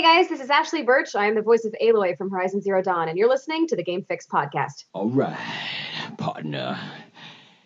Hey 0.00 0.16
guys, 0.16 0.30
this 0.30 0.40
is 0.40 0.48
Ashley 0.48 0.82
Burch. 0.82 1.14
I 1.14 1.26
am 1.26 1.34
the 1.34 1.42
voice 1.42 1.66
of 1.66 1.74
Aloy 1.78 2.16
from 2.16 2.30
Horizon 2.30 2.62
Zero 2.62 2.80
Dawn, 2.80 3.10
and 3.10 3.18
you're 3.18 3.28
listening 3.28 3.66
to 3.66 3.76
the 3.76 3.82
Game 3.82 4.02
Fix 4.02 4.26
podcast. 4.26 4.84
All 4.94 5.10
right, 5.10 5.36
partner. 6.16 6.80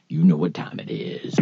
You 0.08 0.24
know 0.24 0.36
what 0.36 0.52
time 0.52 0.80
it 0.80 0.90
is. 0.90 1.36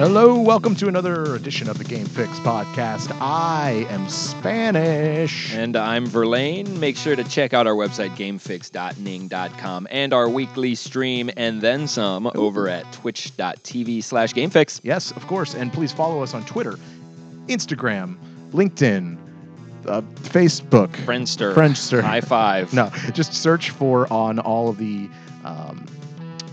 Hello, 0.00 0.40
welcome 0.40 0.74
to 0.76 0.88
another 0.88 1.34
edition 1.34 1.68
of 1.68 1.76
the 1.76 1.84
Game 1.84 2.06
Fix 2.06 2.30
podcast. 2.38 3.14
I 3.20 3.84
am 3.90 4.08
Spanish. 4.08 5.52
And 5.52 5.76
I'm 5.76 6.06
Verlaine. 6.06 6.80
Make 6.80 6.96
sure 6.96 7.14
to 7.14 7.22
check 7.22 7.52
out 7.52 7.66
our 7.66 7.74
website, 7.74 8.16
gamefix.ning.com, 8.16 9.88
and 9.90 10.14
our 10.14 10.26
weekly 10.30 10.74
stream 10.74 11.30
and 11.36 11.60
then 11.60 11.86
some 11.86 12.30
over 12.34 12.66
at 12.66 12.90
twitch.tv 12.94 14.02
slash 14.02 14.32
gamefix. 14.32 14.80
Yes, 14.82 15.10
of 15.10 15.26
course. 15.26 15.54
And 15.54 15.70
please 15.70 15.92
follow 15.92 16.22
us 16.22 16.32
on 16.32 16.46
Twitter, 16.46 16.78
Instagram, 17.48 18.16
LinkedIn, 18.52 19.18
uh, 19.84 20.00
Facebook, 20.00 20.92
Friendster. 21.04 21.54
Friendster. 21.54 22.00
High 22.00 22.22
five. 22.22 22.72
No, 22.72 22.88
just 23.12 23.34
search 23.34 23.68
for 23.68 24.10
on 24.10 24.38
all 24.38 24.70
of 24.70 24.78
the 24.78 25.10
um, 25.44 25.84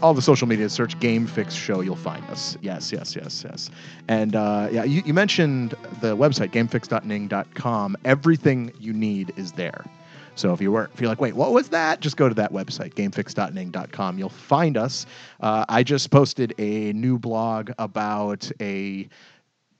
all 0.01 0.13
the 0.13 0.21
social 0.21 0.47
media. 0.47 0.69
Search 0.69 0.99
Game 0.99 1.27
Fix 1.27 1.53
Show. 1.53 1.81
You'll 1.81 1.95
find 1.95 2.23
us. 2.25 2.57
Yes, 2.61 2.91
yes, 2.91 3.15
yes, 3.15 3.43
yes. 3.47 3.69
And 4.07 4.35
uh, 4.35 4.70
yeah, 4.71 4.83
you, 4.83 5.01
you 5.05 5.13
mentioned 5.13 5.71
the 6.01 6.15
website 6.15 6.51
gamefix.ning.com. 6.51 7.97
Everything 8.05 8.71
you 8.79 8.93
need 8.93 9.33
is 9.35 9.53
there. 9.53 9.85
So 10.35 10.54
if 10.54 10.62
you 10.62 10.71
were 10.71 10.89
if 10.93 11.01
you're 11.01 11.09
like, 11.09 11.20
wait, 11.20 11.35
what 11.35 11.51
was 11.51 11.70
that? 11.70 11.99
Just 11.99 12.15
go 12.15 12.29
to 12.29 12.35
that 12.35 12.54
website, 12.54 12.93
gamefix.ning.com. 12.93 14.20
You'll 14.20 14.29
find 14.29 14.77
us. 14.77 15.05
Uh, 15.41 15.65
I 15.67 15.84
just 15.84 16.11
posted 16.11 16.54
a 16.59 16.93
new 16.93 17.17
blog 17.17 17.71
about 17.79 18.49
a 18.61 19.09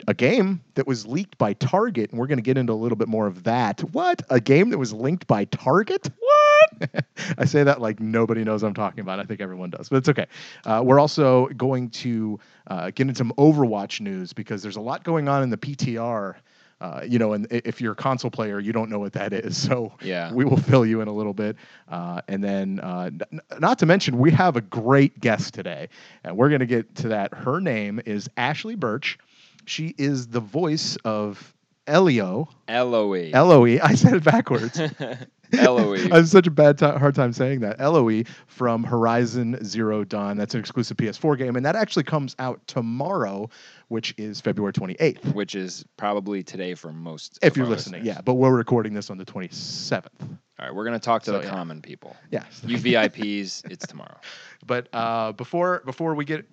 a 0.08 0.14
game 0.14 0.62
that 0.76 0.86
was 0.86 1.06
leaked 1.08 1.38
by 1.38 1.54
Target, 1.54 2.12
and 2.12 2.20
we're 2.20 2.28
going 2.28 2.38
to 2.38 2.44
get 2.44 2.58
into 2.58 2.74
a 2.74 2.76
little 2.76 2.96
bit 2.96 3.08
more 3.08 3.28
of 3.28 3.44
that. 3.44 3.82
What? 3.92 4.22
A 4.30 4.40
game 4.40 4.70
that 4.70 4.78
was 4.78 4.94
linked 4.94 5.26
by 5.28 5.46
Target? 5.46 6.10
What? 6.20 6.47
I 7.38 7.46
say 7.46 7.64
that 7.64 7.82
like 7.82 8.00
nobody 8.00 8.44
knows 8.44 8.64
what 8.64 8.70
I'm 8.70 8.74
talking 8.76 9.00
about. 9.02 9.20
I 9.20 9.24
think 9.24 9.42
everyone 9.42 9.70
does, 9.70 9.90
but 9.90 9.98
it's 9.98 10.10
okay. 10.10 10.28
Uh, 10.66 10.82
we're 10.86 11.00
also 11.00 11.48
going 11.48 11.90
to 11.92 12.40
uh, 12.68 12.92
get 12.92 13.02
into 13.08 13.16
some 13.16 13.34
Overwatch 13.38 14.00
news 14.02 14.34
because 14.34 14.62
there's 14.62 14.76
a 14.78 14.82
lot 14.82 15.04
going 15.04 15.28
on 15.28 15.44
in 15.44 15.50
the 15.50 15.58
PTR. 15.58 16.36
Uh, 16.80 17.02
you 17.08 17.18
know, 17.18 17.34
and 17.34 17.48
if 17.50 17.82
you're 17.82 17.94
a 17.94 17.96
console 17.96 18.30
player, 18.30 18.60
you 18.60 18.72
don't 18.72 18.92
know 18.92 19.00
what 19.00 19.14
that 19.14 19.34
is. 19.34 19.58
So 19.68 19.94
Yeah. 20.00 20.32
we 20.32 20.46
will 20.46 20.58
fill 20.58 20.86
you 20.86 21.02
in 21.02 21.08
a 21.08 21.12
little 21.14 21.34
bit. 21.34 21.56
Uh, 21.90 22.22
and 22.28 22.44
then, 22.44 22.80
uh, 22.82 23.10
n- 23.32 23.42
not 23.60 23.80
to 23.80 23.88
mention, 23.88 24.20
we 24.20 24.30
have 24.32 24.56
a 24.58 24.62
great 24.62 25.20
guest 25.20 25.56
today, 25.56 25.90
and 26.24 26.38
we're 26.38 26.50
going 26.50 26.60
to 26.60 26.68
get 26.68 26.94
to 26.98 27.08
that. 27.08 27.34
Her 27.34 27.60
name 27.60 28.00
is 28.06 28.30
Ashley 28.38 28.76
Burch. 28.76 29.18
She 29.66 29.96
is 29.98 30.28
the 30.28 30.40
voice 30.40 30.98
of 31.04 31.52
Elio. 31.88 32.48
Eloe. 32.68 33.32
Eloe. 33.34 33.80
I 33.82 33.96
said 33.96 34.14
it 34.14 34.24
backwards. 34.24 34.80
Eloe. 35.54 35.94
I 36.12 36.16
have 36.18 36.28
such 36.30 36.48
a 36.48 36.52
bad 36.52 36.78
ti 36.78 36.86
hard 36.86 37.16
time 37.16 37.34
saying 37.34 37.62
that. 37.62 37.80
Eloe 37.80 38.24
from 38.48 38.84
Horizon 38.84 39.64
Zero 39.64 40.04
Dawn. 40.04 40.38
That's 40.38 40.54
an 40.54 40.60
exclusive 40.60 40.98
PS4 40.98 41.38
game, 41.38 41.56
and 41.56 41.66
that 41.66 41.76
actually 41.76 42.04
comes 42.04 42.36
out 42.40 42.66
tomorrow, 42.68 43.50
which 43.88 44.14
is 44.18 44.42
February 44.42 44.74
28th. 44.74 45.34
Which 45.34 45.56
is 45.56 45.86
probably 45.98 46.44
today 46.44 46.74
for 46.74 46.92
most 46.92 47.40
If 47.42 47.52
of 47.54 47.58
you're 47.58 47.66
our 47.66 47.72
listening, 47.72 48.02
listeners. 48.02 48.16
yeah. 48.18 48.22
But 48.22 48.36
we're 48.36 48.56
recording 48.56 48.94
this 48.94 49.10
on 49.10 49.18
the 49.18 49.26
27th. 49.26 50.38
All 50.60 50.66
right, 50.66 50.74
we're 50.76 50.86
going 50.86 51.00
to 51.00 51.04
talk 51.06 51.22
to 51.24 51.32
So, 51.32 51.38
the 51.40 51.44
yeah. 51.46 51.52
common 51.52 51.82
people. 51.84 52.16
Yes. 52.32 52.62
You 52.66 52.78
VIPs, 52.80 53.70
it's 53.70 53.86
tomorrow. 53.86 54.18
But 54.66 54.88
uh, 54.92 55.32
before 55.34 55.84
before 55.86 56.16
we 56.16 56.26
get 56.26 56.46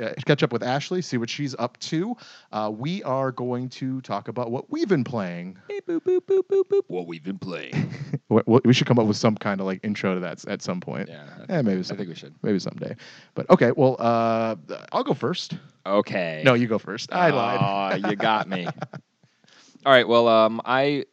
uh, 0.00 0.10
catch 0.24 0.42
up 0.42 0.50
with 0.52 0.62
Ashley, 0.62 1.02
see 1.02 1.18
what 1.18 1.28
she's 1.28 1.54
up 1.58 1.78
to, 1.80 2.16
uh, 2.52 2.72
we 2.74 3.02
are 3.02 3.30
going 3.32 3.68
to 3.70 4.00
talk 4.00 4.28
about 4.28 4.50
what 4.50 4.70
we've 4.70 4.88
been 4.88 5.04
playing. 5.04 5.58
Beep, 5.68 5.86
boop, 5.86 6.00
boop, 6.04 6.20
boop, 6.22 6.44
boop, 6.48 6.62
boop. 6.70 6.82
What 6.86 7.06
we've 7.06 7.22
been 7.22 7.38
playing. 7.38 7.92
We- 8.30 8.42
we 8.46 8.60
we 8.66 8.72
should 8.72 8.86
come 8.86 8.98
up 9.00 9.06
with 9.06 9.16
some 9.16 9.34
kind 9.36 9.60
of 9.60 9.66
like 9.66 9.80
intro 9.82 10.14
to 10.14 10.20
that 10.20 10.44
at 10.46 10.62
some 10.62 10.80
point. 10.80 11.08
Yeah, 11.08 11.24
I 11.36 11.42
Eh, 11.42 11.46
think, 11.46 11.64
maybe 11.66 11.80
I 11.80 11.82
think 11.82 12.08
we 12.08 12.14
should. 12.14 12.32
maybe 12.42 12.60
someday. 12.60 12.94
But 13.34 13.50
okay, 13.50 13.72
well, 13.76 13.96
uh, 13.98 14.54
I'll 14.92 15.02
go 15.02 15.14
first. 15.14 15.54
Okay. 15.84 16.42
No, 16.44 16.54
you 16.54 16.68
go 16.68 16.78
first. 16.78 17.12
I 17.12 17.30
lied. 17.30 17.58
Aw, 17.60 18.08
you 18.08 18.14
got 18.16 18.48
me. 18.48 18.66
All 19.84 19.92
right. 19.92 20.06
Well, 20.06 20.28
um, 20.28 20.60
I 20.64 21.06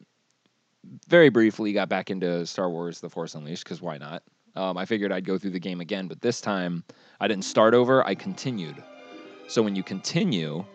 very 1.07 1.29
briefly 1.29 1.73
got 1.73 1.89
back 1.89 2.09
into 2.09 2.45
Star 2.45 2.69
Wars: 2.69 2.99
The 2.99 3.09
Force 3.09 3.35
Unleashed 3.35 3.63
because 3.63 3.81
why 3.81 3.97
not? 3.97 4.23
Um, 4.55 4.77
I 4.77 4.85
figured 4.85 5.11
I'd 5.11 5.25
go 5.25 5.37
through 5.37 5.51
the 5.51 5.59
game 5.59 5.81
again, 5.81 6.07
but 6.07 6.21
this 6.21 6.41
time 6.41 6.83
I 7.19 7.27
didn't 7.27 7.45
start 7.45 7.73
over. 7.73 8.05
I 8.05 8.15
continued. 8.15 8.83
So 9.47 9.61
when 9.61 9.75
you 9.75 9.83
continue, 9.83 10.65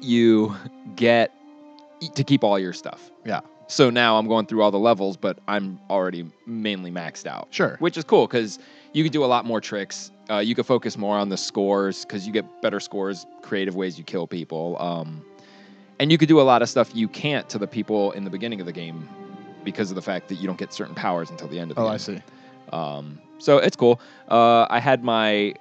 you 0.00 0.54
get 0.94 1.32
to 2.14 2.24
keep 2.24 2.44
all 2.44 2.58
your 2.58 2.72
stuff. 2.72 3.10
Yeah. 3.24 3.40
So 3.68 3.90
now 3.90 4.16
I'm 4.16 4.28
going 4.28 4.46
through 4.46 4.62
all 4.62 4.70
the 4.70 4.78
levels, 4.78 5.16
but 5.16 5.40
I'm 5.48 5.80
already 5.90 6.24
mainly 6.46 6.90
maxed 6.92 7.26
out 7.26 7.48
Sure. 7.50 7.76
which 7.80 7.96
is 7.96 8.04
cool 8.04 8.26
because 8.28 8.60
you 8.92 9.02
can 9.02 9.12
do 9.12 9.24
a 9.24 9.26
lot 9.26 9.44
more 9.44 9.60
tricks. 9.60 10.12
Uh, 10.30 10.38
you 10.38 10.54
can 10.54 10.62
focus 10.62 10.96
more 10.96 11.16
on 11.18 11.28
the 11.28 11.36
scores 11.36 12.04
because 12.04 12.26
you 12.26 12.32
get 12.32 12.44
better 12.62 12.78
scores, 12.78 13.26
creative 13.42 13.74
ways 13.74 13.98
you 13.98 14.04
kill 14.04 14.26
people, 14.26 14.76
um, 14.80 15.24
and 15.98 16.10
you 16.12 16.18
could 16.18 16.28
do 16.28 16.40
a 16.40 16.42
lot 16.42 16.62
of 16.62 16.68
stuff 16.68 16.94
you 16.94 17.08
can't 17.08 17.48
to 17.48 17.58
the 17.58 17.66
people 17.66 18.12
in 18.12 18.24
the 18.24 18.30
beginning 18.30 18.60
of 18.60 18.66
the 18.66 18.72
game 18.72 19.08
because 19.64 19.90
of 19.90 19.94
the 19.96 20.02
fact 20.02 20.28
that 20.28 20.36
you 20.36 20.46
don't 20.46 20.58
get 20.58 20.72
certain 20.72 20.94
powers 20.94 21.30
until 21.30 21.48
the 21.48 21.58
end 21.58 21.70
of 21.70 21.76
the 21.76 21.82
Oh, 21.82 21.86
game. 21.86 21.94
I 21.94 21.96
see. 21.96 22.20
Um, 22.72 23.18
so 23.38 23.58
it's 23.58 23.76
cool. 23.76 24.00
Uh, 24.28 24.66
I 24.70 24.78
had 24.80 25.02
my 25.04 25.54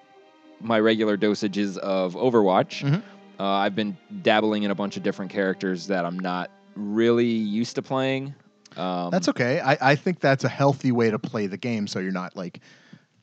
my 0.62 0.80
regular 0.80 1.18
dosages 1.18 1.78
of 1.78 2.14
Overwatch. 2.16 2.82
Mhm. 2.84 3.04
Uh, 3.40 3.44
I've 3.44 3.76
been 3.76 3.98
dabbling 4.22 4.64
in 4.64 4.72
a 4.72 4.76
bunch 4.76 4.96
of 4.96 5.04
different 5.04 5.30
characters 5.32 5.88
that 5.88 6.06
I'm 6.06 6.18
not 6.18 6.50
really 6.76 7.26
used 7.28 7.76
to 7.76 7.82
playing. 7.82 8.34
Um, 8.78 9.10
That's 9.12 9.28
okay. 9.30 9.60
I, 9.60 9.78
I 9.92 9.96
think 9.96 10.20
that's 10.20 10.44
a 10.44 10.50
healthy 10.50 10.92
way 10.92 11.10
to 11.12 11.18
play 11.20 11.48
the 11.48 11.58
game, 11.58 11.88
so 11.88 12.00
you're 12.00 12.12
not 12.12 12.36
like 12.36 12.60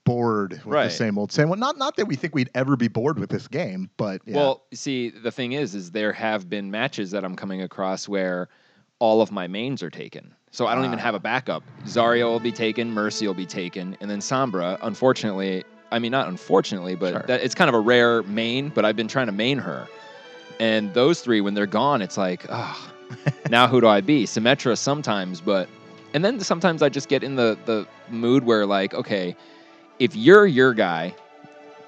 bored 0.04 0.60
with 0.64 0.74
the 0.84 0.90
same 0.90 1.18
old 1.18 1.32
same. 1.32 1.48
Well, 1.48 1.58
not 1.58 1.78
not 1.78 1.96
that 1.96 2.06
we 2.06 2.16
think 2.16 2.34
we'd 2.34 2.50
ever 2.54 2.76
be 2.76 2.88
bored 2.88 3.18
with 3.18 3.30
this 3.30 3.48
game, 3.48 3.90
but 3.96 4.20
yeah. 4.24 4.36
Well, 4.36 4.62
see, 4.72 5.10
the 5.10 5.30
thing 5.30 5.52
is, 5.52 5.74
is 5.74 5.90
there 5.92 6.12
have 6.12 6.48
been 6.50 6.70
matches 6.70 7.10
that 7.12 7.24
I'm 7.24 7.36
coming 7.36 7.62
across 7.62 8.08
where 8.08 8.48
all 8.98 9.20
of 9.20 9.32
my 9.32 9.46
mains 9.46 9.82
are 9.82 9.90
taken. 9.90 10.34
So 10.52 10.66
I 10.66 10.74
don't 10.74 10.84
even 10.84 10.98
Ah. 10.98 11.02
have 11.02 11.14
a 11.14 11.18
backup. 11.20 11.62
Zarya 11.86 12.24
will 12.24 12.38
be 12.40 12.52
taken, 12.52 12.92
Mercy 12.92 13.26
will 13.26 13.34
be 13.34 13.46
taken, 13.46 13.96
and 14.00 14.10
then 14.10 14.20
Sombra, 14.20 14.78
unfortunately, 14.82 15.64
I 15.90 15.98
mean 15.98 16.12
not 16.12 16.28
unfortunately, 16.28 16.94
but 16.94 17.12
Sure. 17.12 17.24
that, 17.26 17.42
it's 17.42 17.54
kind 17.54 17.68
of 17.68 17.74
a 17.74 17.80
rare 17.80 18.22
main, 18.24 18.68
but 18.68 18.84
I've 18.84 18.94
been 18.96 19.08
trying 19.08 19.26
to 19.26 19.32
main 19.32 19.58
her. 19.58 19.88
And 20.60 20.92
those 20.94 21.20
three, 21.20 21.40
when 21.40 21.54
they're 21.54 21.66
gone, 21.66 22.02
it's 22.02 22.16
like, 22.18 22.44
oh, 22.48 22.90
now 23.50 23.66
who 23.66 23.80
do 23.80 23.88
I 23.88 24.00
be? 24.02 24.24
Symmetra 24.24 24.76
sometimes, 24.78 25.40
but 25.40 25.68
and 26.14 26.24
then 26.24 26.38
sometimes 26.40 26.82
I 26.82 26.88
just 26.90 27.08
get 27.08 27.22
in 27.24 27.34
the 27.36 27.58
the 27.64 27.86
mood 28.10 28.44
where 28.44 28.66
like, 28.66 28.94
okay, 28.94 29.34
if 29.98 30.14
you're 30.16 30.46
your 30.46 30.74
guy 30.74 31.14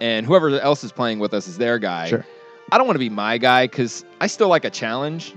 and 0.01 0.27
whoever 0.27 0.51
else 0.61 0.85
is 0.85 0.93
playing 0.93 1.19
with 1.19 1.35
us 1.35 1.47
is 1.49 1.59
their 1.59 1.79
guy, 1.79 2.09
Sure. 2.09 2.25
I 2.73 2.79
don't 2.79 2.87
want 2.87 2.95
to 2.97 3.01
be 3.01 3.11
my 3.11 3.39
guy 3.39 3.67
because 3.67 4.05
I 4.21 4.27
still 4.27 4.49
like 4.49 4.65
a 4.65 4.71
challenge. 4.71 5.35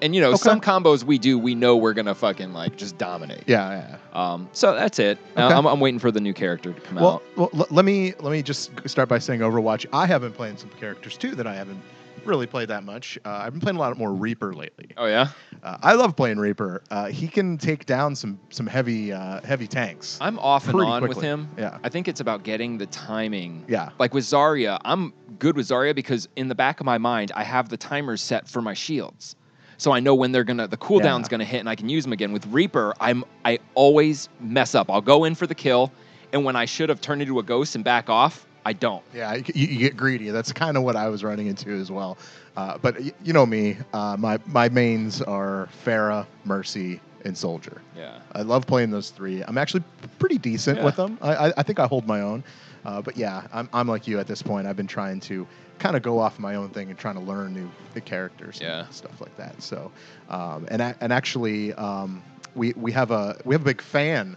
And 0.00 0.14
you 0.14 0.20
know, 0.20 0.28
Okay. 0.28 0.36
some 0.38 0.60
combos 0.60 1.02
we 1.02 1.18
do, 1.18 1.36
we 1.40 1.56
know 1.56 1.76
we're 1.76 1.92
gonna 1.92 2.14
fucking 2.14 2.52
like 2.52 2.76
just 2.76 2.96
dominate. 2.98 3.42
yeah, 3.48 3.82
yeah. 4.14 4.32
Um, 4.32 4.48
so 4.52 4.72
that's 4.74 5.00
it. 5.00 5.18
Uh, 5.36 5.46
Okay. 5.46 5.54
I'm, 5.56 5.66
I'm 5.66 5.80
waiting 5.80 5.98
for 5.98 6.12
the 6.12 6.20
new 6.20 6.32
character 6.32 6.72
to 6.72 6.80
come 6.80 6.96
Well, 6.96 7.14
out. 7.14 7.22
well 7.36 7.50
l- 7.52 7.66
let 7.70 7.84
me 7.84 8.14
let 8.20 8.30
me 8.30 8.40
just 8.42 8.70
start 8.88 9.08
by 9.08 9.18
saying 9.18 9.40
Overwatch. 9.40 9.86
I 9.92 10.06
have 10.06 10.20
been 10.20 10.30
playing 10.32 10.56
some 10.56 10.70
characters 10.78 11.16
too 11.16 11.34
that 11.34 11.48
I 11.48 11.54
haven't 11.54 11.80
really 12.28 12.46
played 12.46 12.68
that 12.68 12.84
much. 12.84 13.18
Uh, 13.24 13.30
I've 13.42 13.52
been 13.52 13.60
playing 13.60 13.76
a 13.76 13.80
lot 13.80 13.96
more 13.98 14.12
Reaper 14.12 14.52
lately. 14.52 14.88
Oh 14.96 15.06
yeah, 15.06 15.28
Uh, 15.62 15.78
I 15.82 15.94
love 15.94 16.14
playing 16.14 16.38
Reaper. 16.38 16.82
Uh, 16.90 17.06
he 17.06 17.26
can 17.26 17.58
take 17.58 17.86
down 17.86 18.14
some 18.14 18.38
some 18.50 18.66
heavy 18.66 19.12
uh, 19.12 19.40
heavy 19.42 19.66
tanks. 19.66 20.18
I'm 20.20 20.38
off 20.38 20.68
and 20.68 20.80
on 20.80 21.08
with 21.08 21.20
him. 21.20 21.48
Yeah. 21.58 21.78
I 21.82 21.88
think 21.88 22.06
it's 22.08 22.20
about 22.20 22.42
getting 22.44 22.78
the 22.78 22.86
timing. 22.86 23.64
Yeah. 23.68 23.90
Like 23.98 24.14
with 24.14 24.24
Zarya, 24.24 24.78
I'm 24.84 25.12
good 25.38 25.56
with 25.56 25.66
Zarya 25.68 25.94
because 25.94 26.28
in 26.36 26.48
the 26.48 26.54
back 26.54 26.80
of 26.80 26.86
my 26.86 26.98
mind, 26.98 27.32
I 27.34 27.42
have 27.44 27.68
the 27.68 27.76
timers 27.76 28.20
set 28.20 28.46
for 28.48 28.60
my 28.62 28.74
shields. 28.74 29.34
So 29.78 29.92
I 29.92 30.00
know 30.00 30.14
when 30.14 30.32
they're 30.32 30.44
gonna 30.44 30.66
the 30.68 30.76
cooldown's 30.76 31.26
Yeah. 31.26 31.28
gonna 31.30 31.44
hit 31.44 31.60
and 31.60 31.68
I 31.68 31.76
can 31.76 31.88
use 31.88 32.04
them 32.04 32.12
again. 32.12 32.32
With 32.32 32.46
Reaper, 32.48 32.94
I'm 33.00 33.24
I 33.44 33.58
always 33.74 34.28
mess 34.40 34.74
up. 34.74 34.90
I'll 34.90 35.00
go 35.00 35.24
in 35.24 35.34
for 35.36 35.46
the 35.46 35.54
kill, 35.54 35.92
and 36.32 36.44
when 36.44 36.56
I 36.56 36.64
should 36.64 36.88
have 36.88 37.00
turned 37.00 37.22
into 37.22 37.38
a 37.38 37.42
ghost 37.44 37.74
and 37.76 37.84
back 37.84 38.10
off, 38.10 38.44
I 38.68 38.74
don't. 38.74 39.02
Yeah, 39.14 39.34
you, 39.34 39.44
you 39.54 39.78
get 39.78 39.96
greedy. 39.96 40.28
That's 40.30 40.52
kind 40.52 40.76
of 40.76 40.82
what 40.82 40.94
I 40.94 41.08
was 41.08 41.24
running 41.24 41.46
into 41.46 41.70
as 41.70 41.90
well. 41.90 42.18
Uh, 42.54 42.76
but 42.76 43.00
y- 43.00 43.12
you 43.24 43.32
know 43.32 43.46
me, 43.46 43.78
uh, 43.94 44.14
my 44.18 44.38
my 44.46 44.68
mains 44.68 45.22
are 45.22 45.68
Pharah, 45.86 46.26
Mercy, 46.44 47.00
and 47.24 47.34
Soldier. 47.36 47.80
Yeah. 47.96 48.18
I 48.32 48.42
love 48.42 48.66
playing 48.66 48.90
those 48.90 49.08
three. 49.08 49.42
I'm 49.42 49.56
actually 49.56 49.84
pretty 50.18 50.36
decent 50.36 50.78
Yeah. 50.78 50.84
with 50.84 50.96
them. 50.96 51.16
I, 51.22 51.34
I, 51.48 51.52
I 51.56 51.62
think 51.62 51.78
I 51.78 51.86
hold 51.86 52.06
my 52.06 52.20
own. 52.20 52.44
Uh, 52.84 53.00
but 53.00 53.16
yeah, 53.16 53.46
I'm, 53.54 53.68
I'm 53.72 53.88
like 53.88 54.06
you 54.06 54.18
at 54.20 54.26
this 54.26 54.42
point. 54.42 54.66
I've 54.66 54.76
been 54.76 54.86
trying 54.86 55.20
to 55.20 55.46
kind 55.78 55.96
of 55.96 56.02
go 56.02 56.18
off 56.18 56.38
my 56.38 56.54
own 56.56 56.68
thing 56.68 56.90
and 56.90 56.98
trying 56.98 57.14
to 57.14 57.20
learn 57.22 57.54
new 57.54 58.00
characters 58.02 58.58
Yeah. 58.60 58.84
and 58.84 58.92
stuff 58.94 59.18
like 59.20 59.34
that. 59.38 59.62
So, 59.62 59.90
um, 60.28 60.66
and 60.70 60.82
a- 60.82 60.96
and 61.00 61.10
actually, 61.12 61.72
um, 61.74 62.22
we 62.54 62.74
we 62.76 62.92
have 62.92 63.10
a 63.12 63.40
we 63.46 63.54
have 63.54 63.62
a 63.62 63.70
big 63.72 63.80
fan 63.80 64.36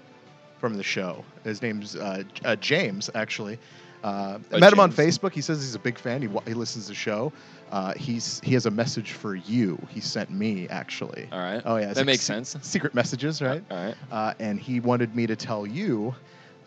from 0.60 0.78
the 0.78 0.84
show. 0.84 1.26
His 1.44 1.62
name's 1.62 1.96
uh, 1.96 2.24
J- 2.34 2.42
uh, 2.46 2.56
James. 2.56 3.10
Actually, 3.16 3.58
uh, 4.04 4.40
I 4.52 4.56
Oh, 4.56 4.60
met 4.60 4.74
him 4.74 4.80
on 4.80 4.92
Facebook. 4.92 5.32
He 5.34 5.42
says 5.42 5.60
he's 5.62 5.76
a 5.76 5.80
big 5.80 5.98
fan. 5.98 6.22
He 6.22 6.28
he 6.48 6.54
listens 6.54 6.86
to 6.86 6.90
the 6.92 6.96
show. 6.96 7.32
Uh, 7.72 7.94
he's 7.94 8.42
he 8.44 8.54
has 8.54 8.66
a 8.66 8.72
message 8.72 9.12
for 9.14 9.36
you. 9.36 9.78
He 9.90 10.00
sent 10.02 10.30
me 10.32 10.68
actually. 10.70 11.28
All 11.32 11.40
right. 11.40 11.62
Oh 11.66 11.78
yeah, 11.78 11.88
that 11.88 11.98
like 11.98 12.06
makes 12.06 12.22
se- 12.24 12.34
sense. 12.44 12.58
Secret 12.62 12.94
messages, 12.96 13.42
right? 13.42 13.64
All 13.72 13.78
right. 13.78 13.96
uh, 14.12 14.34
and 14.40 14.60
he 14.60 14.80
wanted 14.80 15.16
me 15.16 15.28
to 15.28 15.36
tell 15.36 15.66
you 15.68 16.14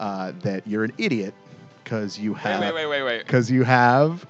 uh, 0.01 0.33
that 0.43 0.67
you're 0.67 0.85
an 0.85 0.93
idiot 0.99 1.35
because 1.83 2.19
you 2.19 2.35
have 2.35 2.61
wait, 2.61 2.75
wait, 2.75 2.87
wait, 2.87 3.03
wait. 3.03 3.19
because 3.27 3.51
you 3.51 3.63
have 3.65 4.27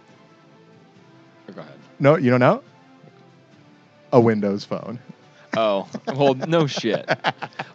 Go 1.55 1.61
ahead. 1.61 1.75
no, 2.01 2.17
you 2.17 2.31
don't 2.31 2.41
know 2.41 2.63
a 4.13 4.21
Windows 4.21 4.65
phone. 4.65 4.99
Oh, 5.57 5.89
well, 6.09 6.35
no 6.49 6.67
shit. 6.67 7.09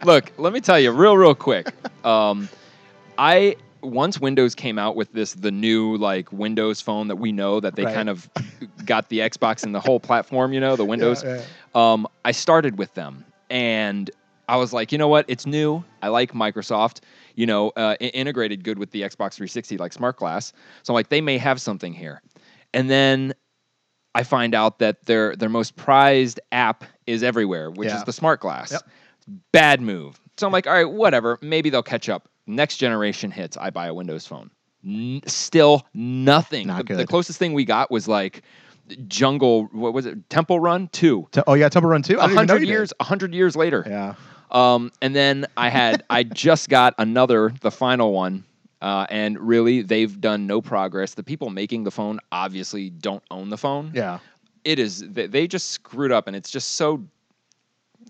Look, 0.03 0.31
let 0.37 0.51
me 0.53 0.59
tell 0.61 0.79
you 0.79 0.91
real, 0.91 1.15
real 1.17 1.35
quick. 1.35 1.69
Um, 2.05 2.49
I 3.17 3.55
once 3.81 4.19
Windows 4.19 4.55
came 4.55 4.77
out 4.79 4.95
with 4.95 5.11
this 5.13 5.33
the 5.33 5.51
new 5.51 5.95
like 5.97 6.31
Windows 6.31 6.81
phone 6.81 7.07
that 7.07 7.15
we 7.17 7.31
know 7.31 7.59
that 7.59 7.75
they 7.75 7.85
Right. 7.85 7.93
kind 7.95 8.09
of 8.09 8.29
got 8.85 9.09
the 9.09 9.19
Xbox 9.19 9.63
and 9.63 9.73
the 9.73 9.79
whole 9.79 9.99
platform, 9.99 10.53
you 10.53 10.59
know, 10.59 10.75
the 10.75 10.85
Windows. 10.85 11.23
Yeah, 11.23 11.41
Um, 11.75 12.07
I 12.25 12.31
started 12.31 12.77
with 12.77 12.93
them 12.93 13.25
and 13.49 14.09
I 14.47 14.55
was 14.57 14.73
like, 14.73 14.91
you 14.91 14.97
know 14.97 15.07
what? 15.07 15.25
It's 15.27 15.45
new. 15.45 15.83
I 16.01 16.07
like 16.07 16.33
Microsoft. 16.33 17.01
You 17.35 17.45
know, 17.45 17.69
uh, 17.77 17.95
integrated 17.99 18.63
good 18.63 18.79
with 18.79 18.91
the 18.91 19.01
Xbox 19.01 19.33
360 19.35 19.77
like 19.77 19.93
Smart 19.93 20.17
Glass. 20.17 20.51
So 20.83 20.93
I'm 20.93 20.95
like, 20.95 21.09
they 21.09 21.21
may 21.21 21.37
have 21.37 21.61
something 21.61 21.93
here. 21.93 22.21
And 22.73 22.89
then 22.89 23.33
I 24.15 24.23
find 24.23 24.55
out 24.55 24.79
that 24.79 25.05
their 25.05 25.35
their 25.35 25.49
most 25.49 25.75
prized 25.75 26.39
app 26.51 26.83
is 27.07 27.23
everywhere, 27.23 27.69
which 27.71 27.89
Yeah. 27.89 27.97
is 27.97 28.03
the 28.05 28.13
Smart 28.13 28.39
Glass. 28.39 28.71
Yep. 28.71 28.81
Bad 29.51 29.81
move. 29.81 30.19
So 30.37 30.47
I'm 30.47 30.53
like, 30.53 30.67
all 30.67 30.73
right, 30.73 30.89
whatever. 30.89 31.37
Maybe 31.41 31.69
they'll 31.69 31.83
catch 31.83 32.07
up. 32.09 32.28
Next 32.49 32.77
generation 32.77 33.31
hits. 33.31 33.57
I 33.57 33.69
buy 33.69 33.87
a 33.87 33.93
Windows 33.93 34.25
phone. 34.25 34.49
N- 34.85 35.21
still 35.27 35.85
nothing. 35.93 36.67
Not 36.67 36.87
the, 36.87 36.95
the 36.95 37.07
closest 37.07 37.37
thing 37.37 37.53
we 37.53 37.65
got 37.65 37.91
was 37.91 38.07
like 38.07 38.41
Jungle. 39.07 39.65
What 39.71 39.93
was 39.93 40.05
it? 40.05 40.29
Temple 40.29 40.59
Run 40.59 40.87
Two. 40.89 41.27
Te- 41.31 41.41
oh 41.47 41.53
yeah, 41.53 41.69
Temple 41.69 41.89
Run 41.89 42.01
Two. 42.01 42.17
A 42.17 42.27
hundred 42.27 42.63
years. 42.63 42.93
A 42.99 43.03
hundred 43.03 43.33
years 43.33 43.55
later. 43.55 43.85
Yeah. 43.87 44.15
Um, 44.51 44.91
and 45.01 45.15
then 45.15 45.45
I 45.57 45.69
had 45.69 46.03
I 46.09 46.23
just 46.23 46.69
got 46.69 46.95
another, 46.97 47.53
the 47.61 47.71
final 47.71 48.13
one, 48.13 48.45
uh, 48.81 49.05
and 49.09 49.39
really 49.39 49.83
they've 49.83 50.19
done 50.19 50.47
no 50.47 50.61
progress. 50.61 51.13
The 51.13 51.23
people 51.23 51.49
making 51.49 51.83
the 51.83 51.91
phone 51.91 52.19
obviously 52.31 52.89
don't 52.89 53.23
own 53.29 53.49
the 53.49 53.57
phone. 53.57 53.91
Yeah. 53.93 54.19
It 54.63 54.79
is 54.79 55.07
they, 55.07 55.27
they 55.27 55.47
just 55.47 55.69
screwed 55.69 56.11
up, 56.11 56.27
and 56.27 56.35
it's 56.35 56.49
just 56.49 56.75
so. 56.75 57.03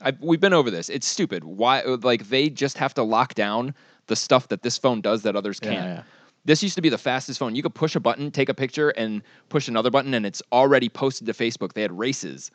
I, 0.02 0.16
we've 0.22 0.40
been 0.40 0.54
over 0.54 0.72
this. 0.72 0.88
It's 0.88 1.08
stupid. 1.08 1.44
Why? 1.44 1.82
Like 1.82 2.30
they 2.30 2.50
just 2.50 2.78
have 2.78 2.94
to 2.94 3.04
lock 3.04 3.34
down 3.34 3.74
the 4.10 4.16
stuff 4.18 4.50
that 4.50 4.62
this 4.62 4.78
phone 4.78 5.00
does 5.00 5.22
that 5.24 5.38
others 5.38 5.60
can't. 5.62 5.74
yeah. 5.86 6.04
This 6.46 6.62
used 6.64 6.76
to 6.76 6.82
be 6.82 6.90
the 6.90 6.98
fastest 6.98 7.40
phone. 7.40 7.56
You 7.56 7.62
could 7.64 7.76
push 7.76 7.96
a 7.96 8.00
button, 8.00 8.32
take 8.32 8.50
a 8.50 8.54
picture, 8.54 8.90
and 8.90 9.22
push 9.50 9.68
another 9.68 9.90
button, 9.92 10.14
and 10.14 10.26
it's 10.26 10.42
already 10.52 10.90
posted 10.90 11.28
to 11.28 11.34
Facebook. 11.34 11.74
They 11.74 11.82
had 11.82 11.98
races, 11.98 12.50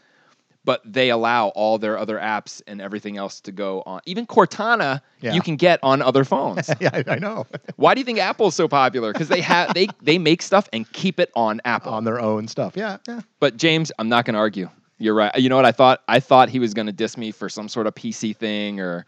but 0.64 0.80
they 0.84 1.10
allow 1.10 1.48
all 1.48 1.78
their 1.78 1.98
other 1.98 2.18
apps 2.18 2.62
and 2.66 2.80
everything 2.80 3.18
else 3.18 3.40
to 3.42 3.52
go 3.52 3.82
on. 3.84 4.00
Even 4.06 4.26
Cortana, 4.26 5.00
Yeah. 5.20 5.34
you 5.34 5.42
can 5.42 5.56
get 5.56 5.78
on 5.82 6.00
other 6.00 6.24
phones. 6.24 6.70
yeah, 6.80 6.90
I, 6.94 7.04
I 7.06 7.18
know. 7.18 7.46
Why 7.76 7.94
do 7.94 8.00
you 8.00 8.04
think 8.06 8.18
Apple's 8.18 8.54
so 8.54 8.68
popular? 8.68 9.12
Because 9.12 9.28
they 9.28 9.42
have 9.42 9.74
they 9.74 9.88
they 10.02 10.18
make 10.18 10.40
stuff 10.42 10.68
and 10.72 10.90
keep 10.92 11.20
it 11.20 11.30
on 11.36 11.60
Apple. 11.66 11.92
On 11.92 12.04
their 12.04 12.18
own 12.20 12.48
stuff. 12.48 12.72
Yeah. 12.76 12.96
Yeah. 13.06 13.20
But 13.38 13.58
James, 13.58 13.92
I'm 13.98 14.08
not 14.08 14.24
going 14.24 14.34
to 14.34 14.40
argue. 14.40 14.70
You're 14.98 15.14
right. 15.14 15.36
You 15.36 15.50
know 15.50 15.56
what 15.56 15.66
I 15.66 15.72
thought? 15.72 16.02
I 16.08 16.20
thought 16.20 16.48
he 16.48 16.58
was 16.58 16.72
going 16.72 16.86
to 16.86 16.92
diss 16.92 17.18
me 17.18 17.30
for 17.32 17.48
some 17.50 17.68
sort 17.68 17.86
of 17.86 17.94
PC 17.94 18.34
thing 18.34 18.80
or 18.80 19.04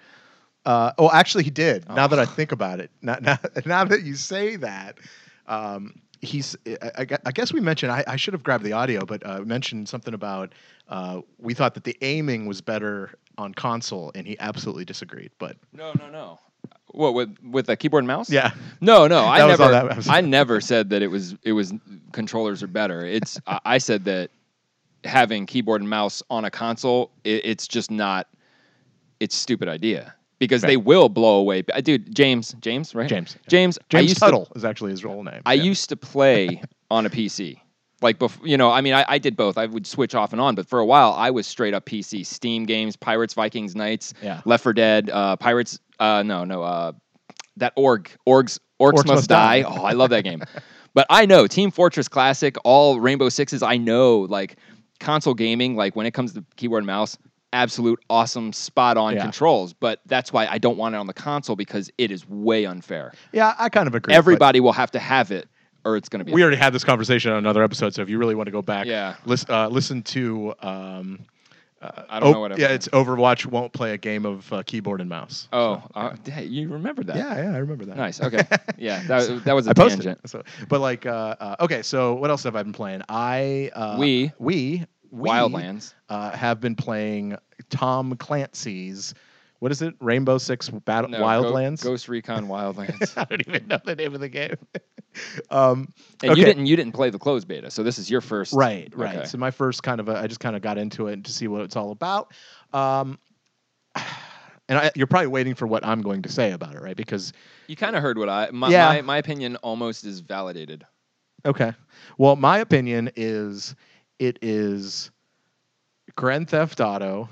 Uh, 0.67 0.93
oh, 0.99 1.11
actually, 1.13 1.45
he 1.45 1.51
did. 1.51 1.89
Now 1.89 2.05
Oh. 2.05 2.09
that 2.09 2.19
I 2.19 2.27
think 2.27 2.53
about 2.53 2.81
it, 2.81 2.91
now, 3.01 3.17
now, 3.23 3.39
now 3.65 3.85
that 3.85 4.03
you 4.03 4.15
say 4.17 4.57
that, 4.57 4.99
um, 5.47 6.01
he's. 6.21 6.57
I, 6.83 7.07
I 7.25 7.31
guess 7.33 7.53
we 7.53 7.61
mentioned. 7.61 7.93
I, 7.93 8.05
I 8.07 8.17
should 8.17 8.35
have 8.35 8.43
grabbed 8.43 8.65
the 8.65 8.73
audio, 8.73 9.05
but 9.07 9.25
uh, 9.25 9.41
mentioned 9.41 9.89
something 9.89 10.13
about. 10.13 10.53
Uh, 10.89 11.21
we 11.39 11.55
thought 11.55 11.75
that 11.75 11.85
the 11.85 11.97
aiming 12.03 12.47
was 12.47 12.61
better 12.61 13.13
on 13.39 13.55
console, 13.55 14.11
and 14.15 14.27
he 14.27 14.37
absolutely 14.41 14.85
disagreed. 14.85 15.31
But 15.39 15.57
no, 15.73 15.93
no, 15.99 16.11
no. 16.11 16.39
What 16.89 17.15
with 17.15 17.37
with 17.45 17.69
a 17.69 17.77
keyboard 17.77 18.03
and 18.03 18.09
mouse? 18.09 18.29
yeah, 18.31 18.51
No, 18.81 19.07
no. 19.07 19.25
I 19.25 19.39
That 19.41 19.47
was 19.47 19.61
all 19.61 19.71
never. 19.71 19.95
that. 19.95 20.09
I 20.11 20.21
never 20.21 20.61
said 20.61 20.91
that 20.91 21.03
it 21.03 21.09
was 21.09 21.37
it 21.45 21.53
was 21.53 21.73
controllers 22.13 22.63
are 22.63 22.69
better. 22.69 23.05
It's 23.05 23.39
I, 23.47 23.61
I 23.65 23.79
said 23.79 24.05
that 24.07 24.31
having 25.05 25.47
keyboard 25.47 25.81
and 25.81 25.89
mouse 25.91 26.23
on 26.31 26.45
a 26.45 26.51
console, 26.51 27.13
it, 27.25 27.45
it's 27.45 27.69
just 27.69 27.91
not. 27.91 28.27
It's 29.21 29.37
a 29.37 29.39
stupid 29.39 29.69
idea 29.69 30.15
because 30.39 30.63
Right. 30.63 30.69
they 30.71 30.77
will 30.77 31.09
blow 31.09 31.39
away. 31.39 31.63
Dude, 31.83 32.15
James, 32.15 32.55
James, 32.61 32.95
right? 32.95 33.09
James. 33.09 33.37
James. 33.49 33.79
James 33.89 34.15
Tuttle 34.15 34.49
is 34.57 34.65
actually 34.65 34.91
his 34.93 35.05
role 35.05 35.23
name. 35.23 35.41
I 35.47 35.55
Yeah. 35.55 35.63
used 35.65 35.89
to 35.91 35.97
play 35.97 36.61
on 36.91 37.07
a 37.07 37.11
PC. 37.11 37.59
Like 38.03 38.19
before, 38.19 38.47
you 38.47 38.59
know, 38.59 38.71
I 38.71 38.83
mean, 38.83 38.93
I, 38.93 39.05
I 39.09 39.19
did 39.19 39.37
both. 39.37 39.57
I 39.57 39.65
would 39.65 39.87
switch 39.87 40.15
off 40.15 40.33
and 40.33 40.41
on, 40.41 40.55
but 40.55 40.69
for 40.69 40.79
a 40.81 40.85
while, 40.85 41.13
I 41.15 41.31
was 41.31 41.47
straight 41.47 41.73
up 41.73 41.87
PC. 41.87 42.27
Steam 42.27 42.65
games, 42.67 42.95
Pirates, 42.95 43.33
Vikings, 43.33 43.75
Knights, 43.75 44.13
Yeah. 44.23 44.43
Left 44.45 44.63
4 44.65 44.75
Dead, 44.75 45.09
uh, 45.11 45.37
Pirates. 45.37 45.79
Uh, 45.99 46.23
no, 46.23 46.45
no, 46.45 46.63
uh, 46.63 46.93
that 47.57 47.73
org, 47.75 48.11
orgs, 48.29 48.59
orcs, 48.79 48.93
Orcs 48.93 48.95
must, 48.95 49.07
Must 49.07 49.29
die. 49.31 49.63
Die. 49.63 49.69
Oh, 49.69 49.83
I 49.83 49.93
love 49.93 50.11
that 50.11 50.25
game. 50.25 50.43
But 50.95 51.07
I 51.11 51.27
know 51.27 51.47
Team 51.47 51.71
Fortress 51.71 52.09
Classic, 52.09 52.57
all 52.65 53.01
Rainbow 53.01 53.29
Sixes. 53.29 53.63
I 53.63 53.77
know 53.77 54.21
like 54.21 54.57
console 54.99 55.35
gaming, 55.35 55.77
like 55.77 55.95
when 55.95 56.07
it 56.07 56.13
comes 56.13 56.33
to 56.33 56.45
keyboard 56.57 56.81
and 56.85 56.87
mouse, 56.87 57.19
absolute 57.57 57.99
awesome, 58.11 58.53
spot 58.53 58.97
on 58.97 59.15
Yeah. 59.15 59.23
controls. 59.23 59.73
But 59.73 60.01
that's 60.07 60.33
why 60.33 60.47
I 60.47 60.59
don't 60.59 60.77
want 60.79 60.95
it 60.95 60.99
on 60.99 61.07
the 61.07 61.15
console 61.15 61.57
because 61.57 61.91
it 61.99 62.11
is 62.11 62.29
way 62.29 62.65
unfair. 62.67 63.13
yeah, 63.33 63.55
I 63.59 63.69
kind 63.69 63.87
of 63.89 63.95
agree. 63.95 64.15
Everybody 64.15 64.61
will 64.61 64.73
have 64.73 64.91
to 64.93 64.99
have 64.99 65.31
it, 65.33 65.49
or 65.85 65.97
it's 65.97 66.09
going 66.09 66.21
to 66.21 66.25
be. 66.25 66.33
We 66.33 66.43
already 66.43 66.57
had 66.59 66.73
this 66.73 66.85
conversation 66.85 67.33
on 67.33 67.39
another 67.39 67.63
episode, 67.63 67.95
so 67.95 68.03
if 68.03 68.09
you 68.09 68.19
really 68.19 68.35
want 68.35 68.47
to 68.47 68.53
go 68.53 68.63
back, 68.63 68.87
Yeah. 68.87 69.15
listen, 69.25 69.51
uh, 69.51 69.69
listen 69.69 70.03
to. 70.15 70.55
Um, 70.63 71.21
I 72.09 72.19
don't 72.19 72.33
know 72.33 72.41
what. 72.41 72.59
Yeah, 72.59 72.69
it's 72.69 72.89
Overwatch 72.89 73.47
won't 73.47 73.73
play 73.73 73.93
a 73.93 73.99
game 73.99 74.25
of 74.27 74.51
uh, 74.53 74.63
keyboard 74.65 75.01
and 75.01 75.09
mouse. 75.09 75.47
Oh, 75.53 75.83
uh, 75.95 76.17
yeah, 76.25 76.41
you 76.41 76.69
remember 76.69 77.05
that? 77.05 77.15
Yeah, 77.17 77.37
yeah, 77.43 77.55
I 77.55 77.59
remember 77.59 77.85
that. 77.85 77.97
Nice. 77.97 78.21
Okay. 78.21 78.43
Yeah, 78.79 79.03
that, 79.07 79.45
that 79.45 79.53
was 79.55 79.67
a 79.67 79.71
I 79.71 79.73
tangent. 79.75 80.19
So, 80.29 80.43
but 80.69 80.81
like, 80.81 81.07
uh, 81.07 81.37
uh, 81.39 81.57
okay. 81.61 81.83
So 81.83 82.15
what 82.15 82.31
else 82.31 82.43
have 82.45 82.57
I 82.57 82.63
been 82.63 82.73
playing? 82.73 83.03
I 83.09 83.71
uh, 83.75 83.97
We- 83.99 84.33
we 84.39 84.85
we 85.11 85.29
Wildlands. 85.31 85.95
uh, 86.09 86.31
have 86.33 86.61
been 86.61 86.75
playing 86.75 87.37
Tom 87.71 88.15
Clancy's. 88.17 89.15
What 89.61 89.73
is 89.73 89.81
it? 89.81 89.95
Rainbow 90.01 90.37
Six 90.39 90.69
Battle 90.69 91.11
No, 91.11 91.19
Go- 91.19 91.25
Wildlands. 91.25 91.83
Ghost 91.83 92.09
Recon 92.09 92.47
Wildlands. 92.47 93.15
I 93.17 93.25
don't 93.25 93.47
even 93.49 93.67
know 93.69 93.79
the 93.85 93.97
name 93.97 94.15
of 94.15 94.21
the 94.21 94.29
game. 94.29 94.57
um, 95.51 95.89
and 96.23 96.33
Okay. 96.33 96.41
you 96.41 96.45
didn't 96.47 96.67
you 96.67 96.77
didn't 96.77 96.93
play 96.93 97.09
the 97.11 97.19
closed 97.19 97.49
beta, 97.49 97.71
so 97.71 97.83
this 97.83 97.99
is 97.99 98.11
your 98.11 98.21
first. 98.21 98.53
right, 98.53 98.93
right. 98.95 99.17
Okay. 99.17 99.27
So 99.27 99.39
my 99.39 99.51
first 99.51 99.83
kind 99.83 99.99
of, 99.99 100.09
a, 100.11 100.19
I 100.19 100.27
just 100.27 100.41
kind 100.41 100.55
of 100.57 100.61
got 100.63 100.77
into 100.77 101.07
it 101.07 101.25
to 101.25 101.33
see 101.33 101.49
what 101.49 101.63
it's 101.63 101.75
all 101.77 101.91
about. 101.91 102.35
Um, 102.75 103.19
and 104.69 104.79
I, 104.79 104.91
you're 104.95 105.07
probably 105.07 105.29
waiting 105.29 105.55
for 105.55 105.67
what 105.67 105.85
I'm 105.87 106.03
going 106.03 106.23
to 106.23 106.29
say 106.29 106.53
about 106.53 106.75
it, 106.75 106.83
right? 106.83 106.97
Because 106.97 107.33
You 107.67 107.77
kind 107.77 107.97
of 107.97 108.03
heard 108.03 108.19
what 108.19 108.29
I 108.29 108.51
my, 108.53 108.69
Yeah. 108.71 108.87
my 108.89 109.03
my 109.03 109.17
opinion 109.19 109.57
almost 109.57 110.05
is 110.05 110.21
validated. 110.21 110.85
Okay. 111.47 111.73
Well, 112.19 112.37
my 112.37 112.59
opinion 112.59 113.11
is 113.17 113.75
it 114.19 114.39
is 114.43 115.11
Grand 116.17 116.49
Theft 116.51 116.81
Auto 116.81 117.29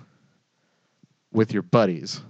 with 1.32 1.52
your 1.52 1.62
buddies. 1.62 2.20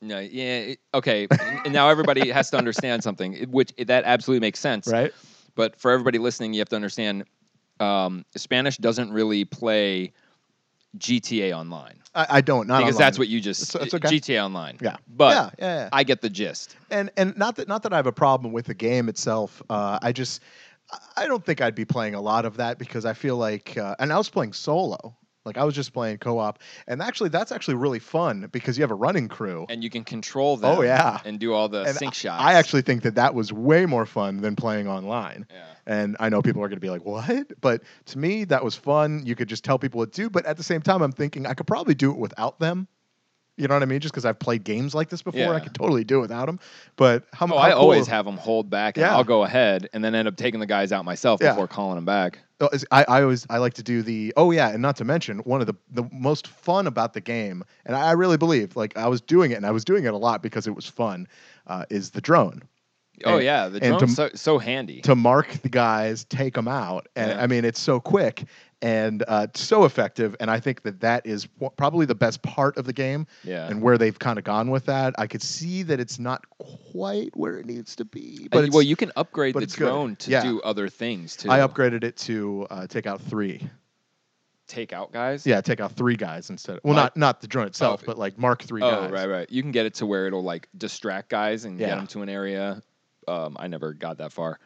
No, 0.00 0.18
yeah, 0.18 0.58
it- 0.58 0.80
okay. 0.92 1.26
and 1.64 1.72
now 1.72 1.88
everybody 1.88 2.30
has 2.30 2.50
to 2.50 2.58
understand 2.58 3.02
something, 3.02 3.34
which 3.50 3.72
that 3.86 4.04
absolutely 4.04 4.40
makes 4.40 4.60
sense. 4.60 4.86
Right? 4.88 5.12
But 5.54 5.76
for 5.80 5.90
everybody 5.92 6.18
listening, 6.18 6.52
you 6.52 6.60
have 6.60 6.68
to 6.70 6.76
understand 6.76 7.24
um, 7.80 8.24
Spanish 8.36 8.76
doesn't 8.76 9.12
really 9.12 9.44
play 9.44 10.12
GTA 10.98 11.52
Online 11.58 11.94
I, 12.14 12.26
I 12.30 12.40
don't 12.40 12.68
not 12.68 12.78
because 12.78 12.94
online. 12.94 13.06
that's 13.06 13.18
what 13.18 13.26
you 13.26 13.40
just 13.40 13.74
It's- 13.74 13.86
it's 13.86 13.94
okay. 13.94 14.16
GTA 14.16 14.44
Online. 14.44 14.78
Yeah. 14.80 14.96
but 15.08 15.34
yeah, 15.34 15.50
yeah, 15.66 15.74
yeah. 15.82 15.88
I 15.92 16.04
get 16.04 16.20
the 16.20 16.30
gist. 16.30 16.76
and 16.90 17.10
and 17.16 17.36
not 17.36 17.56
that 17.56 17.66
not 17.66 17.82
that 17.82 17.92
I 17.92 17.96
have 17.96 18.06
a 18.06 18.12
problem 18.12 18.52
with 18.52 18.66
the 18.66 18.74
game 18.74 19.08
itself. 19.08 19.60
Uh, 19.68 19.98
I 20.00 20.12
just 20.12 20.40
I 21.16 21.26
don't 21.26 21.44
think 21.44 21.60
I'd 21.60 21.74
be 21.74 21.84
playing 21.84 22.14
a 22.14 22.20
lot 22.20 22.44
of 22.44 22.56
that 22.58 22.78
because 22.78 23.04
I 23.04 23.12
feel 23.14 23.36
like 23.36 23.76
uh, 23.76 23.94
and 23.98 24.12
I 24.12 24.18
was 24.18 24.28
playing 24.30 24.52
solo. 24.52 25.16
Like 25.44 25.58
I 25.58 25.64
was 25.64 25.74
just 25.74 25.92
playing 25.92 26.18
co-op, 26.18 26.58
and 26.86 27.02
actually 27.02 27.28
that's 27.28 27.52
actually 27.52 27.74
really 27.74 27.98
fun 27.98 28.48
because 28.50 28.78
you 28.78 28.82
have 28.82 28.90
a 28.90 28.94
running 28.94 29.28
crew. 29.28 29.66
and 29.68 29.84
you 29.84 29.90
can 29.90 30.02
control 30.02 30.56
them. 30.56 30.78
Oh, 30.78 30.80
yeah. 30.82 31.18
and 31.26 31.38
do 31.38 31.52
all 31.52 31.68
the 31.68 31.82
And 31.82 31.94
sync 31.94 32.14
shots. 32.14 32.42
I 32.42 32.54
actually 32.54 32.80
think 32.80 33.02
that 33.02 33.16
that 33.16 33.34
was 33.34 33.52
way 33.52 33.84
more 33.84 34.06
fun 34.06 34.38
than 34.38 34.56
playing 34.56 34.88
online. 34.88 35.46
yeah. 35.50 35.66
And 35.86 36.16
I 36.18 36.30
know 36.30 36.40
people 36.40 36.62
are 36.62 36.68
going 36.68 36.78
to 36.78 36.80
be 36.80 36.88
like, 36.88 37.04
what? 37.04 37.60
But 37.60 37.82
to 38.06 38.18
me, 38.18 38.44
that 38.44 38.64
was 38.64 38.74
fun. 38.74 39.26
You 39.26 39.34
could 39.36 39.50
just 39.50 39.64
tell 39.64 39.78
people 39.78 39.98
what 39.98 40.12
to 40.14 40.22
do. 40.22 40.30
But 40.30 40.46
at 40.46 40.56
the 40.56 40.62
same 40.62 40.80
time, 40.80 41.02
I'm 41.02 41.12
thinking 41.12 41.44
I 41.44 41.52
could 41.52 41.66
probably 41.66 41.94
do 41.94 42.10
it 42.10 42.16
without 42.16 42.58
them. 42.58 42.88
You 43.56 43.68
know 43.68 43.74
what 43.74 43.82
I 43.82 43.86
mean? 43.86 44.00
Just 44.00 44.12
because 44.12 44.24
I've 44.24 44.38
played 44.38 44.64
games 44.64 44.94
like 44.94 45.08
this 45.08 45.22
before, 45.22 45.54
I 45.54 45.60
could 45.60 45.74
totally 45.74 46.02
do 46.02 46.18
it 46.18 46.22
without 46.22 46.46
them. 46.46 46.58
But 46.96 47.24
how, 47.32 47.46
Oh, 47.46 47.48
how 47.50 47.58
I 47.58 47.70
cool 47.70 47.82
always 47.82 48.06
have 48.08 48.24
them 48.24 48.36
hold 48.36 48.68
back, 48.68 48.96
and 48.96 49.02
Yeah. 49.02 49.14
I'll 49.14 49.22
go 49.24 49.44
ahead, 49.44 49.88
and 49.92 50.04
then 50.04 50.14
end 50.14 50.26
up 50.26 50.36
taking 50.36 50.58
the 50.58 50.66
guys 50.66 50.90
out 50.90 51.04
myself 51.04 51.40
Yeah. 51.40 51.50
before 51.50 51.68
calling 51.68 51.94
them 51.94 52.04
back. 52.04 52.40
Oh, 52.60 52.68
I, 52.90 53.04
I 53.06 53.22
always 53.22 53.46
I 53.50 53.58
like 53.58 53.74
to 53.74 53.82
do 53.82 54.02
the 54.02 54.32
oh 54.36 54.50
yeah, 54.50 54.70
and 54.70 54.80
not 54.82 54.96
to 54.96 55.04
mention 55.04 55.38
one 55.40 55.60
of 55.60 55.66
the 55.66 55.74
the 55.90 56.08
most 56.12 56.46
fun 56.48 56.86
about 56.86 57.12
the 57.12 57.20
game, 57.20 57.64
and 57.86 57.96
I 57.96 58.12
really 58.12 58.36
believe 58.36 58.74
like 58.76 58.96
I 58.96 59.06
was 59.08 59.20
doing 59.20 59.50
it 59.50 59.54
and 59.54 59.66
I 59.66 59.70
was 59.70 59.84
doing 59.84 60.04
it 60.04 60.14
a 60.14 60.16
lot 60.16 60.42
because 60.42 60.66
it 60.66 60.74
was 60.74 60.86
fun, 60.86 61.28
uh, 61.66 61.84
is 61.90 62.10
the 62.10 62.20
drone 62.20 62.62
Oh 63.24 63.36
And- 63.36 63.44
yeah, 63.44 63.68
the 63.68 63.82
and 63.82 63.98
to- 63.98 64.06
drone's 64.06 64.16
so, 64.16 64.30
so 64.34 64.58
handy. 64.58 65.00
to 65.02 65.14
mark 65.14 65.48
the 65.62 65.68
guys, 65.68 66.24
take 66.24 66.54
them 66.54 66.68
out, 66.68 67.08
and 67.16 67.30
Yeah. 67.30 67.42
I 67.42 67.46
mean 67.46 67.64
it's 67.64 67.80
so 67.80 68.00
quick 68.00 68.44
and 68.82 69.24
uh, 69.28 69.46
so 69.54 69.84
effective, 69.84 70.36
and 70.40 70.50
I 70.50 70.60
think 70.60 70.82
that 70.82 71.00
that 71.00 71.24
is 71.26 71.46
probably 71.76 72.04
the 72.06 72.14
best 72.14 72.42
part 72.42 72.76
of 72.76 72.84
the 72.84 72.92
game, 72.92 73.26
yeah, 73.42 73.66
and 73.68 73.80
where 73.80 73.96
they've 73.96 74.18
kind 74.18 74.36
of 74.38 74.44
gone 74.44 74.68
with 74.70 74.84
that. 74.86 75.14
I 75.16 75.26
could 75.26 75.42
see 75.42 75.82
that 75.84 76.00
it's 76.00 76.18
not 76.18 76.44
quite 76.58 77.34
where 77.36 77.56
it 77.58 77.64
needs 77.66 77.96
to 77.96 78.04
be, 78.04 78.48
but 78.50 78.62
but 78.66 78.70
well, 78.72 78.82
you 78.82 78.96
can 78.96 79.10
upgrade 79.16 79.54
the 79.54 79.60
it's 79.60 79.74
good. 79.76 79.84
drone 79.86 80.16
to 80.16 80.30
Yeah. 80.30 80.42
do 80.42 80.60
other 80.62 80.88
things 80.88 81.34
too. 81.36 81.50
I 81.50 81.60
upgraded 81.60 82.04
it 82.04 82.16
to 82.18 82.66
uh, 82.70 82.86
take 82.86 83.06
out 83.06 83.20
three. 83.22 83.66
take 84.66 84.92
out 84.94 85.12
guys. 85.12 85.46
Yeah, 85.46 85.60
take 85.60 85.80
out 85.80 85.92
three 85.92 86.16
guys 86.16 86.48
instead. 86.50 86.76
Of, 86.78 86.84
Well, 86.84 86.94
not 86.94 87.16
not 87.16 87.40
the 87.42 87.46
drone 87.46 87.66
itself, 87.66 88.00
Oh. 88.02 88.06
but 88.06 88.18
like 88.18 88.38
mark 88.38 88.62
three 88.62 88.82
Oh 88.82 88.90
guys. 89.02 89.10
right, 89.10 89.28
right. 89.28 89.50
You 89.50 89.62
can 89.62 89.72
get 89.72 89.84
it 89.86 89.94
to 89.94 90.06
where 90.06 90.26
it'll 90.26 90.42
like 90.42 90.68
distract 90.76 91.28
guys 91.28 91.64
and 91.64 91.78
get 91.78 91.90
them 91.96 92.06
to 92.08 92.22
an 92.22 92.28
area. 92.28 92.82
Um, 93.28 93.56
I 93.58 93.66
never 93.68 93.92
got 93.92 94.18
that 94.18 94.32
far. 94.32 94.58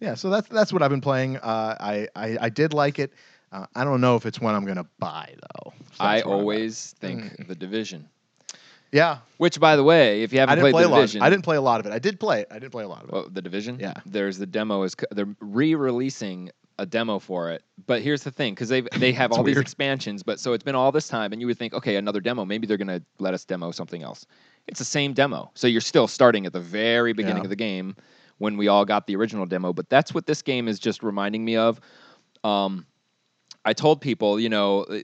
Yeah, 0.00 0.14
so 0.14 0.30
that's 0.30 0.48
that's 0.48 0.72
what 0.72 0.82
I've 0.82 0.90
been 0.90 1.02
playing. 1.02 1.36
Uh, 1.36 1.76
I, 1.78 2.08
I 2.16 2.38
I 2.42 2.48
did 2.48 2.72
like 2.72 2.98
it. 2.98 3.12
Uh, 3.52 3.66
I 3.74 3.84
don't 3.84 4.00
know 4.00 4.16
if 4.16 4.24
it's 4.24 4.40
one 4.40 4.54
I'm 4.54 4.64
gonna 4.64 4.86
buy 4.98 5.34
though. 5.34 5.72
So 5.92 5.96
I 6.00 6.14
that's 6.16 6.26
where 6.26 6.34
I'm 6.34 6.40
at. 6.40 6.42
always 6.42 6.94
think 6.98 7.46
the 7.46 7.54
division. 7.54 8.08
yeah. 8.90 9.18
Which, 9.36 9.60
by 9.60 9.76
the 9.76 9.84
way, 9.84 10.22
if 10.22 10.32
you 10.32 10.38
haven't 10.38 10.60
played 10.60 10.72
play 10.72 10.82
the 10.84 10.88
a 10.88 10.90
lot. 10.90 10.96
division, 10.96 11.20
I 11.22 11.28
didn't 11.28 11.44
play 11.44 11.56
a 11.56 11.60
lot 11.60 11.80
of 11.80 11.86
it. 11.86 11.92
I 11.92 11.98
did 11.98 12.18
play 12.18 12.40
it. 12.40 12.48
I 12.50 12.58
did 12.58 12.72
play 12.72 12.84
a 12.84 12.88
lot 12.88 13.02
of 13.02 13.10
it. 13.10 13.12
Well, 13.12 13.28
the 13.30 13.42
division. 13.42 13.78
Yeah. 13.78 13.92
There's 14.06 14.38
the 14.38 14.46
demo 14.46 14.82
is 14.84 14.96
they're 15.10 15.28
re-releasing 15.40 16.50
a 16.78 16.86
demo 16.86 17.18
for 17.18 17.50
it. 17.50 17.62
But 17.86 18.00
here's 18.00 18.22
the 18.22 18.30
thing, 18.30 18.54
because 18.54 18.70
they 18.70 18.80
they 18.80 19.12
have 19.20 19.32
all 19.32 19.42
these 19.42 19.58
expansions, 19.58 20.22
but 20.22 20.40
so 20.40 20.54
it's 20.54 20.64
been 20.64 20.74
all 20.74 20.90
this 20.90 21.08
time, 21.08 21.32
and 21.32 21.40
you 21.42 21.46
would 21.48 21.58
think, 21.58 21.74
okay, 21.74 21.96
another 21.96 22.20
demo. 22.20 22.46
Maybe 22.46 22.66
they're 22.66 22.78
gonna 22.78 23.02
let 23.18 23.34
us 23.34 23.44
demo 23.44 23.72
something 23.72 24.02
else. 24.02 24.26
It's 24.68 24.78
the 24.78 24.84
same 24.84 25.12
demo, 25.12 25.50
so 25.54 25.66
you're 25.66 25.80
still 25.80 26.08
starting 26.08 26.46
at 26.46 26.52
the 26.52 26.60
very 26.60 27.12
beginning 27.12 27.42
Yeah. 27.42 27.46
of 27.46 27.50
the 27.50 27.56
game 27.56 27.96
when 28.38 28.56
we 28.56 28.68
all 28.68 28.84
got 28.84 29.06
the 29.06 29.16
original 29.16 29.46
demo. 29.46 29.72
But 29.72 29.88
that's 29.88 30.12
what 30.12 30.26
this 30.26 30.42
game 30.42 30.68
is 30.68 30.78
just 30.78 31.02
reminding 31.02 31.44
me 31.44 31.56
of. 31.56 31.80
Um, 32.44 32.86
I 33.64 33.72
told 33.72 34.00
people, 34.00 34.38
you 34.40 34.48
know, 34.48 34.82
uh, 34.84 34.98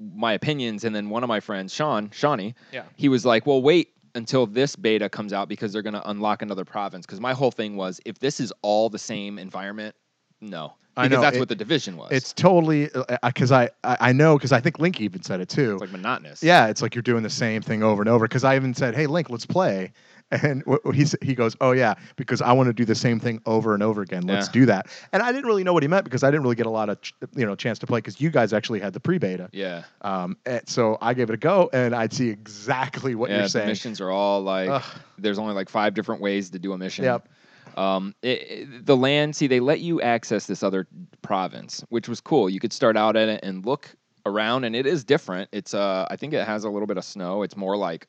my 0.00 0.32
opinions, 0.32 0.84
and 0.84 0.94
then 0.94 1.10
one 1.10 1.22
of 1.22 1.28
my 1.28 1.40
friends, 1.40 1.72
Sean, 1.72 2.10
Shawnee, 2.10 2.54
Yeah. 2.72 2.84
he 2.96 3.08
was 3.08 3.24
like, 3.24 3.46
"Well, 3.46 3.62
wait 3.62 3.90
until 4.14 4.46
this 4.46 4.76
beta 4.76 5.08
comes 5.08 5.32
out 5.32 5.48
because 5.48 5.72
they're 5.72 5.82
going 5.82 5.94
to 5.94 6.10
unlock 6.10 6.42
another 6.42 6.64
province." 6.64 7.06
Because 7.06 7.20
my 7.20 7.32
whole 7.34 7.50
thing 7.50 7.76
was, 7.76 8.00
if 8.04 8.18
this 8.18 8.40
is 8.40 8.52
all 8.62 8.88
the 8.90 8.98
same 8.98 9.38
environment, 9.38 9.94
no, 10.40 10.74
I 10.96 11.04
because 11.08 11.16
know, 11.16 11.22
that's 11.22 11.36
it- 11.36 11.40
what 11.40 11.48
the 11.48 11.54
division 11.54 11.96
was. 11.96 12.10
It's 12.12 12.32
totally 12.32 12.90
uh, 12.92 13.04
uh, 13.08 13.16
because 13.28 13.50
I, 13.52 13.70
I 13.84 13.96
I 14.00 14.12
know 14.12 14.36
because 14.36 14.52
I 14.52 14.60
think 14.60 14.78
Link 14.78 15.00
even 15.00 15.22
said 15.22 15.40
it 15.40 15.48
too. 15.48 15.72
It's 15.74 15.80
like 15.80 15.92
monotonous. 15.92 16.42
yeah, 16.42 16.66
it's 16.68 16.82
like 16.82 16.94
you're 16.94 17.02
doing 17.02 17.22
the 17.22 17.30
same 17.30 17.62
thing 17.62 17.82
over 17.82 18.02
and 18.02 18.08
over. 18.08 18.26
Because 18.26 18.44
I 18.44 18.56
even 18.56 18.74
said, 18.74 18.94
"Hey, 18.94 19.06
Link, 19.06 19.30
let's 19.30 19.46
play," 19.46 19.92
and 20.30 20.62
he 20.92 21.06
he 21.22 21.34
goes, 21.34 21.56
"Oh 21.62 21.72
yeah," 21.72 21.94
because 22.16 22.42
I 22.42 22.52
want 22.52 22.66
to 22.66 22.72
do 22.74 22.84
the 22.84 22.94
same 22.94 23.18
thing 23.20 23.40
over 23.46 23.72
and 23.74 23.82
over 23.82 24.02
again. 24.02 24.26
Let's 24.26 24.48
Yeah. 24.48 24.52
do 24.52 24.66
that. 24.66 24.86
And 25.14 25.22
I 25.22 25.32
didn't 25.32 25.46
really 25.46 25.64
know 25.64 25.72
what 25.72 25.82
he 25.82 25.88
meant 25.88 26.04
because 26.04 26.22
I 26.22 26.30
didn't 26.30 26.42
really 26.42 26.56
get 26.56 26.66
a 26.66 26.70
lot 26.70 26.90
of 26.90 27.00
ch- 27.00 27.14
you 27.34 27.46
know 27.46 27.54
chance 27.54 27.78
to 27.78 27.86
play 27.86 27.98
because 27.98 28.20
you 28.20 28.28
guys 28.30 28.52
actually 28.52 28.80
had 28.80 28.92
the 28.92 29.00
pre-beta. 29.00 29.48
yeah, 29.52 29.84
Um, 30.02 30.36
and 30.44 30.60
so 30.68 30.98
I 31.00 31.14
gave 31.14 31.30
it 31.30 31.34
a 31.34 31.38
go, 31.38 31.70
and 31.72 31.94
I'd 31.94 32.12
see 32.12 32.28
exactly 32.28 33.14
what 33.14 33.30
yeah. 33.30 33.38
you're 33.40 33.48
saying. 33.48 33.66
missions 33.66 33.98
are 34.00 34.10
all 34.10 34.42
like, 34.42 34.68
Ugh. 34.68 34.82
there's 35.18 35.38
only 35.38 35.54
like 35.54 35.68
five 35.70 35.94
different 35.94 36.20
ways 36.20 36.50
to 36.50 36.58
do 36.58 36.72
a 36.74 36.78
mission. 36.78 37.04
Yep. 37.04 37.28
Um, 37.76 38.14
it, 38.22 38.28
it- 38.50 38.86
the 38.86 38.96
land, 38.96 39.34
see, 39.36 39.46
they 39.46 39.60
let 39.60 39.80
you 39.80 40.00
access 40.00 40.46
this 40.46 40.62
other 40.62 40.86
province, 41.22 41.84
which 41.88 42.08
was 42.08 42.20
cool. 42.20 42.48
You 42.50 42.60
could 42.60 42.72
start 42.72 42.96
out 42.96 43.16
at 43.16 43.28
it 43.28 43.40
and 43.42 43.64
look 43.64 43.94
around, 44.26 44.64
and 44.64 44.76
it 44.76 44.86
is 44.86 45.04
different. 45.04 45.48
It's, 45.52 45.74
uh, 45.74 46.06
I 46.10 46.16
think 46.16 46.32
it 46.32 46.46
has 46.46 46.64
a 46.64 46.70
little 46.70 46.86
bit 46.86 46.96
of 46.96 47.04
snow. 47.04 47.42
It's 47.42 47.56
more 47.56 47.76
like, 47.76 48.06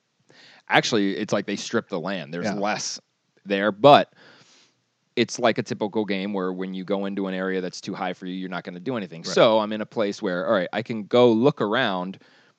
actually, 0.69 1.17
it's 1.17 1.33
like 1.33 1.45
they 1.45 1.55
strip 1.55 1.89
the 1.89 1.99
land. 1.99 2.33
There's 2.33 2.45
Yeah. 2.45 2.53
less 2.55 2.99
there, 3.45 3.71
but 3.71 4.13
it's 5.15 5.37
like 5.37 5.57
a 5.59 5.63
typical 5.63 6.05
game 6.05 6.33
where 6.33 6.51
when 6.51 6.73
you 6.73 6.83
go 6.83 7.05
into 7.05 7.27
an 7.27 7.33
area 7.33 7.61
that's 7.61 7.79
too 7.81 7.93
high 7.93 8.13
for 8.13 8.25
you, 8.25 8.33
you're 8.33 8.49
not 8.49 8.63
going 8.63 8.73
to 8.73 8.79
do 8.79 8.97
anything. 8.97 9.21
Right. 9.21 9.27
So 9.33 9.59
I'm 9.59 9.71
in 9.71 9.81
a 9.81 9.85
place 9.85 10.21
where, 10.21 10.47
all 10.47 10.53
right, 10.53 10.69
I 10.73 10.81
can 10.81 11.03
go 11.05 11.31
look 11.31 11.61
around, 11.61 12.17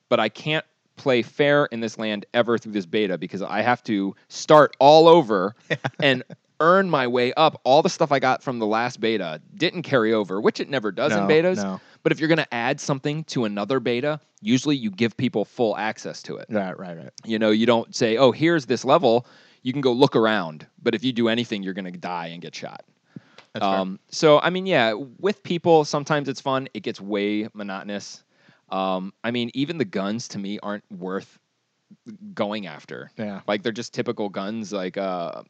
but 0.08 0.20
I 0.20 0.28
can't 0.28 0.64
play 0.96 1.22
fair 1.22 1.66
in 1.66 1.80
this 1.80 1.98
land 1.98 2.26
ever 2.32 2.56
through 2.56 2.70
this 2.72 2.86
beta 2.86 3.18
because 3.18 3.42
I 3.42 3.62
have 3.62 3.82
to 3.84 4.14
start 4.28 4.76
all 4.78 5.08
over 5.08 5.56
and 6.02 6.22
earn 6.64 6.88
my 6.88 7.06
way 7.06 7.34
up. 7.34 7.60
All 7.64 7.82
the 7.82 7.90
stuff 7.90 8.10
I 8.10 8.18
got 8.18 8.42
from 8.42 8.58
the 8.58 8.66
last 8.66 8.98
beta 8.98 9.40
didn't 9.54 9.82
carry 9.82 10.14
over, 10.14 10.40
which 10.40 10.60
it 10.60 10.70
never 10.70 10.90
does 10.90 11.12
in 11.12 11.18
betas. 11.28 11.56
no. 11.56 11.78
But 12.02 12.12
if 12.12 12.20
you're 12.20 12.28
going 12.28 12.38
to 12.38 12.54
add 12.54 12.80
something 12.80 13.24
to 13.24 13.44
another 13.44 13.80
beta, 13.80 14.18
usually 14.40 14.76
you 14.76 14.90
give 14.90 15.16
people 15.16 15.44
full 15.44 15.76
access 15.76 16.22
to 16.22 16.36
it. 16.36 16.46
Right, 16.48 16.78
right, 16.78 16.96
right. 16.96 17.10
You 17.24 17.38
know, 17.38 17.50
you 17.50 17.66
don't 17.66 17.94
say, 17.94 18.16
"Oh, 18.16 18.32
here's 18.32 18.66
this 18.66 18.84
level." 18.84 19.26
You 19.62 19.72
can 19.72 19.80
go 19.80 19.92
look 19.92 20.14
around, 20.16 20.66
but 20.82 20.94
if 20.94 21.04
you 21.04 21.12
do 21.12 21.28
anything, 21.28 21.62
you're 21.62 21.72
going 21.72 21.90
to 21.90 21.98
die 21.98 22.26
and 22.28 22.42
get 22.42 22.54
shot. 22.54 22.84
That's 23.54 23.64
fair. 23.64 23.78
Um, 23.78 24.00
so 24.10 24.40
I 24.40 24.50
mean, 24.50 24.66
yeah, 24.66 24.94
with 24.94 25.42
people, 25.42 25.84
sometimes 25.84 26.28
it's 26.28 26.40
fun. 26.40 26.68
It 26.74 26.82
gets 26.82 27.00
way 27.00 27.48
monotonous. 27.54 28.22
Um, 28.70 29.12
I 29.22 29.30
mean, 29.30 29.50
even 29.54 29.78
the 29.78 29.84
guns 29.84 30.28
to 30.28 30.38
me 30.38 30.58
aren't 30.62 30.84
worth 30.90 31.38
going 32.34 32.66
after. 32.66 33.10
Yeah. 33.16 33.40
Like 33.46 33.62
they're 33.62 33.72
just 33.72 33.94
typical 33.94 34.28
guns. 34.28 34.72
Like 34.72 34.96
uh, 34.96 35.42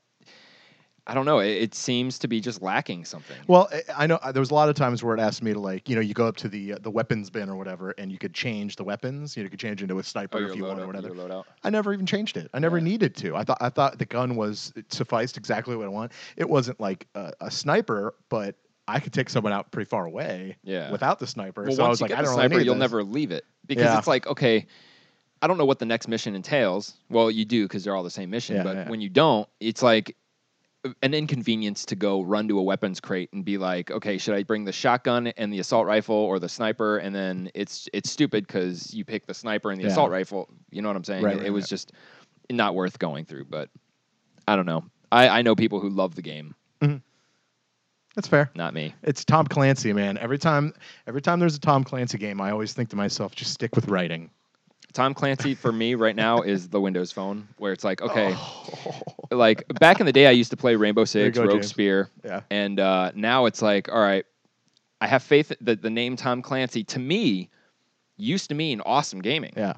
I 1.06 1.12
don't 1.12 1.26
know. 1.26 1.38
It, 1.40 1.50
it 1.50 1.74
seems 1.74 2.18
to 2.20 2.28
be 2.28 2.40
just 2.40 2.62
lacking 2.62 3.04
something. 3.04 3.36
Well, 3.46 3.68
I- 3.94 4.06
know 4.06 4.16
uh, 4.22 4.32
there 4.32 4.40
was 4.40 4.50
a 4.50 4.54
lot 4.54 4.68
of 4.70 4.74
times 4.74 5.02
where 5.02 5.14
it 5.14 5.20
asked 5.20 5.42
me 5.42 5.52
to 5.52 5.58
like, 5.60 5.88
you 5.88 5.94
know, 5.94 6.00
you 6.00 6.14
go 6.14 6.26
up 6.26 6.36
to 6.38 6.48
the 6.48 6.72
uh, 6.74 6.78
the 6.80 6.90
weapons 6.90 7.28
bin 7.28 7.48
or 7.50 7.56
whatever, 7.56 7.90
and 7.98 8.10
you 8.10 8.16
could 8.18 8.32
change 8.32 8.76
the 8.76 8.84
weapons. 8.84 9.36
You, 9.36 9.42
know, 9.42 9.44
you 9.44 9.50
could 9.50 9.60
change 9.60 9.82
into 9.82 9.98
a 9.98 10.02
sniper 10.02 10.38
Oh, 10.38 10.46
if 10.50 10.56
you 10.56 10.64
want 10.64 10.80
or 10.80 10.86
whatever. 10.86 11.42
I 11.62 11.70
never 11.70 11.92
even 11.92 12.06
changed 12.06 12.36
it. 12.36 12.48
I 12.54 12.58
never 12.58 12.78
Yeah. 12.78 12.84
needed 12.84 13.16
to. 13.16 13.36
I 13.36 13.44
thought 13.44 13.58
I 13.60 13.68
thought 13.68 13.98
the 13.98 14.06
gun 14.06 14.36
was 14.36 14.72
it 14.76 14.92
sufficed 14.92 15.36
exactly 15.36 15.76
what 15.76 15.84
I 15.84 15.88
want. 15.90 16.12
It 16.36 16.48
wasn't 16.48 16.80
like 16.80 17.06
a, 17.14 17.32
a 17.42 17.50
sniper, 17.50 18.14
but 18.30 18.56
I 18.88 19.00
could 19.00 19.12
take 19.12 19.28
someone 19.30 19.52
out 19.52 19.70
pretty 19.72 19.88
far 19.88 20.06
away 20.06 20.56
Yeah. 20.62 20.90
without 20.90 21.18
the 21.18 21.26
sniper. 21.26 21.64
Well, 21.64 21.72
so 21.76 21.82
I 21.84 21.88
once 21.88 21.92
was 21.92 22.00
you 22.00 22.04
like, 22.04 22.10
get 22.10 22.18
I 22.18 22.22
don't 22.22 22.34
sniper, 22.34 22.48
really 22.50 22.60
need 22.60 22.64
you'll 22.66 22.74
this. 22.76 22.80
never 22.80 23.04
leave 23.04 23.30
it 23.30 23.44
because 23.66 23.84
Yeah. 23.84 23.98
it's 23.98 24.06
like 24.06 24.26
okay. 24.26 24.66
I 25.42 25.46
don't 25.46 25.58
know 25.58 25.66
what 25.66 25.78
the 25.78 25.84
next 25.86 26.08
mission 26.08 26.34
entails. 26.34 26.94
Well, 27.10 27.30
you 27.30 27.44
do 27.44 27.64
because 27.66 27.84
they're 27.84 27.94
all 27.94 28.02
the 28.04 28.08
same 28.10 28.30
mission. 28.30 28.56
Yeah, 28.56 28.62
but 28.62 28.88
when 28.88 29.02
you 29.02 29.10
don't, 29.10 29.46
it's 29.60 29.82
like 29.82 30.16
an 31.02 31.14
inconvenience 31.14 31.84
to 31.86 31.96
go 31.96 32.22
run 32.22 32.48
to 32.48 32.58
a 32.58 32.62
weapons 32.62 33.00
crate 33.00 33.30
and 33.32 33.44
be 33.44 33.58
like, 33.58 33.90
okay, 33.90 34.18
should 34.18 34.34
I 34.34 34.42
bring 34.42 34.64
the 34.64 34.72
shotgun 34.72 35.28
and 35.28 35.52
the 35.52 35.58
assault 35.58 35.86
rifle 35.86 36.16
or 36.16 36.38
the 36.38 36.48
sniper? 36.48 36.98
And 36.98 37.14
then 37.14 37.50
it's 37.54 37.88
it's 37.92 38.10
stupid 38.10 38.46
because 38.46 38.92
you 38.92 39.04
pick 39.04 39.26
the 39.26 39.34
sniper 39.34 39.70
and 39.70 39.80
the 39.80 39.84
Yeah. 39.84 39.90
assault 39.92 40.10
rifle. 40.10 40.48
You 40.70 40.82
know 40.82 40.88
what 40.88 40.96
I'm 40.96 41.04
saying? 41.04 41.24
Right, 41.24 41.34
it, 41.34 41.38
right, 41.38 41.46
it 41.46 41.50
was 41.50 41.64
right. 41.64 41.70
just 41.70 41.92
not 42.50 42.74
worth 42.74 42.98
going 42.98 43.24
through. 43.24 43.46
But 43.46 43.70
I 44.46 44.56
don't 44.56 44.66
know. 44.66 44.84
I, 45.10 45.28
I 45.28 45.42
know 45.42 45.54
people 45.54 45.80
who 45.80 45.88
love 45.90 46.14
the 46.16 46.22
game, 46.22 46.54
mm-hmm. 46.80 46.96
That's 48.14 48.28
fair. 48.28 48.50
not 48.54 48.74
me. 48.74 48.94
It's 49.02 49.24
Tom 49.24 49.46
Clancy, 49.46 49.92
man. 49.92 50.18
Every 50.18 50.38
time 50.38 50.72
every 51.06 51.22
time 51.22 51.40
there's 51.40 51.56
a 51.56 51.60
Tom 51.60 51.82
Clancy 51.84 52.18
game, 52.18 52.40
I 52.40 52.50
always 52.50 52.72
think 52.72 52.90
to 52.90 52.96
myself, 52.96 53.34
just 53.34 53.52
stick 53.52 53.74
with 53.74 53.88
writing. 53.88 54.30
Tom 54.94 55.12
Clancy 55.12 55.54
for 55.54 55.72
me 55.72 55.94
right 55.94 56.16
now 56.16 56.40
is 56.42 56.68
the 56.68 56.80
Windows 56.80 57.12
Phone, 57.12 57.46
where 57.58 57.72
it's 57.72 57.84
like, 57.84 58.00
okay, 58.00 58.34
like 59.30 59.64
back 59.80 60.00
in 60.00 60.06
the 60.06 60.12
day, 60.12 60.26
I 60.26 60.30
used 60.30 60.50
to 60.52 60.56
play 60.56 60.76
Rainbow 60.76 61.04
Six, 61.04 61.36
go, 61.36 61.42
Rogue 61.44 61.52
James. 61.56 61.66
Spear, 61.68 62.10
Yeah. 62.24 62.40
and 62.50 62.80
uh, 62.80 63.10
now 63.14 63.46
it's 63.46 63.60
like, 63.60 63.88
all 63.90 64.00
right, 64.00 64.24
I 65.00 65.06
have 65.08 65.22
faith 65.22 65.52
that 65.60 65.82
the 65.82 65.90
name 65.90 66.16
Tom 66.16 66.40
Clancy 66.40 66.84
to 66.84 66.98
me 66.98 67.50
used 68.16 68.48
to 68.48 68.54
mean 68.54 68.80
awesome 68.86 69.20
gaming, 69.20 69.52
Yeah. 69.56 69.74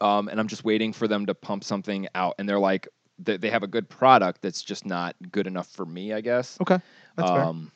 um, 0.00 0.28
and 0.28 0.40
I'm 0.40 0.48
just 0.48 0.64
waiting 0.64 0.92
for 0.92 1.06
them 1.06 1.26
to 1.26 1.34
pump 1.34 1.62
something 1.62 2.08
out, 2.14 2.34
and 2.38 2.48
they're 2.48 2.58
like, 2.58 2.88
they, 3.18 3.36
they 3.36 3.50
have 3.50 3.62
a 3.62 3.66
good 3.68 3.88
product 3.88 4.40
that's 4.42 4.62
just 4.62 4.86
not 4.86 5.14
good 5.30 5.46
enough 5.46 5.68
for 5.68 5.84
me, 5.84 6.12
I 6.14 6.20
guess. 6.22 6.56
Okay. 6.60 6.78
That's 7.16 7.30
fair. 7.30 7.42
Um, 7.42 7.70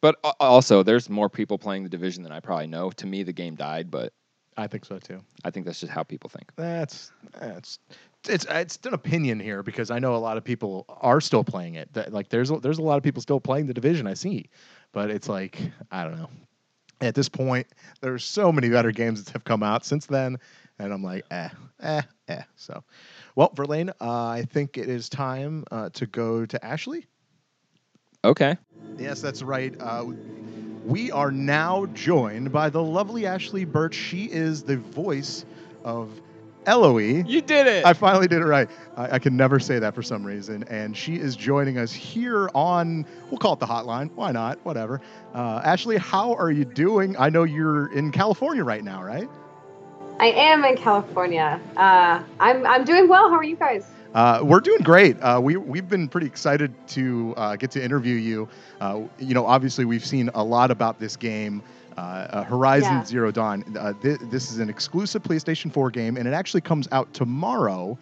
but 0.00 0.16
also, 0.38 0.82
there's 0.82 1.08
more 1.08 1.28
people 1.28 1.56
playing 1.58 1.82
the 1.84 1.88
division 1.88 2.22
than 2.22 2.30
I 2.32 2.38
probably 2.40 2.66
know. 2.68 2.90
To 2.90 3.06
me, 3.06 3.22
the 3.24 3.32
game 3.32 3.54
died, 3.56 3.90
but 3.90 4.12
I 4.58 4.66
think 4.66 4.84
so 4.84 4.98
too. 4.98 5.20
I 5.44 5.50
think 5.50 5.66
that's 5.66 5.80
just 5.80 5.92
how 5.92 6.02
people 6.02 6.28
think. 6.28 6.50
That's 6.56 7.12
that's 7.38 7.78
it's 8.28 8.44
it's 8.50 8.78
an 8.84 8.92
opinion 8.92 9.38
here 9.38 9.62
because 9.62 9.90
I 9.90 10.00
know 10.00 10.16
a 10.16 10.18
lot 10.18 10.36
of 10.36 10.42
people 10.44 10.84
are 10.88 11.20
still 11.20 11.44
playing 11.44 11.76
it. 11.76 11.92
That 11.94 12.12
like 12.12 12.28
there's 12.28 12.50
a, 12.50 12.58
there's 12.58 12.78
a 12.78 12.82
lot 12.82 12.96
of 12.96 13.04
people 13.04 13.22
still 13.22 13.40
playing 13.40 13.66
the 13.66 13.74
division 13.74 14.08
I 14.08 14.14
see, 14.14 14.50
but 14.92 15.10
it's 15.10 15.28
like 15.28 15.60
I 15.92 16.02
don't 16.02 16.18
know. 16.18 16.28
At 17.00 17.14
this 17.14 17.28
point, 17.28 17.68
there's 18.00 18.24
so 18.24 18.50
many 18.50 18.68
better 18.68 18.90
games 18.90 19.22
that 19.22 19.32
have 19.32 19.44
come 19.44 19.62
out 19.62 19.84
since 19.84 20.06
then, 20.06 20.36
and 20.80 20.92
I'm 20.92 21.04
like, 21.04 21.24
eh, 21.30 21.48
eh, 21.80 22.02
eh. 22.26 22.42
So, 22.56 22.82
well, 23.36 23.52
Verlaine, 23.54 23.90
uh, 24.00 24.26
I 24.26 24.44
think 24.50 24.76
it 24.76 24.88
is 24.88 25.08
time 25.08 25.64
uh, 25.70 25.90
to 25.90 26.06
go 26.06 26.44
to 26.44 26.64
Ashley. 26.64 27.06
Okay. 28.24 28.56
Yes, 28.96 29.20
that's 29.20 29.42
right. 29.42 29.72
Uh, 29.78 30.06
we 30.88 31.10
are 31.10 31.30
now 31.30 31.84
joined 31.92 32.50
by 32.50 32.70
the 32.70 32.82
lovely 32.82 33.26
Ashley 33.26 33.66
Burch. 33.66 33.94
She 33.94 34.24
is 34.24 34.62
the 34.62 34.78
voice 34.78 35.44
of 35.84 36.08
Eloise. 36.64 37.26
You 37.26 37.42
did 37.42 37.66
it. 37.66 37.84
I 37.84 37.92
finally 37.92 38.26
did 38.26 38.40
it 38.40 38.46
right. 38.46 38.70
I, 38.96 39.16
I 39.16 39.18
can 39.18 39.36
never 39.36 39.60
say 39.60 39.78
that 39.78 39.94
for 39.94 40.02
some 40.02 40.24
reason. 40.24 40.64
And 40.64 40.96
she 40.96 41.16
is 41.16 41.36
joining 41.36 41.76
us 41.76 41.92
here 41.92 42.48
on, 42.54 43.04
we'll 43.30 43.38
call 43.38 43.52
it 43.52 43.60
the 43.60 43.66
hotline. 43.66 44.10
Why 44.14 44.32
not? 44.32 44.64
Whatever. 44.64 45.02
Uh, 45.34 45.60
Ashley, 45.62 45.98
how 45.98 46.32
are 46.34 46.50
you 46.50 46.64
doing? 46.64 47.16
I 47.18 47.28
know 47.28 47.44
you're 47.44 47.92
in 47.92 48.10
California 48.10 48.64
right 48.64 48.82
now, 48.82 49.02
right? 49.02 49.28
I 50.20 50.28
am 50.28 50.64
in 50.64 50.76
California. 50.76 51.60
Uh, 51.76 52.22
I'm 52.40 52.66
I'm 52.66 52.84
doing 52.84 53.08
well. 53.08 53.28
How 53.28 53.36
are 53.36 53.44
you 53.44 53.56
guys? 53.56 53.86
Uh, 54.14 54.40
we're 54.42 54.60
doing 54.60 54.80
great. 54.80 55.20
Uh, 55.20 55.38
we 55.42 55.56
we've 55.56 55.88
been 55.88 56.08
pretty 56.08 56.26
excited 56.26 56.72
to 56.88 57.34
uh, 57.36 57.56
get 57.56 57.70
to 57.72 57.82
interview 57.82 58.14
you. 58.16 58.48
Uh, 58.80 59.02
you 59.18 59.34
know, 59.34 59.46
obviously 59.46 59.84
we've 59.84 60.04
seen 60.04 60.30
a 60.34 60.42
lot 60.42 60.70
about 60.70 60.98
this 60.98 61.14
game, 61.16 61.62
uh, 61.96 62.00
uh, 62.00 62.44
Horizon 62.44 62.92
Yeah. 62.92 63.04
Zero 63.04 63.30
Dawn. 63.30 63.64
Uh, 63.78 63.92
thi- 63.92 64.16
this 64.30 64.50
is 64.50 64.58
an 64.60 64.70
exclusive 64.70 65.22
PlayStation 65.22 65.72
4 65.72 65.90
game, 65.90 66.16
and 66.16 66.26
it 66.26 66.32
actually 66.32 66.62
comes 66.62 66.88
out 66.90 67.12
tomorrow. 67.12 67.98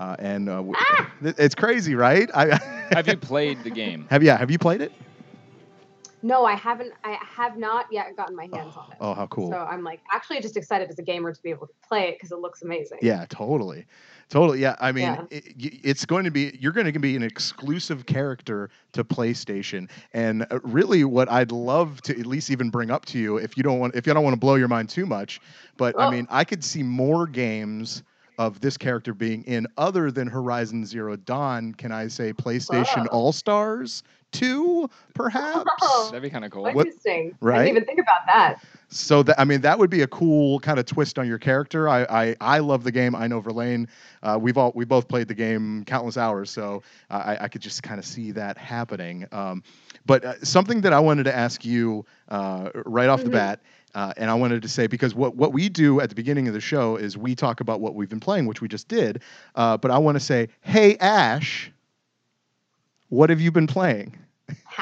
Uh, 0.00 0.16
and 0.18 0.48
uh, 0.48 0.56
w- 0.56 0.74
th- 1.22 1.36
it's 1.38 1.54
crazy, 1.54 1.94
right? 1.94 2.28
I, 2.34 2.56
Have 2.92 3.06
you 3.06 3.16
played 3.16 3.62
the 3.62 3.70
game? 3.70 4.06
have 4.10 4.22
yeah? 4.22 4.36
Have 4.36 4.50
you 4.50 4.58
played 4.58 4.80
it? 4.80 4.90
No, 6.24 6.44
I 6.44 6.54
haven't. 6.54 6.92
I 7.04 7.18
have 7.20 7.56
not 7.56 7.86
yet 7.90 8.16
gotten 8.16 8.36
my 8.36 8.44
hands 8.52 8.74
on 8.76 8.92
it. 8.92 8.98
Oh, 9.00 9.12
how 9.12 9.26
cool! 9.26 9.50
So 9.50 9.58
I'm 9.58 9.82
like 9.82 10.00
actually 10.12 10.40
just 10.40 10.56
excited 10.56 10.88
as 10.88 10.98
a 10.98 11.02
gamer 11.02 11.32
to 11.32 11.42
be 11.42 11.50
able 11.50 11.66
to 11.66 11.72
play 11.86 12.08
it 12.10 12.14
because 12.16 12.30
it 12.30 12.38
looks 12.38 12.62
amazing. 12.62 12.98
Yeah, 13.02 13.26
totally, 13.28 13.86
totally. 14.32 14.60
Yeah, 14.60 14.74
I 14.80 14.90
mean, 14.90 15.04
Yeah. 15.04 15.24
It, 15.30 15.44
it's 15.84 16.04
going 16.04 16.24
to 16.24 16.30
be 16.30 16.56
you're 16.60 16.72
going 16.72 16.92
to 16.92 16.98
be 16.98 17.14
an 17.14 17.22
exclusive 17.22 18.06
character 18.06 18.70
to 18.92 19.04
PlayStation, 19.04 19.88
and 20.12 20.46
uh, 20.50 20.58
really, 20.62 21.04
what 21.04 21.30
I'd 21.30 21.52
love 21.52 22.00
to 22.02 22.18
at 22.18 22.26
least 22.26 22.50
even 22.50 22.70
bring 22.70 22.90
up 22.90 23.04
to 23.06 23.18
you, 23.18 23.36
if 23.36 23.56
you 23.56 23.62
don't 23.62 23.78
want, 23.78 23.94
if 23.94 24.06
you 24.06 24.14
don't 24.14 24.24
want 24.24 24.34
to 24.34 24.40
blow 24.40 24.56
your 24.56 24.68
mind 24.68 24.88
too 24.88 25.06
much, 25.06 25.40
but 25.76 25.98
I 26.00 26.10
mean, 26.10 26.26
I 26.30 26.44
could 26.44 26.64
see 26.64 26.82
more 26.82 27.26
games 27.26 28.02
of 28.38 28.60
this 28.60 28.76
character 28.76 29.12
being 29.12 29.44
in 29.44 29.66
other 29.76 30.10
than 30.10 30.26
Horizon 30.26 30.86
Zero 30.86 31.16
Dawn. 31.16 31.74
Can 31.74 31.92
I 31.92 32.08
say 32.08 32.32
PlayStation. 32.32 33.06
All 33.12 33.32
Stars 33.32 34.02
two, 34.32 34.88
perhaps? 35.14 35.70
Oh, 35.82 36.08
That'd 36.10 36.22
be 36.22 36.30
kind 36.30 36.44
of 36.44 36.50
cool. 36.50 36.62
What- 36.64 36.86
interesting. 36.86 37.36
I 37.42 37.58
didn't 37.58 37.68
even 37.68 37.84
think 37.84 38.00
about 38.00 38.20
that. 38.26 38.56
So 38.88 39.22
that 39.22 39.40
I 39.40 39.44
mean 39.44 39.62
that 39.62 39.78
would 39.78 39.88
be 39.88 40.02
a 40.02 40.06
cool 40.06 40.60
kind 40.60 40.78
of 40.78 40.84
twist 40.84 41.18
on 41.18 41.26
your 41.26 41.38
character. 41.38 41.88
I 41.88 42.02
I, 42.10 42.36
I 42.42 42.58
love 42.58 42.84
the 42.84 42.92
game. 42.92 43.14
I 43.14 43.26
know 43.26 43.40
Verlaine. 43.40 43.88
Uh, 44.22 44.38
we've 44.40 44.58
all 44.58 44.70
we 44.74 44.84
both 44.84 45.08
played 45.08 45.28
the 45.28 45.34
game 45.34 45.84
countless 45.86 46.18
hours, 46.18 46.50
so 46.50 46.82
I, 47.08 47.38
I 47.42 47.48
could 47.48 47.62
just 47.62 47.82
kind 47.82 47.98
of 47.98 48.04
see 48.04 48.32
that 48.32 48.58
happening. 48.58 49.26
Um, 49.32 49.62
but 50.04 50.24
uh, 50.24 50.34
something 50.44 50.82
that 50.82 50.92
I 50.92 51.00
wanted 51.00 51.24
to 51.24 51.34
ask 51.34 51.64
you 51.64 52.04
uh, 52.28 52.68
right 52.84 53.08
off 53.08 53.22
the 53.22 53.30
Mhm. 53.30 53.32
bat, 53.32 53.60
uh, 53.94 54.12
and 54.18 54.28
I 54.30 54.34
wanted 54.34 54.60
to 54.60 54.68
say 54.68 54.86
because 54.86 55.14
what 55.14 55.36
what 55.36 55.54
we 55.54 55.70
do 55.70 56.00
at 56.02 56.10
the 56.10 56.14
beginning 56.14 56.46
of 56.48 56.52
the 56.52 56.60
show 56.60 56.96
is 56.96 57.16
we 57.16 57.34
talk 57.34 57.60
about 57.60 57.80
what 57.80 57.94
we've 57.94 58.10
been 58.10 58.20
playing, 58.20 58.44
which 58.44 58.60
we 58.60 58.68
just 58.68 58.88
did. 58.88 59.22
Uh, 59.54 59.78
but 59.78 59.90
I 59.90 59.96
want 59.96 60.16
to 60.16 60.20
say, 60.20 60.48
hey 60.60 60.96
Ash, 60.98 61.72
what 63.12 63.28
have 63.28 63.42
you 63.42 63.52
been 63.52 63.66
playing? 63.66 64.16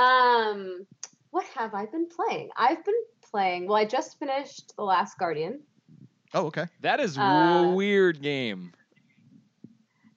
um, 0.00 0.84
what 1.30 1.44
have 1.56 1.74
I 1.74 1.86
been 1.86 2.08
playing? 2.08 2.50
I've 2.56 2.84
been 2.84 3.02
playing. 3.30 3.68
Well, 3.68 3.76
I 3.76 3.84
just 3.84 4.18
finished 4.18 4.74
The 4.76 4.82
Last 4.82 5.16
Guardian. 5.16 5.60
Oh, 6.34 6.46
okay. 6.46 6.66
That 6.80 6.98
is 6.98 7.16
a 7.16 7.22
Uh, 7.22 7.72
weird 7.74 8.20
game. 8.20 8.72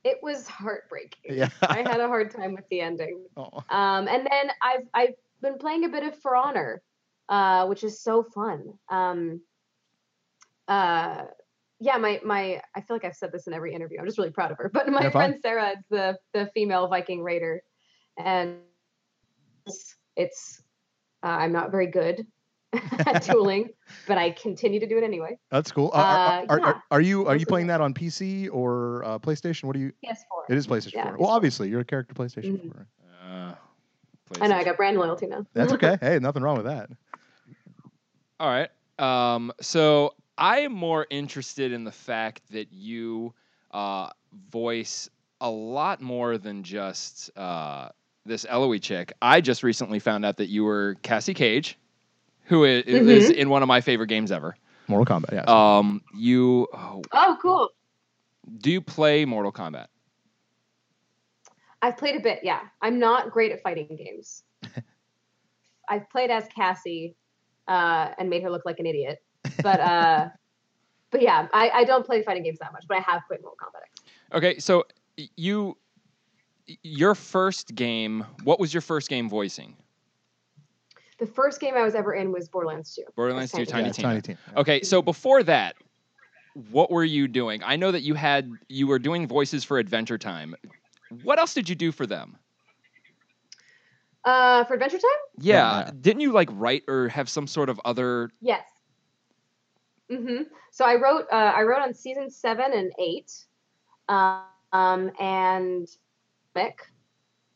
It 0.04 0.18
was 0.24 0.48
heartbreaking. 0.48 1.38
Yeah. 1.38 1.50
I 1.62 1.84
had 1.84 2.00
a 2.00 2.08
hard 2.08 2.32
time 2.32 2.56
with 2.56 2.68
the 2.70 2.82
ending. 2.82 3.24
Oh. 3.38 3.64
Um, 3.70 4.08
and 4.08 4.26
then 4.32 4.50
I've 4.64 4.88
I've 4.94 5.16
been 5.42 5.60
playing 5.60 5.86
a 5.86 5.90
bit 5.90 6.04
of 6.04 6.18
For 6.20 6.36
Honor, 6.36 6.82
uh, 7.30 7.68
which 7.68 7.84
is 7.84 8.00
so 8.00 8.24
fun. 8.24 8.74
Um, 8.90 9.42
uh, 10.68 11.26
yeah, 11.80 11.98
my 11.98 12.22
my 12.24 12.62
I 12.76 12.82
feel 12.82 12.96
like 12.96 13.06
I've 13.06 13.16
said 13.16 13.32
this 13.32 13.48
in 13.48 13.54
every 13.54 13.74
interview. 13.74 14.00
I'm 14.00 14.06
just 14.06 14.18
really 14.18 14.32
proud 14.32 14.52
of 14.52 14.58
her. 14.58 14.70
But 14.74 14.88
my 14.90 15.04
Yeah, 15.04 15.10
fine. 15.10 15.32
friend 15.32 15.40
Sarah 15.42 15.70
is 15.72 15.84
the 15.90 16.18
the 16.34 16.50
female 16.54 16.88
Viking 16.88 17.22
raider, 17.22 17.62
and 18.18 18.58
it's, 19.66 19.96
it's 20.16 20.62
uh, 21.24 21.28
I'm 21.28 21.52
not 21.52 21.72
very 21.72 21.88
good 21.88 22.26
at 23.08 23.24
tooling, 23.24 23.70
but 24.08 24.18
I 24.18 24.32
continue 24.32 24.80
to 24.80 24.88
do 24.88 24.98
it 24.98 25.04
anyway. 25.04 25.38
That's 25.52 25.72
cool. 25.72 25.92
Uh, 25.94 25.98
are, 25.98 26.16
Uh, 26.16 26.46
are, 26.50 26.60
yeah. 26.60 26.66
are, 26.68 26.84
are 26.92 27.02
you 27.02 27.28
are 27.28 27.36
you 27.36 27.46
playing 27.46 27.68
that. 27.68 27.80
that 27.80 27.84
on 27.84 27.94
PC 27.94 28.50
or 28.52 29.04
uh, 29.04 29.20
PlayStation? 29.20 29.66
What 29.66 29.74
do 29.74 29.80
you? 29.80 29.92
PS4. 30.06 30.50
It 30.50 30.58
is 30.58 30.68
PlayStation 30.68 30.94
Yeah, 30.94 31.10
4. 31.10 31.18
Well, 31.18 31.30
obviously 31.30 31.70
you're 31.70 31.82
a 31.82 31.86
character 31.86 32.14
PlayStation 32.14 32.60
Mhm. 32.62 32.72
4. 32.74 32.88
Uh, 33.24 33.56
I 34.42 34.48
know 34.48 34.56
I 34.56 34.64
got 34.64 34.78
brand 34.78 34.98
loyalty 34.98 35.28
now. 35.28 35.46
That's 35.54 35.74
okay. 35.74 35.98
hey, 36.02 36.20
nothing 36.20 36.42
wrong 36.44 36.58
with 36.58 36.66
that. 36.66 36.90
All 38.40 38.50
right. 38.50 38.70
Um, 39.00 39.52
so 39.62 40.14
I 40.38 40.60
am 40.60 40.74
more 40.74 41.08
interested 41.10 41.72
in 41.72 41.84
the 41.84 41.92
fact 41.92 42.42
that 42.52 42.72
you 42.72 43.34
uh, 43.72 44.10
voice 44.52 45.10
a 45.42 45.50
lot 45.50 46.02
more 46.02 46.38
than 46.38 46.64
just 46.64 47.36
uh, 47.38 47.90
this 48.26 48.46
Eloise 48.48 48.82
chick. 48.82 49.14
I 49.22 49.42
just 49.42 49.64
recently 49.64 50.00
found 50.00 50.26
out 50.26 50.38
that 50.38 50.48
you 50.48 50.64
were 50.64 50.96
Cassie 51.04 51.34
Cage, 51.34 51.78
who 52.46 52.64
is, 52.64 52.84
is 52.86 53.30
in 53.30 53.50
one 53.50 53.62
of 53.62 53.68
my 53.68 53.82
favorite 53.82 54.08
games 54.08 54.32
ever. 54.32 54.56
Mortal 54.88 55.20
Kombat. 55.20 55.32
Yes. 55.32 55.48
Um, 55.48 56.02
you 56.16 56.68
oh, 56.74 57.02
oh, 57.12 57.38
cool. 57.42 57.70
do 58.60 58.72
you 58.72 58.82
play 58.82 59.26
Mortal 59.26 59.52
Kombat? 59.52 59.88
I've 61.82 61.98
played 61.98 62.16
a 62.16 62.20
bit, 62.20 62.40
yeah. 62.44 62.62
I'm 62.82 63.00
not 63.00 63.32
great 63.32 63.52
at 63.52 63.62
fighting 63.62 63.96
games. 63.96 64.44
I've 65.90 66.10
played 66.10 66.32
as 66.32 66.48
Cassie 66.56 67.16
uh, 67.68 68.10
and 68.18 68.30
made 68.30 68.44
her 68.44 68.50
look 68.50 68.66
like 68.66 68.80
an 68.80 68.86
idiot. 68.86 69.20
But 69.62 69.80
uh, 69.80 70.30
but 71.12 71.22
yeah, 71.22 71.48
I, 71.54 71.70
I 71.70 71.84
don't 71.84 72.06
play 72.06 72.24
fighting 72.24 72.44
games 72.44 72.60
that 72.60 72.74
much, 72.74 72.86
but 72.88 72.98
I 72.98 73.02
have 73.02 73.22
played 73.28 73.42
Mortal 73.42 73.58
Kombat 73.62 73.84
X. 73.84 74.02
Okay, 74.34 74.60
so 74.60 74.86
you 75.38 75.78
your 76.84 77.16
first 77.16 77.76
game. 77.76 78.26
What 78.44 78.60
was 78.60 78.74
your 78.74 78.82
first 78.82 79.10
game 79.10 79.30
voicing? 79.30 79.76
The 81.18 81.26
first 81.26 81.62
game 81.62 81.76
I 81.76 81.84
was 81.84 81.96
ever 81.96 82.14
in 82.14 82.32
was 82.34 82.50
Borderlands 82.50 82.94
2. 82.96 83.04
Borderlands 83.16 83.52
2 83.52 83.66
Tiny 83.66 83.68
yeah, 83.68 83.72
Tiny 83.72 83.88
it's 83.88 83.98
Tina. 83.98 84.08
Tiny 84.10 84.22
Tina. 84.22 84.38
Okay, 84.58 84.82
so 84.82 85.02
before 85.02 85.44
that, 85.44 85.76
what 86.72 86.92
were 86.92 87.04
you 87.04 87.28
doing? 87.28 87.62
I 87.64 87.78
know 87.78 87.92
that 87.92 88.02
you 88.02 88.16
had 88.16 88.58
you 88.68 88.88
were 88.88 89.00
doing 89.00 89.28
voices 89.28 89.64
for 89.64 89.78
Adventure 89.78 90.18
Time. 90.18 90.56
What 91.24 91.40
else 91.40 91.54
did 91.54 91.70
you 91.70 91.76
do 91.76 91.92
for 91.92 92.06
them? 92.06 92.38
Uh, 94.26 94.64
for 94.66 94.74
Adventure 94.74 94.98
Time? 94.98 95.12
Yeah, 95.40 95.80
Yeah. 95.80 95.92
didn't 96.02 96.22
you 96.22 96.32
like 96.34 96.50
write 96.52 96.84
or 96.88 97.08
have 97.10 97.30
some 97.30 97.48
sort 97.48 97.70
of 97.70 97.80
other? 97.86 98.32
Yes. 98.42 98.66
Hmm 100.10 100.44
So 100.72 100.86
I 100.86 100.96
wrote 100.96 101.26
uh, 101.32 101.36
I 101.36 101.64
wrote 101.64 101.82
on 101.82 101.94
season 101.94 102.30
seven 102.30 102.74
and 102.74 102.92
eight, 103.00 103.32
um, 104.08 105.12
and 105.20 105.88
Mick, 106.56 106.74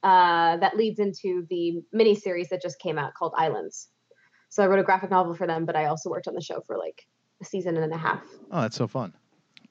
uh, 0.03 0.57
that 0.57 0.75
leads 0.75 0.99
into 0.99 1.45
the 1.49 1.81
mini 1.91 2.15
series 2.15 2.49
that 2.49 2.61
just 2.61 2.79
came 2.79 2.97
out 2.97 3.13
called 3.13 3.33
Islands. 3.37 3.89
So 4.49 4.63
I 4.63 4.67
wrote 4.67 4.79
a 4.79 4.83
graphic 4.83 5.11
novel 5.11 5.35
for 5.35 5.45
them, 5.45 5.65
but 5.65 5.75
I 5.75 5.85
also 5.85 6.09
worked 6.09 6.27
on 6.27 6.33
the 6.33 6.41
show 6.41 6.61
for 6.65 6.77
like 6.77 7.05
a 7.41 7.45
season 7.45 7.77
and 7.77 7.93
a 7.93 7.97
half. 7.97 8.23
Oh, 8.51 8.61
that's 8.61 8.75
so 8.75 8.87
fun. 8.87 9.13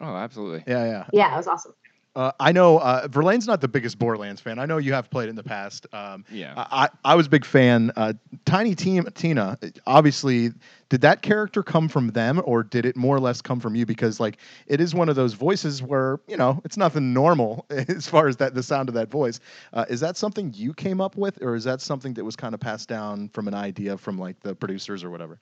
Oh, 0.00 0.14
absolutely. 0.14 0.62
Yeah, 0.66 0.84
yeah. 0.84 1.06
Yeah, 1.12 1.34
it 1.34 1.36
was 1.36 1.48
awesome. 1.48 1.74
Uh, 2.18 2.33
I 2.40 2.50
know 2.50 2.78
uh, 2.78 3.07
Verlaine's 3.07 3.46
not 3.46 3.61
the 3.61 3.68
biggest 3.68 3.96
Borderlands 3.96 4.40
fan. 4.40 4.59
I 4.59 4.66
know 4.66 4.78
you 4.78 4.92
have 4.92 5.09
played 5.09 5.28
in 5.28 5.37
the 5.37 5.44
past. 5.44 5.87
Um, 5.92 6.24
Yeah. 6.33 6.52
I, 6.57 6.87
I 7.04 7.12
I 7.12 7.14
was 7.14 7.28
a 7.28 7.31
big 7.31 7.44
fan. 7.44 7.92
Uh, 7.94 8.14
Tiny 8.44 8.74
Team 8.74 9.07
Tina, 9.14 9.57
obviously, 9.87 10.50
did 10.88 11.02
that 11.02 11.22
character 11.22 11.62
come 11.62 11.88
from 11.88 12.09
them 12.09 12.42
or 12.44 12.64
did 12.64 12.87
it 12.87 12.96
more 12.96 13.14
or 13.14 13.20
less 13.20 13.40
come 13.40 13.61
from 13.61 13.76
you? 13.76 13.87
Because 13.87 14.18
like 14.18 14.38
it 14.66 14.81
is 14.81 14.96
one 14.96 15.09
of 15.09 15.14
those 15.14 15.35
voices 15.35 15.81
where 15.81 16.18
you 16.26 16.37
know 16.37 16.61
it's 16.64 16.76
nothing 16.76 17.12
normal 17.12 17.66
as 17.70 18.09
far 18.09 18.26
as 18.26 18.37
that 18.38 18.52
the 18.52 18.64
sound 18.64 18.88
of 18.88 18.96
that 18.96 19.12
voice. 19.12 19.38
Uh, 19.72 19.85
is 19.88 20.00
that 20.00 20.16
something 20.16 20.52
you 20.57 20.74
came 20.74 21.00
up 21.00 21.16
with, 21.16 21.40
or 21.40 21.54
is 21.54 21.62
that 21.62 21.81
something 21.81 22.14
that 22.14 22.24
was 22.24 22.35
kind 22.35 22.52
of 22.52 22.59
passed 22.59 22.88
down 22.88 23.28
from 23.28 23.46
an 23.46 23.54
idea 23.54 23.96
from 23.96 24.18
like 24.18 24.40
the 24.40 24.57
producers 24.57 25.04
or 25.04 25.11
whatever? 25.11 25.38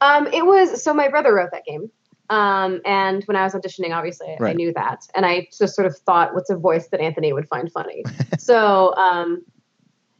Um, 0.00 0.26
it 0.26 0.44
was 0.44 0.82
so 0.82 0.92
my 0.92 1.06
brother 1.06 1.32
wrote 1.32 1.52
that 1.52 1.64
game. 1.64 1.92
Um, 2.30 2.80
and 2.84 3.24
when 3.24 3.36
I 3.36 3.44
was 3.44 3.54
auditioning, 3.54 3.94
obviously 3.96 4.36
I 4.40 4.52
knew 4.52 4.72
that, 4.74 5.06
and 5.14 5.24
I 5.24 5.48
just 5.56 5.74
sort 5.74 5.86
of 5.86 5.96
thought, 5.96 6.34
what's 6.34 6.50
a 6.50 6.56
voice 6.56 6.88
that 6.88 7.00
Anthony 7.00 7.32
would 7.32 7.48
find 7.48 7.72
funny? 7.72 8.04
so 8.38 8.94
um, 8.96 9.42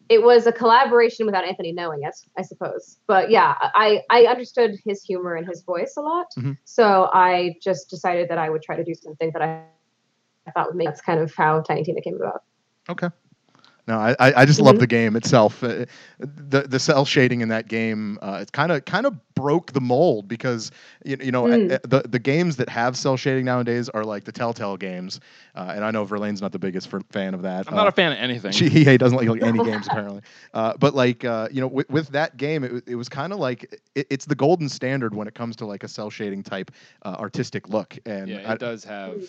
it 0.08 0.22
was 0.22 0.46
a 0.46 0.52
collaboration 0.52 1.26
without 1.26 1.44
Anthony 1.44 1.70
knowing 1.72 2.02
it, 2.02 2.16
I 2.38 2.42
suppose. 2.42 2.96
But 3.06 3.30
yeah, 3.30 3.54
I 3.60 4.02
I 4.10 4.24
understood 4.24 4.76
his 4.86 5.02
humor 5.02 5.34
and 5.34 5.46
his 5.46 5.62
voice 5.62 5.94
a 5.98 6.00
lot, 6.00 6.26
Mhm. 6.38 6.56
so 6.64 7.10
I 7.12 7.56
just 7.62 7.90
decided 7.90 8.30
that 8.30 8.38
I 8.38 8.48
would 8.48 8.62
try 8.62 8.76
to 8.76 8.84
do 8.84 8.94
something 8.94 9.30
that 9.34 9.42
I, 9.42 9.64
I 10.46 10.50
thought 10.52 10.68
would 10.68 10.76
make. 10.76 10.86
That's 10.88 11.02
kind 11.02 11.20
of 11.20 11.34
how 11.34 11.60
Tiny 11.60 11.84
Tina 11.84 12.00
came 12.00 12.16
about. 12.16 12.42
Okay. 12.88 13.08
No, 13.88 13.98
I, 13.98 14.14
I 14.20 14.33
I 14.42 14.46
just 14.46 14.61
love 14.61 14.77
Mhm. 14.77 14.81
the 14.81 14.87
game 14.87 15.16
itself. 15.16 15.64
Uh, 15.64 15.87
the 16.20 16.62
the 16.62 16.79
cel 16.79 17.05
shading 17.05 17.40
in 17.42 17.48
that 17.48 17.68
game, 17.68 18.18
uh, 18.22 18.40
it 18.42 18.53
kind 18.53 18.72
of 18.72 18.85
kind 18.85 19.07
of 19.07 19.14
broke 19.35 19.72
the 19.72 19.81
mold 19.81 20.29
because 20.29 20.70
you, 21.05 21.16
you 21.20 21.33
know 21.33 21.44
Mm. 21.44 21.72
uh, 21.72 21.74
uh, 21.74 21.79
the 21.85 22.09
the 22.09 22.18
games 22.20 22.57
that 22.57 22.68
have 22.68 22.96
cel 22.96 23.16
shading 23.16 23.44
nowadays 23.46 23.88
are 23.88 24.05
like 24.05 24.24
the 24.24 24.33
Telltale 24.33 24.77
games, 24.77 25.20
uh, 25.55 25.72
and 25.74 25.85
I 25.85 25.90
know 25.90 26.05
Verlaine's 26.05 26.42
not 26.42 26.53
the 26.53 26.59
biggest 26.59 26.88
for, 26.88 27.01
fan 27.11 27.35
of 27.35 27.42
that. 27.42 27.66
I'm 27.68 27.74
not 27.74 27.88
a 27.88 27.92
fan 27.92 28.12
of 28.12 28.18
anything. 28.18 28.53
She, 28.53 28.68
he 28.68 28.96
doesn't 28.98 29.16
like, 29.16 29.29
like 29.29 29.42
any 29.42 29.61
games 29.62 29.87
apparently, 29.87 30.22
uh, 30.55 30.74
but 30.79 30.94
like 30.94 31.24
uh, 31.24 31.48
you 31.51 31.61
know, 31.61 31.68
with, 31.68 31.88
with 31.90 32.09
that 32.09 32.37
game, 32.37 32.64
it, 32.64 32.85
it 32.87 32.96
was 32.96 33.09
kind 33.09 33.33
of 33.33 33.38
like 33.38 33.64
it, 33.94 34.07
it's 34.11 34.27
the 34.27 34.35
golden 34.37 34.68
standard 34.68 35.14
when 35.14 35.27
it 35.29 35.35
comes 35.35 35.57
to 35.57 35.66
like 35.66 35.85
a 35.85 35.88
cell 35.88 36.11
shading 36.11 36.42
type 36.42 36.70
uh, 37.05 37.16
artistic 37.18 37.68
look. 37.68 37.98
And 38.07 38.29
yeah, 38.29 38.38
it 38.38 38.46
I- 38.48 38.57
does 38.59 38.85
have. 38.85 39.22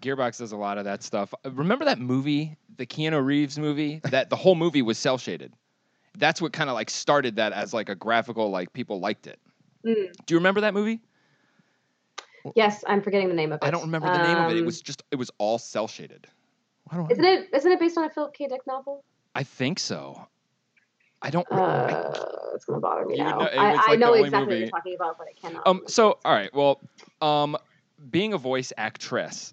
Gearbox 0.00 0.38
does 0.38 0.52
a 0.52 0.56
lot 0.56 0.78
of 0.78 0.84
that 0.84 1.02
stuff. 1.02 1.32
Uh, 1.44 1.50
Remember 1.52 1.84
that 1.84 1.98
movie, 2.00 2.56
the 2.78 2.86
Keanu 2.86 3.22
Reeves 3.24 3.58
movie? 3.58 4.00
That 4.10 4.30
the 4.30 4.36
whole 4.36 4.54
movie 4.54 4.82
was 4.82 4.96
cel 4.98 5.18
shaded. 5.18 5.52
That's 6.16 6.40
what 6.40 6.52
kind 6.52 6.68
of 6.70 6.74
like 6.74 6.90
started 6.90 7.36
that 7.36 7.52
as 7.52 7.72
like 7.74 7.88
a 7.88 7.94
graphical, 7.94 8.50
like 8.50 8.72
people 8.72 8.98
liked 9.00 9.26
it. 9.26 9.38
Mm. 9.86 10.10
Do 10.26 10.34
you 10.34 10.38
remember 10.38 10.62
that 10.62 10.74
movie? 10.74 11.00
Yes, 12.54 12.82
I'm 12.86 13.02
forgetting 13.02 13.28
the 13.28 13.34
name 13.34 13.52
of 13.52 13.56
it. 13.62 13.66
I 13.66 13.70
don't 13.70 13.82
remember 13.82 14.08
the 14.10 14.22
name 14.22 14.36
of 14.38 14.50
it. 14.50 14.56
It 14.56 14.60
Um, 14.60 14.66
was 14.66 14.80
just 14.80 15.02
it 15.10 15.16
was 15.16 15.30
all 15.38 15.58
cel 15.58 15.86
shaded. 15.86 16.26
I 16.90 16.96
don't 16.96 17.10
Isn't 17.12 17.24
it? 17.24 17.48
Isn't 17.52 17.70
it 17.70 17.78
based 17.78 17.98
on 17.98 18.04
a 18.04 18.10
Philip 18.10 18.32
K. 18.34 18.46
Dick 18.48 18.62
novel? 18.66 19.04
I 19.34 19.42
think 19.42 19.78
so. 19.78 20.26
I 21.20 21.30
don't. 21.30 21.46
re- 21.50 21.58
I- 21.58 21.92
Uh, 21.92 22.14
it's 22.54 22.64
gonna 22.64 22.80
bother 22.80 23.04
me 23.04 23.18
You 23.18 23.24
now. 23.24 23.38
know- 23.40 23.44
I, 23.46 23.72
was, 23.72 23.80
I 23.88 23.96
know 23.96 24.06
only 24.14 24.20
exactly 24.20 24.54
what 24.54 24.58
you're 24.60 24.68
talking 24.70 24.94
about, 24.94 25.18
but 25.18 25.26
I 25.28 25.32
cannot. 25.32 25.66
Um. 25.66 25.82
So, 25.86 26.18
all 26.24 26.32
right. 26.32 26.52
Well, 26.54 26.80
um, 27.20 27.56
being 28.10 28.32
a 28.32 28.38
voice 28.38 28.72
actress, 28.78 29.52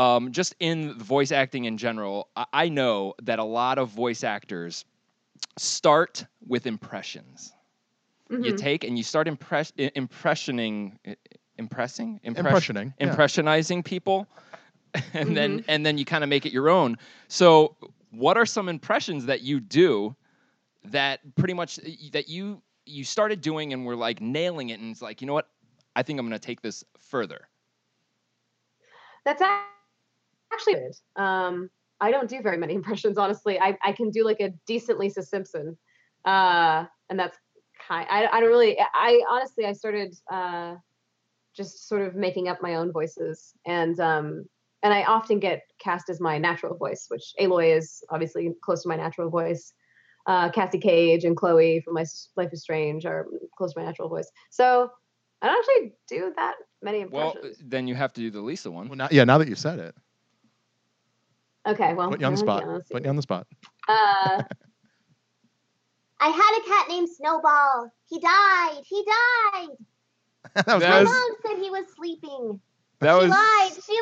um, 0.00 0.32
just 0.32 0.54
in 0.60 0.98
voice 0.98 1.32
acting 1.32 1.64
in 1.64 1.76
general, 1.78 2.28
I, 2.36 2.46
I 2.52 2.68
know 2.68 3.14
that 3.22 3.38
a 3.38 3.44
lot 3.44 3.78
of 3.78 3.90
voice 3.90 4.24
actors 4.24 4.84
start 5.58 6.24
with 6.46 6.66
impressions. 6.66 7.54
You 8.36 8.52
Mhm. 8.52 8.52
take 8.52 8.84
and 8.84 8.96
you 8.98 9.04
start 9.04 9.28
impress 9.28 9.72
impressioning, 9.72 10.98
impressing, 11.58 12.20
Impress- 12.34 12.70
impressioning? 12.70 12.94
yeah. 13.00 13.18
impressionizing 13.18 13.84
people, 13.84 14.28
and 15.14 15.36
then 15.36 15.60
Mm-hmm. 15.60 15.68
and 15.68 15.84
then 15.84 15.98
you 15.98 16.04
kind 16.04 16.24
of 16.24 16.30
make 16.30 16.46
it 16.46 16.52
your 16.52 16.68
own. 16.68 16.96
So, 17.28 17.76
what 18.10 18.36
are 18.36 18.46
some 18.46 18.68
impressions 18.68 19.26
that 19.26 19.42
you 19.42 19.60
do 19.60 20.16
that 20.84 21.20
pretty 21.36 21.54
much 21.54 21.76
that 22.12 22.28
you 22.28 22.62
you 22.86 23.04
started 23.04 23.40
doing 23.40 23.72
and 23.72 23.84
were 23.84 23.96
like 23.96 24.20
nailing 24.20 24.70
it, 24.70 24.80
and 24.80 24.90
it's 24.90 25.02
like, 25.02 25.20
you 25.20 25.26
know 25.26 25.34
what, 25.34 25.48
I 25.96 26.02
think 26.02 26.18
I'm 26.18 26.26
going 26.28 26.38
to 26.40 26.46
take 26.46 26.62
this 26.62 26.84
further. 26.98 27.48
That's 29.24 29.42
ac- 29.42 29.79
actually 30.52 30.74
good. 30.74 31.22
Um, 31.22 31.70
I 32.00 32.10
don't 32.10 32.28
do 32.28 32.40
very 32.42 32.56
many 32.56 32.74
impressions, 32.80 33.18
honestly. 33.18 33.58
I, 33.58 33.76
I 33.82 33.92
can 33.92 34.10
do 34.10 34.24
like 34.24 34.40
a 34.40 34.50
decent 34.66 34.98
Lisa 34.98 35.22
Simpson, 35.22 35.76
uh, 36.24 36.84
and 37.08 37.18
that's 37.18 37.38
kind. 37.86 38.06
I, 38.10 38.26
I 38.26 38.40
don't 38.40 38.50
really. 38.50 38.78
I 38.78 39.22
honestly, 39.30 39.66
I 39.66 39.72
started 39.72 40.14
uh, 40.32 40.76
just 41.54 41.88
sort 41.88 42.02
of 42.02 42.14
making 42.14 42.48
up 42.48 42.62
my 42.62 42.76
own 42.76 42.92
voices, 42.92 43.54
and 43.66 43.98
um, 44.00 44.44
and 44.82 44.94
I 44.94 45.04
often 45.04 45.38
get 45.38 45.62
cast 45.78 46.08
as 46.08 46.20
my 46.20 46.38
natural 46.38 46.76
voice, 46.76 47.06
which 47.08 47.34
Aloy 47.40 47.76
is 47.76 48.02
obviously 48.10 48.50
close 48.62 48.82
to 48.82 48.88
my 48.88 48.96
natural 48.96 49.30
voice. 49.30 49.72
Uh, 50.26 50.50
Cassie 50.50 50.78
Cage 50.78 51.24
and 51.24 51.36
Chloe 51.36 51.80
from 51.80 51.94
Life 51.94 52.10
Life 52.36 52.50
is 52.52 52.62
Strange 52.62 53.06
are 53.06 53.26
close 53.56 53.72
to 53.72 53.80
my 53.80 53.86
natural 53.86 54.08
voice. 54.08 54.30
So 54.50 54.90
I 55.42 55.46
don't 55.46 55.58
actually 55.58 55.92
do 56.08 56.32
that 56.36 56.54
many 56.82 57.00
impressions. 57.00 57.34
Well, 57.34 57.44
impressions. 57.44 57.70
then 57.70 57.88
you 57.88 57.94
have 57.94 58.12
to 58.14 58.20
do 58.20 58.30
the 58.30 58.40
Lisa 58.40 58.70
one. 58.70 58.88
Well, 58.88 58.96
now, 58.96 59.08
yeah, 59.10 59.24
now 59.24 59.38
that 59.38 59.48
you 59.48 59.54
said 59.54 59.78
it, 59.78 59.94
okay, 61.70 61.94
well, 61.94 62.10
put 62.10 62.20
you 62.20 62.26
on 62.26 62.32
the 62.32 62.38
spot. 62.38 62.62
yeah, 62.64 62.72
let's 62.72 62.88
see. 62.88 62.94
Put 62.94 63.04
you 63.04 63.10
on 63.10 63.16
the 63.16 63.22
spot. 63.22 63.46
Uh, 63.88 64.42
I 66.20 66.28
had 66.28 66.58
a 66.58 66.66
cat 66.68 66.88
named 66.88 67.08
Snowball. 67.08 67.90
He 68.08 68.18
died. 68.20 68.82
He 68.84 69.04
died. 69.04 69.68
that 70.54 70.66
was 70.66 70.82
My 70.82 70.98
good. 70.98 71.04
mom 71.04 71.30
said 71.46 71.62
he 71.62 71.70
was 71.70 71.84
sleeping. 71.96 72.60
That 73.00 73.18
she 73.18 73.28
was 73.28 73.30
lied. 73.30 73.72
She 73.86 73.98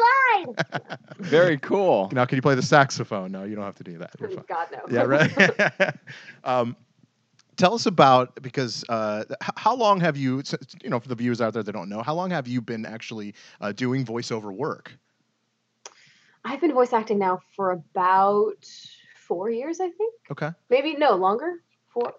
lied. 0.88 0.98
very 1.18 1.58
cool. 1.58 2.10
Now, 2.12 2.24
can 2.24 2.34
you 2.36 2.42
play 2.42 2.56
the 2.56 2.62
saxophone? 2.62 3.30
No, 3.30 3.44
you 3.44 3.54
don't 3.54 3.64
have 3.64 3.76
to 3.76 3.84
do 3.84 3.98
that. 3.98 4.10
You're 4.18 4.30
fine. 4.30 4.44
God 4.48 4.68
no. 4.72 4.80
Yeah, 4.90 5.02
right. 5.02 5.94
um, 6.44 6.76
tell 7.56 7.74
us 7.74 7.86
about 7.86 8.42
because 8.42 8.84
uh, 8.88 9.24
how 9.56 9.76
long 9.76 10.00
have 10.00 10.16
you? 10.16 10.42
You 10.82 10.90
know, 10.90 10.98
for 10.98 11.08
the 11.08 11.14
viewers 11.14 11.40
out 11.40 11.52
there 11.52 11.62
that 11.62 11.72
don't 11.72 11.88
know, 11.88 12.02
how 12.02 12.14
long 12.14 12.30
have 12.30 12.48
you 12.48 12.60
been 12.60 12.84
actually 12.84 13.34
uh, 13.60 13.70
doing 13.70 14.04
voiceover 14.04 14.52
work? 14.52 14.98
I've 16.48 16.60
been 16.60 16.72
voice 16.72 16.92
acting 16.92 17.18
now 17.18 17.40
for 17.54 17.70
about 17.72 18.64
four 19.26 19.50
years, 19.50 19.80
I 19.80 19.90
think. 19.90 20.14
Okay. 20.30 20.50
Maybe 20.70 20.94
no 20.96 21.14
longer. 21.14 21.56
Four, 21.92 22.14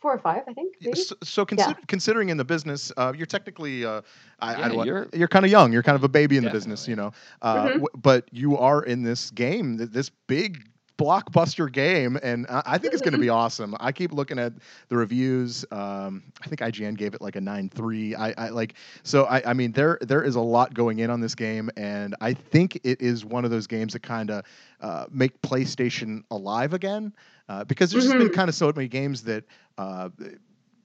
four 0.00 0.14
or 0.14 0.18
five, 0.18 0.42
I 0.48 0.52
think. 0.54 0.74
Maybe. 0.80 0.96
So, 0.96 1.14
so 1.22 1.44
consider, 1.46 1.78
considering 1.86 2.30
in 2.30 2.36
the 2.36 2.44
business, 2.44 2.90
uh, 2.96 3.12
you're 3.16 3.26
technically, 3.26 3.84
uh, 3.84 4.00
I, 4.40 4.54
I 4.64 4.68
don't 4.68 4.76
want- 4.78 4.86
you're- 4.88 5.06
you're 5.12 5.28
kind 5.28 5.44
of 5.44 5.50
young. 5.50 5.72
You're 5.72 5.82
kind 5.84 5.96
of 5.96 6.04
a 6.04 6.08
baby 6.08 6.36
in 6.36 6.42
the 6.44 6.50
business, 6.50 6.88
you 6.88 6.96
know. 6.96 7.12
Uh, 7.42 7.54
Mhm. 7.64 7.72
w- 7.74 7.88
but 7.96 8.28
you 8.32 8.56
are 8.58 8.82
in 8.82 9.02
this 9.02 9.30
game, 9.30 9.76
this 9.76 10.10
big 10.26 10.64
blockbuster 11.00 11.72
game, 11.72 12.18
and 12.22 12.46
I, 12.48 12.62
I 12.66 12.78
think 12.78 12.92
it's 12.92 13.02
going 13.02 13.14
to 13.14 13.18
be 13.18 13.30
awesome. 13.30 13.74
I 13.80 13.90
keep 13.92 14.12
looking 14.12 14.38
at 14.38 14.52
the 14.88 14.96
reviews. 14.96 15.64
Um, 15.70 16.22
I 16.42 16.48
think 16.48 16.60
IGN 16.60 16.96
gave 16.96 17.14
it 17.14 17.22
like 17.22 17.36
a 17.36 17.40
nine 17.40 17.70
three. 17.70 18.14
I, 18.14 18.34
I 18.36 18.48
like 18.50 18.74
so. 19.02 19.24
I, 19.24 19.50
I 19.50 19.52
mean, 19.54 19.72
there 19.72 19.98
there 20.02 20.22
is 20.22 20.34
a 20.36 20.40
lot 20.40 20.74
going 20.74 20.98
in 20.98 21.08
on 21.10 21.20
this 21.20 21.34
game, 21.34 21.70
and 21.76 22.14
I 22.20 22.34
think 22.34 22.78
it 22.84 23.00
is 23.00 23.24
one 23.24 23.44
of 23.44 23.50
those 23.50 23.66
games 23.66 23.94
that 23.94 24.02
kind 24.02 24.30
of 24.30 24.44
uh, 24.80 25.06
make 25.10 25.40
PlayStation 25.42 26.22
alive 26.30 26.74
again. 26.74 27.12
Uh, 27.48 27.64
because 27.64 27.90
there's 27.90 28.04
just 28.04 28.16
been 28.16 28.28
Mhm. 28.28 28.34
kind 28.34 28.48
of 28.48 28.54
so 28.54 28.72
many 28.76 28.86
games 28.86 29.22
that 29.24 29.44
uh, 29.78 30.08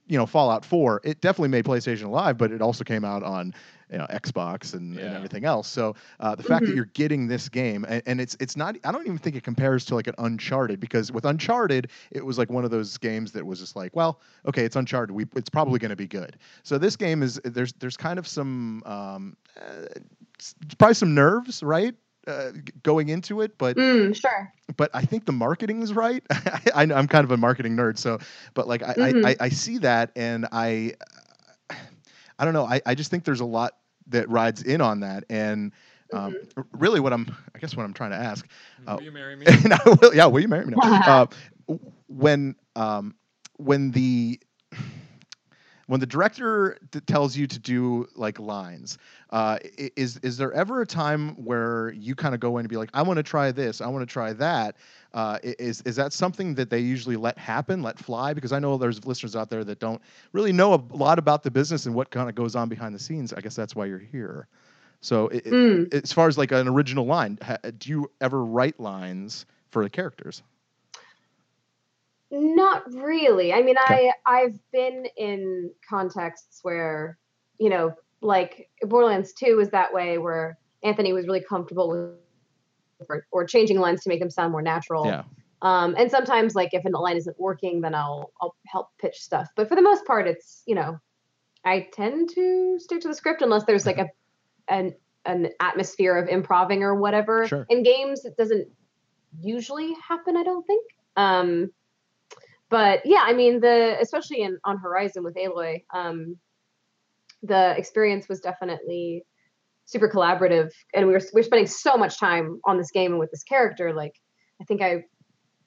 you 0.08 0.16
know, 0.16 0.24
Fallout 0.26 0.64
4, 0.64 1.00
it 1.02 1.20
definitely 1.20 1.48
made 1.48 1.64
PlayStation 1.64 2.04
alive, 2.04 2.38
but 2.38 2.52
it 2.52 2.62
also 2.62 2.84
came 2.84 3.04
out 3.04 3.24
on 3.24 3.52
you 3.90 3.98
know 3.98 4.06
Xbox 4.10 4.74
and, 4.74 4.98
and 4.98 5.14
everything 5.14 5.44
else. 5.44 5.68
So 5.68 5.94
uh, 6.20 6.34
the 6.34 6.42
fact 6.42 6.66
that 6.66 6.72
Mhm. 6.72 6.76
you're 6.76 6.86
getting 6.86 7.26
this 7.26 7.48
game, 7.48 7.84
and, 7.88 8.02
and 8.06 8.20
it's 8.20 8.36
it's 8.40 8.56
not, 8.56 8.76
I 8.84 8.92
don't 8.92 9.06
even 9.06 9.18
think 9.18 9.36
it 9.36 9.44
compares 9.44 9.84
to 9.86 9.94
like 9.94 10.06
an 10.06 10.14
Uncharted 10.18 10.80
because 10.80 11.12
with 11.12 11.24
Uncharted, 11.24 11.90
it 12.10 12.24
was 12.24 12.38
like 12.38 12.50
one 12.50 12.64
of 12.64 12.70
those 12.70 12.96
games 12.98 13.32
that 13.32 13.44
was 13.46 13.60
just 13.60 13.76
like, 13.76 13.94
well, 13.94 14.20
okay, 14.46 14.64
it's 14.64 14.76
Uncharted, 14.76 15.14
we 15.14 15.26
it's 15.36 15.50
probably 15.50 15.78
going 15.78 15.90
to 15.90 15.96
be 15.96 16.08
good. 16.08 16.36
So 16.62 16.78
this 16.78 16.96
game 16.96 17.22
is 17.22 17.40
there's 17.44 17.72
there's 17.74 17.96
kind 17.96 18.18
of 18.18 18.26
some 18.26 18.82
um, 18.86 19.36
uh, 19.60 19.86
probably 20.78 20.94
some 20.94 21.14
nerves, 21.14 21.62
right? 21.62 21.94
Uh, 22.26 22.52
going 22.82 23.08
into 23.08 23.40
it, 23.40 23.56
but 23.58 23.78
Mm, 23.78 24.14
sure. 24.14 24.52
but 24.76 24.90
I 24.94 25.02
think 25.04 25.24
the 25.26 25.32
marketing 25.32 25.82
is 25.82 25.92
right. 25.94 26.22
I, 26.74 26.86
know 26.86 26.94
I'm 26.96 27.06
kind 27.06 27.24
of 27.24 27.30
a 27.30 27.36
marketing 27.36 27.76
nerd, 27.76 27.98
so 27.98 28.18
but 28.54 28.66
like 28.66 28.82
I, 28.82 28.96
Mhm. 28.96 29.14
I, 29.22 29.30
I, 29.30 29.36
I 29.40 29.48
see 29.48 29.78
that 29.78 30.10
and 30.16 30.46
I 30.52 30.94
I 32.38 32.44
don't 32.44 32.54
know. 32.54 32.64
I, 32.64 32.80
I 32.86 32.94
just 32.94 33.10
think 33.10 33.24
there's 33.24 33.40
a 33.40 33.44
lot 33.46 33.72
that 34.08 34.28
rides 34.28 34.62
in 34.62 34.80
on 34.80 35.00
that, 35.00 35.24
and 35.30 35.72
um, 36.12 36.36
Mm-hmm. 36.36 36.60
really 36.72 37.00
what 37.00 37.12
I'm 37.12 37.26
I 37.54 37.58
guess 37.58 37.76
what 37.76 37.84
I'm 37.84 37.92
trying 37.94 38.10
to 38.10 38.16
ask. 38.16 38.46
Uh, 38.86 38.98
Will 38.98 39.02
you 39.02 39.12
marry 39.12 39.36
me? 39.36 39.52
will, 40.02 40.14
yeah, 40.14 40.26
will 40.26 40.40
you 40.40 40.48
marry 40.48 40.64
me? 40.66 40.72
now? 40.72 41.00
uh, 41.06 41.26
when 42.08 42.54
um, 42.76 43.14
when 43.56 43.90
the 43.90 44.40
when 45.86 46.00
the 46.00 46.06
director 46.06 46.78
t- 46.90 47.00
tells 47.00 47.36
you 47.36 47.46
to 47.46 47.58
do 47.58 48.06
like 48.14 48.38
lines, 48.38 48.98
uh, 49.30 49.58
is 49.96 50.16
is 50.18 50.36
there 50.36 50.52
ever 50.52 50.80
a 50.80 50.86
time 50.86 51.44
where 51.44 51.90
you 51.92 52.14
kind 52.14 52.34
of 52.34 52.40
go 52.40 52.56
in 52.58 52.60
and 52.60 52.68
be 52.68 52.76
like, 52.76 52.90
I 52.94 53.02
want 53.02 53.18
to 53.18 53.22
try 53.22 53.52
this, 53.52 53.80
I 53.80 53.88
want 53.88 54.02
to 54.08 54.12
try 54.12 54.32
that? 54.34 54.76
Uh, 55.16 55.38
is 55.42 55.80
is 55.86 55.96
that 55.96 56.12
something 56.12 56.54
that 56.54 56.68
they 56.68 56.78
usually 56.78 57.16
let 57.16 57.38
happen, 57.38 57.82
let 57.82 57.98
fly? 57.98 58.34
Because 58.34 58.52
I 58.52 58.58
know 58.58 58.76
there's 58.76 59.02
listeners 59.06 59.34
out 59.34 59.48
there 59.48 59.64
that 59.64 59.78
don't 59.80 60.00
really 60.34 60.52
know 60.52 60.74
a 60.74 60.82
lot 60.94 61.18
about 61.18 61.42
the 61.42 61.50
business 61.50 61.86
and 61.86 61.94
what 61.94 62.10
kind 62.10 62.28
of 62.28 62.34
goes 62.34 62.54
on 62.54 62.68
behind 62.68 62.94
the 62.94 62.98
scenes. 62.98 63.32
I 63.32 63.40
guess 63.40 63.56
that's 63.56 63.74
why 63.74 63.86
you're 63.86 63.98
here. 63.98 64.46
So, 65.00 65.30
i 65.32 65.36
i- 65.36 65.38
Mm. 65.38 65.94
as 66.04 66.12
far 66.12 66.28
as 66.28 66.36
like 66.36 66.52
an 66.52 66.68
original 66.68 67.06
line, 67.06 67.38
ha, 67.40 67.56
do 67.78 67.88
you 67.90 68.10
ever 68.20 68.44
write 68.44 68.78
lines 68.78 69.46
for 69.70 69.82
the 69.82 69.88
characters? 69.88 70.42
Not 72.30 72.92
really. 72.92 73.52
I 73.54 73.62
mean, 73.62 73.76
Okay. 73.88 74.12
I 74.26 74.42
I've 74.42 74.58
been 74.72 75.06
in 75.16 75.70
contexts 75.88 76.60
where, 76.62 77.18
you 77.58 77.70
know, 77.70 77.94
like 78.20 78.68
Borderlands 78.82 79.32
2 79.32 79.56
was 79.56 79.70
that 79.70 79.94
way 79.94 80.18
where 80.18 80.58
Anthony 80.82 81.12
was 81.14 81.26
really 81.26 81.40
comfortable 81.48 81.88
with 81.88 82.18
or, 83.08 83.26
or 83.30 83.44
changing 83.44 83.78
lines 83.78 84.02
to 84.02 84.08
make 84.08 84.20
them 84.20 84.30
sound 84.30 84.52
more 84.52 84.62
natural. 84.62 85.06
Yeah. 85.06 85.22
Um, 85.62 85.94
and 85.98 86.10
sometimes 86.10 86.54
like 86.54 86.74
if 86.74 86.84
a 86.84 86.88
line 86.88 87.16
isn't 87.16 87.38
working, 87.40 87.80
then 87.80 87.94
I'll 87.94 88.32
I'll 88.40 88.54
help 88.66 88.88
pitch 88.98 89.20
stuff. 89.20 89.48
But 89.56 89.68
for 89.68 89.74
the 89.74 89.82
most 89.82 90.04
part, 90.04 90.26
it's 90.26 90.62
you 90.66 90.74
know, 90.74 90.98
I 91.64 91.88
tend 91.92 92.30
to 92.34 92.78
stick 92.78 93.00
to 93.02 93.08
the 93.08 93.14
script 93.14 93.42
unless 93.42 93.64
there's 93.64 93.86
like 93.86 93.98
a 93.98 94.08
an 94.68 94.94
an 95.24 95.48
atmosphere 95.60 96.16
of 96.16 96.28
improving 96.28 96.82
or 96.82 96.94
whatever. 96.94 97.46
Sure. 97.46 97.66
In 97.68 97.82
games, 97.82 98.24
it 98.24 98.36
doesn't 98.36 98.68
usually 99.40 99.94
happen. 100.06 100.36
I 100.36 100.42
don't 100.42 100.66
think. 100.66 100.84
Um, 101.16 101.70
but 102.68 103.04
yeah, 103.04 103.22
I 103.22 103.32
mean 103.32 103.60
the 103.60 103.96
especially 104.00 104.42
in 104.42 104.58
on 104.64 104.78
Horizon 104.78 105.24
with 105.24 105.36
Aloy, 105.36 105.84
um, 105.94 106.36
the 107.42 107.74
experience 107.76 108.28
was 108.28 108.40
definitely 108.40 109.24
super 109.86 110.08
collaborative, 110.08 110.70
and 110.94 111.06
we 111.06 111.12
were 111.12 111.22
we 111.32 111.40
are 111.40 111.44
spending 111.44 111.66
so 111.66 111.96
much 111.96 112.18
time 112.18 112.60
on 112.64 112.76
this 112.76 112.90
game 112.90 113.12
and 113.12 113.20
with 113.20 113.30
this 113.30 113.42
character. 113.42 113.94
Like, 113.94 114.12
I 114.60 114.64
think 114.64 114.82
I 114.82 115.04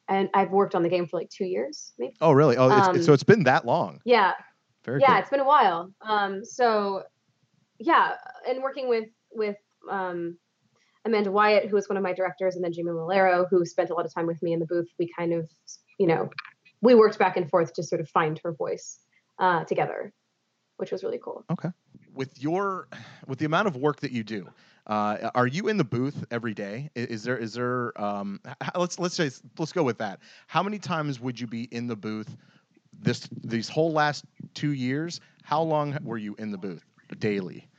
and 0.08 0.29
I've 0.34 0.51
worked 0.51 0.75
on 0.75 0.84
the 0.84 0.89
game 0.89 1.08
for 1.08 1.17
like 1.19 1.29
two 1.29 1.45
years, 1.45 1.93
maybe. 1.97 2.15
Oh, 2.21 2.32
really? 2.32 2.58
Oh, 2.58 2.69
it's, 2.75 2.88
Um, 2.88 2.95
it's, 2.95 3.05
so 3.05 3.13
it's 3.13 3.23
been 3.23 3.43
that 3.43 3.65
long. 3.65 3.99
Yeah, 4.05 4.34
Very 4.84 5.01
yeah, 5.01 5.08
cool. 5.08 5.17
it's 5.17 5.29
been 5.29 5.39
a 5.39 5.45
while. 5.45 5.91
Um, 6.01 6.43
so 6.43 7.03
yeah, 7.79 8.15
and 8.47 8.62
working 8.62 8.89
with 8.89 9.10
with 9.32 9.58
um, 9.89 10.38
Amanda 11.05 11.32
Wyatt, 11.32 11.69
who 11.69 11.75
was 11.75 11.88
one 11.88 11.97
of 11.97 12.03
my 12.03 12.13
directors, 12.13 12.55
and 12.55 12.63
then 12.63 12.73
Jimmy 12.73 12.91
Malero, 12.91 13.45
who 13.49 13.65
spent 13.65 13.89
a 13.89 13.93
lot 13.93 14.05
of 14.05 14.13
time 14.13 14.27
with 14.27 14.41
me 14.43 14.53
in 14.53 14.60
the 14.60 14.65
booth. 14.65 14.88
We 14.97 15.10
kind 15.17 15.34
of, 15.34 15.49
you 15.97 16.08
know, 16.08 16.29
we 16.82 16.95
worked 16.95 17.19
back 17.19 17.38
and 17.38 17.49
forth 17.49 17.73
to 17.73 17.84
sort 17.84 18.01
of 18.01 18.10
find 18.10 18.39
her 18.43 18.53
voice 18.53 18.99
uh, 19.38 19.63
together, 19.63 20.12
which 20.77 20.91
was 20.91 21.03
really 21.03 21.19
cool. 21.23 21.45
With 22.19 22.41
your 22.43 22.89
with 23.27 23.39
the 23.39 23.45
amount 23.45 23.67
of 23.67 23.77
work 23.77 24.01
that 24.01 24.12
you 24.12 24.23
do 24.23 24.53
uh, 24.88 25.32
are 25.36 25.47
you 25.47 25.69
in 25.69 25.77
the 25.77 25.86
booth 25.86 26.25
every 26.32 26.53
day 26.53 26.89
is 26.95 27.23
there 27.23 27.38
is 27.38 27.53
there 27.53 27.99
um, 28.01 28.41
let's 28.75 28.99
let's 28.99 29.15
say 29.15 29.32
let's 29.58 29.71
go 29.71 29.84
with 29.84 29.97
that 29.99 30.19
how 30.47 30.62
many 30.62 30.77
times 30.79 31.19
would 31.21 31.39
you 31.39 31.47
be 31.47 31.63
in 31.71 31.88
the 31.88 31.95
booth 31.95 32.36
this 33.01 33.29
these 33.45 33.69
whole 33.69 33.93
last 33.93 34.25
two 34.53 34.73
years 34.73 35.21
how 35.43 35.62
long 35.62 35.97
were 36.03 36.17
you 36.17 36.36
in 36.39 36.51
the 36.51 36.58
booth 36.58 36.86
daily 37.19 37.69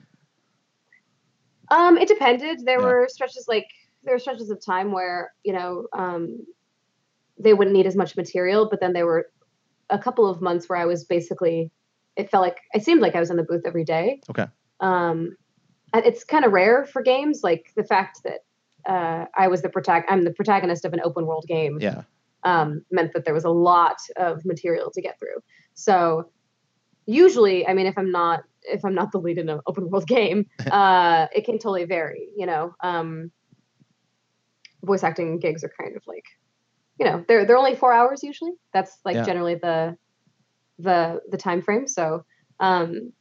Um, 1.71 1.99
it 1.99 2.09
depended. 2.09 2.65
There 2.65 2.81
Yeah. 2.81 2.83
were 2.83 3.07
stretches 3.11 3.47
like 3.49 3.67
there 4.03 4.15
were 4.15 4.19
stretches 4.19 4.51
of 4.51 4.65
time 4.65 4.93
where 4.93 5.33
you 5.45 5.53
know 5.53 5.87
um, 5.93 6.47
they 7.39 7.55
wouldn't 7.55 7.77
need 7.77 7.87
as 7.87 7.97
much 7.97 8.17
material, 8.17 8.69
but 8.71 8.81
then 8.81 8.93
there 8.93 9.07
were 9.07 9.31
a 9.91 9.99
couple 9.99 10.29
of 10.29 10.41
months 10.43 10.69
where 10.69 10.79
I 10.79 10.87
was 10.87 11.05
basically. 11.05 11.71
It 12.17 12.31
felt 12.31 12.43
like 12.43 12.59
it 12.75 12.85
seemed 12.85 13.01
like 13.01 13.15
I 13.15 13.21
was 13.21 13.31
in 13.31 13.37
the 13.37 13.43
booth 13.43 13.63
every 13.65 13.85
day. 13.85 14.21
Okay. 14.31 14.47
Um, 14.81 15.37
and 15.93 16.05
it's 16.05 16.25
kind 16.25 16.45
of 16.45 16.53
rare 16.53 16.85
for 16.85 17.03
games, 17.03 17.41
like 17.43 17.73
the 17.77 17.85
fact 17.85 18.21
that 18.25 18.41
uh, 18.87 19.27
I 19.37 19.49
was 19.49 19.63
the 19.63 19.69
protag- 19.69 20.05
I'm 20.09 20.25
the 20.25 20.33
protagonist 20.33 20.85
of 20.85 20.93
an 20.93 21.01
open 21.05 21.27
world 21.27 21.45
game. 21.49 21.79
yeah 21.81 22.03
um, 22.43 22.83
meant 22.91 23.13
that 23.13 23.25
there 23.27 23.35
was 23.35 23.45
a 23.45 23.51
lot 23.51 23.99
of 24.17 24.45
material 24.47 24.91
to 24.91 25.03
get 25.03 25.19
through. 25.19 25.43
So 25.75 26.31
usually, 27.07 27.67
I 27.67 27.75
mean, 27.75 27.85
if 27.87 27.99
I'm 27.99 28.11
not 28.11 28.45
if 28.63 28.83
I'm 28.85 28.95
not 28.95 29.13
the 29.13 29.19
lead 29.19 29.37
in 29.39 29.49
an 29.51 29.61
open 29.67 29.91
world 29.91 30.07
game, 30.07 30.47
uh, 30.71 31.27
it 31.35 31.45
can 31.45 31.59
totally 31.59 31.85
vary. 31.85 32.29
You 32.37 32.47
know, 32.47 32.75
um, 32.83 33.31
voice 34.85 35.03
acting 35.03 35.39
gigs 35.39 35.65
are 35.65 35.73
kind 35.79 35.97
of 35.97 36.03
like, 36.07 36.25
you 36.99 37.05
know, 37.05 37.25
they're 37.29 37.45
they're 37.45 37.59
only 37.59 37.75
four 37.77 37.93
hours 37.93 38.23
usually. 38.23 38.53
That's 38.73 38.97
like 39.05 39.17
Yeah. 39.17 39.25
generally 39.25 39.57
the 39.57 39.97
the 40.83 41.21
the 41.31 41.37
time 41.37 41.63
frame. 41.63 41.87
So 41.87 42.25
um, 42.59 43.13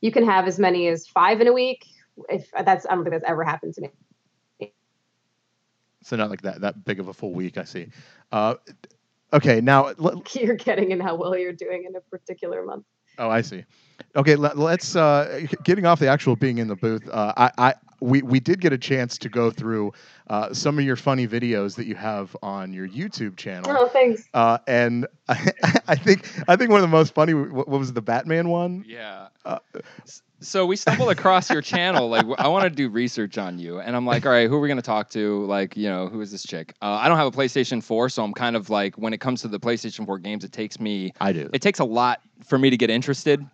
you 0.00 0.12
can 0.12 0.24
have 0.24 0.46
as 0.46 0.58
many 0.58 0.88
as 0.88 1.06
five 1.06 1.40
in 1.40 1.48
a 1.48 1.52
week. 1.52 1.84
If 2.28 2.50
that's 2.50 2.86
I 2.86 2.94
don't 2.94 3.04
think 3.04 3.14
that's 3.14 3.30
ever 3.30 3.44
happened 3.44 3.74
to 3.74 3.82
me. 3.82 4.72
so 6.02 6.16
not 6.16 6.30
like 6.30 6.42
that 6.42 6.60
that 6.60 6.84
big 6.84 7.00
of 7.00 7.08
a 7.08 7.12
full 7.12 7.32
week 7.32 7.58
i 7.58 7.64
see 7.64 7.86
uh, 8.32 8.54
okay 9.32 9.60
now 9.60 9.92
let, 9.98 10.34
You're 10.40 10.56
getting 10.56 10.90
in 10.90 11.00
how 11.00 11.14
well 11.16 11.36
you're 11.36 11.52
doing 11.52 11.84
in 11.88 11.94
a 11.96 12.00
particular 12.00 12.64
month. 12.64 12.84
Oh, 13.18 13.30
I 13.30 13.40
see. 13.40 13.64
Okay, 14.14 14.36
let, 14.36 14.56
us 14.56 14.94
uh, 14.94 15.46
getting 15.64 15.86
off 15.86 15.98
the 15.98 16.06
actual 16.06 16.36
being 16.36 16.58
in 16.58 16.68
the 16.68 16.76
booth. 16.76 17.08
Uh, 17.08 17.32
I, 17.36 17.50
I, 17.58 17.74
we, 18.00 18.22
we 18.22 18.40
did 18.40 18.60
get 18.60 18.72
a 18.72 18.78
chance 18.78 19.18
to 19.18 19.28
go 19.28 19.50
through 19.50 19.92
uh, 20.28 20.52
some 20.52 20.78
of 20.78 20.84
your 20.84 20.96
funny 20.96 21.26
videos 21.26 21.74
that 21.76 21.86
you 21.86 21.94
have 21.94 22.36
on 22.42 22.72
your 22.72 22.88
YouTube 22.88 23.36
channel, 23.36 23.74
Oh, 23.76 23.88
thanks. 23.88 24.28
uh, 24.34 24.58
and 24.66 25.06
I, 25.28 25.52
I 25.88 25.94
think 25.96 26.28
I 26.48 26.56
think 26.56 26.70
one 26.70 26.78
of 26.78 26.82
the 26.90 26.96
most 26.96 27.14
funny. 27.14 27.34
What, 27.34 27.66
what 27.68 27.78
was 27.78 27.92
the 27.92 28.02
Batman 28.02 28.48
one? 28.50 28.84
Yeah. 28.86 29.28
Uh, 29.44 29.58
so 30.40 30.64
we 30.66 30.76
stumbled 30.76 31.10
across 31.10 31.50
your 31.50 31.62
channel. 31.62 32.08
Like, 32.08 32.24
I 32.38 32.46
want 32.46 32.62
to 32.64 32.70
do 32.70 32.88
research 32.88 33.38
on 33.38 33.58
you, 33.58 33.80
and 33.80 33.96
I'm 33.96 34.06
like, 34.06 34.24
all 34.24 34.30
right, 34.30 34.48
who 34.48 34.54
are 34.56 34.60
we 34.60 34.68
gonna 34.68 34.80
talk 34.82 35.10
to? 35.10 35.44
Like, 35.46 35.76
you 35.76 35.88
know, 35.88 36.06
who 36.08 36.20
is 36.20 36.30
this 36.30 36.44
chick? 36.44 36.74
Uh, 36.80 36.90
I 36.92 37.08
don't 37.08 37.16
have 37.16 37.26
a 37.26 37.36
PlayStation 37.36 37.82
4, 37.82 38.08
so 38.08 38.22
I'm 38.22 38.32
kind 38.34 38.54
of 38.54 38.70
like, 38.70 38.96
when 38.96 39.12
it 39.12 39.18
comes 39.18 39.40
to 39.42 39.48
the 39.48 39.58
PlayStation 39.58 40.06
4 40.06 40.18
games, 40.20 40.44
it 40.44 40.52
takes 40.52 40.78
me, 40.78 41.12
I 41.20 41.32
do. 41.32 41.50
it 41.52 41.60
takes 41.60 41.80
a 41.80 41.84
lot 41.84 42.20
for 42.44 42.56
me 42.56 42.70
to 42.70 42.76
get 42.76 42.88
interested. 42.88 43.44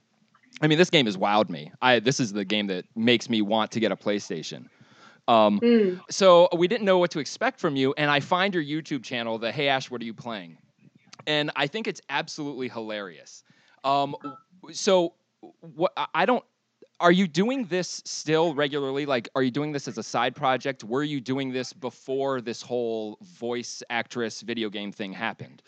I 0.60 0.66
mean, 0.66 0.78
this 0.78 0.90
game 0.90 1.06
has 1.06 1.16
wowed 1.16 1.50
me. 1.50 1.72
I 1.82 1.98
this 2.00 2.20
is 2.20 2.32
the 2.32 2.44
game 2.44 2.66
that 2.68 2.84
makes 2.96 3.28
me 3.28 3.42
want 3.42 3.70
to 3.72 3.80
get 3.80 3.92
a 3.92 3.96
PlayStation. 3.96 4.68
Um, 5.26 5.58
Mm. 5.60 6.00
so 6.10 6.48
we 6.56 6.68
didn't 6.68 6.84
know 6.84 6.98
what 6.98 7.10
to 7.12 7.18
expect 7.18 7.58
from 7.58 7.76
you, 7.76 7.94
and 7.96 8.10
I 8.10 8.20
find 8.20 8.54
your 8.54 8.62
YouTube 8.62 9.02
channel, 9.02 9.38
the 9.38 9.50
Hey 9.50 9.68
Ash, 9.68 9.90
what 9.90 10.00
are 10.02 10.04
you 10.04 10.12
playing? 10.14 10.58
And 11.26 11.50
I 11.56 11.66
think 11.66 11.88
it's 11.88 12.02
absolutely 12.10 12.68
hilarious. 12.68 13.42
Um, 13.84 14.14
so 14.72 15.14
what 15.74 15.92
I- 16.14 16.26
don't. 16.26 16.44
Are 17.00 17.10
you 17.12 17.26
doing 17.26 17.64
this 17.64 18.00
still 18.04 18.54
regularly? 18.54 19.04
Like, 19.04 19.28
are 19.34 19.42
you 19.42 19.50
doing 19.50 19.72
this 19.72 19.88
as 19.88 19.98
a 19.98 20.02
side 20.02 20.34
project? 20.36 20.84
Were 20.84 21.02
you 21.02 21.20
doing 21.20 21.52
this 21.52 21.72
before 21.72 22.40
this 22.40 22.62
whole 22.62 23.18
voice 23.20 23.82
actress 23.90 24.42
video 24.42 24.70
game 24.70 24.92
thing 24.92 25.12
happened? 25.12 25.62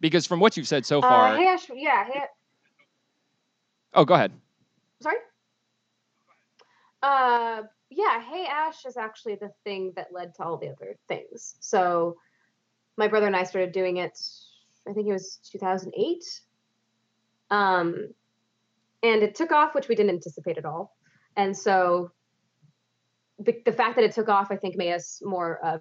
Because 0.00 0.26
from 0.26 0.38
what 0.38 0.56
you've 0.56 0.68
said 0.68 0.84
so 0.84 1.00
far, 1.00 1.28
Uh, 1.28 1.36
hey 1.36 1.46
Ash, 1.46 1.66
yeah, 1.74 2.04
hey, 2.04 2.20
oh, 3.94 4.04
go 4.04 4.14
ahead. 4.14 4.32
sorry. 5.02 5.16
Uh, 7.02 7.62
yeah, 7.90 8.20
Hey 8.22 8.46
Ash 8.46 8.84
is 8.84 8.96
actually 8.96 9.36
the 9.36 9.50
thing 9.64 9.92
that 9.96 10.08
led 10.12 10.34
to 10.36 10.44
all 10.44 10.56
the 10.58 10.68
other 10.68 10.96
things. 11.08 11.56
So, 11.60 12.16
my 12.96 13.08
brother 13.08 13.26
and 13.26 13.36
I 13.36 13.44
started 13.44 13.72
doing 13.72 13.96
it. 13.96 14.18
I 14.88 14.92
think 14.92 15.08
it 15.08 15.12
was 15.12 15.38
2008. 15.50 16.24
Um, 17.50 18.08
and 19.02 19.22
it 19.22 19.34
took 19.34 19.50
off, 19.50 19.74
which 19.74 19.88
we 19.88 19.94
didn't 19.94 20.10
anticipate 20.10 20.58
at 20.58 20.64
all. 20.64 20.94
And 21.36 21.56
so, 21.56 22.12
the, 23.38 23.56
the 23.64 23.72
fact 23.72 23.96
that 23.96 24.04
it 24.04 24.12
took 24.12 24.28
off, 24.28 24.48
I 24.50 24.56
think, 24.56 24.76
made 24.76 24.92
us 24.92 25.22
more 25.24 25.58
uh, 25.64 25.78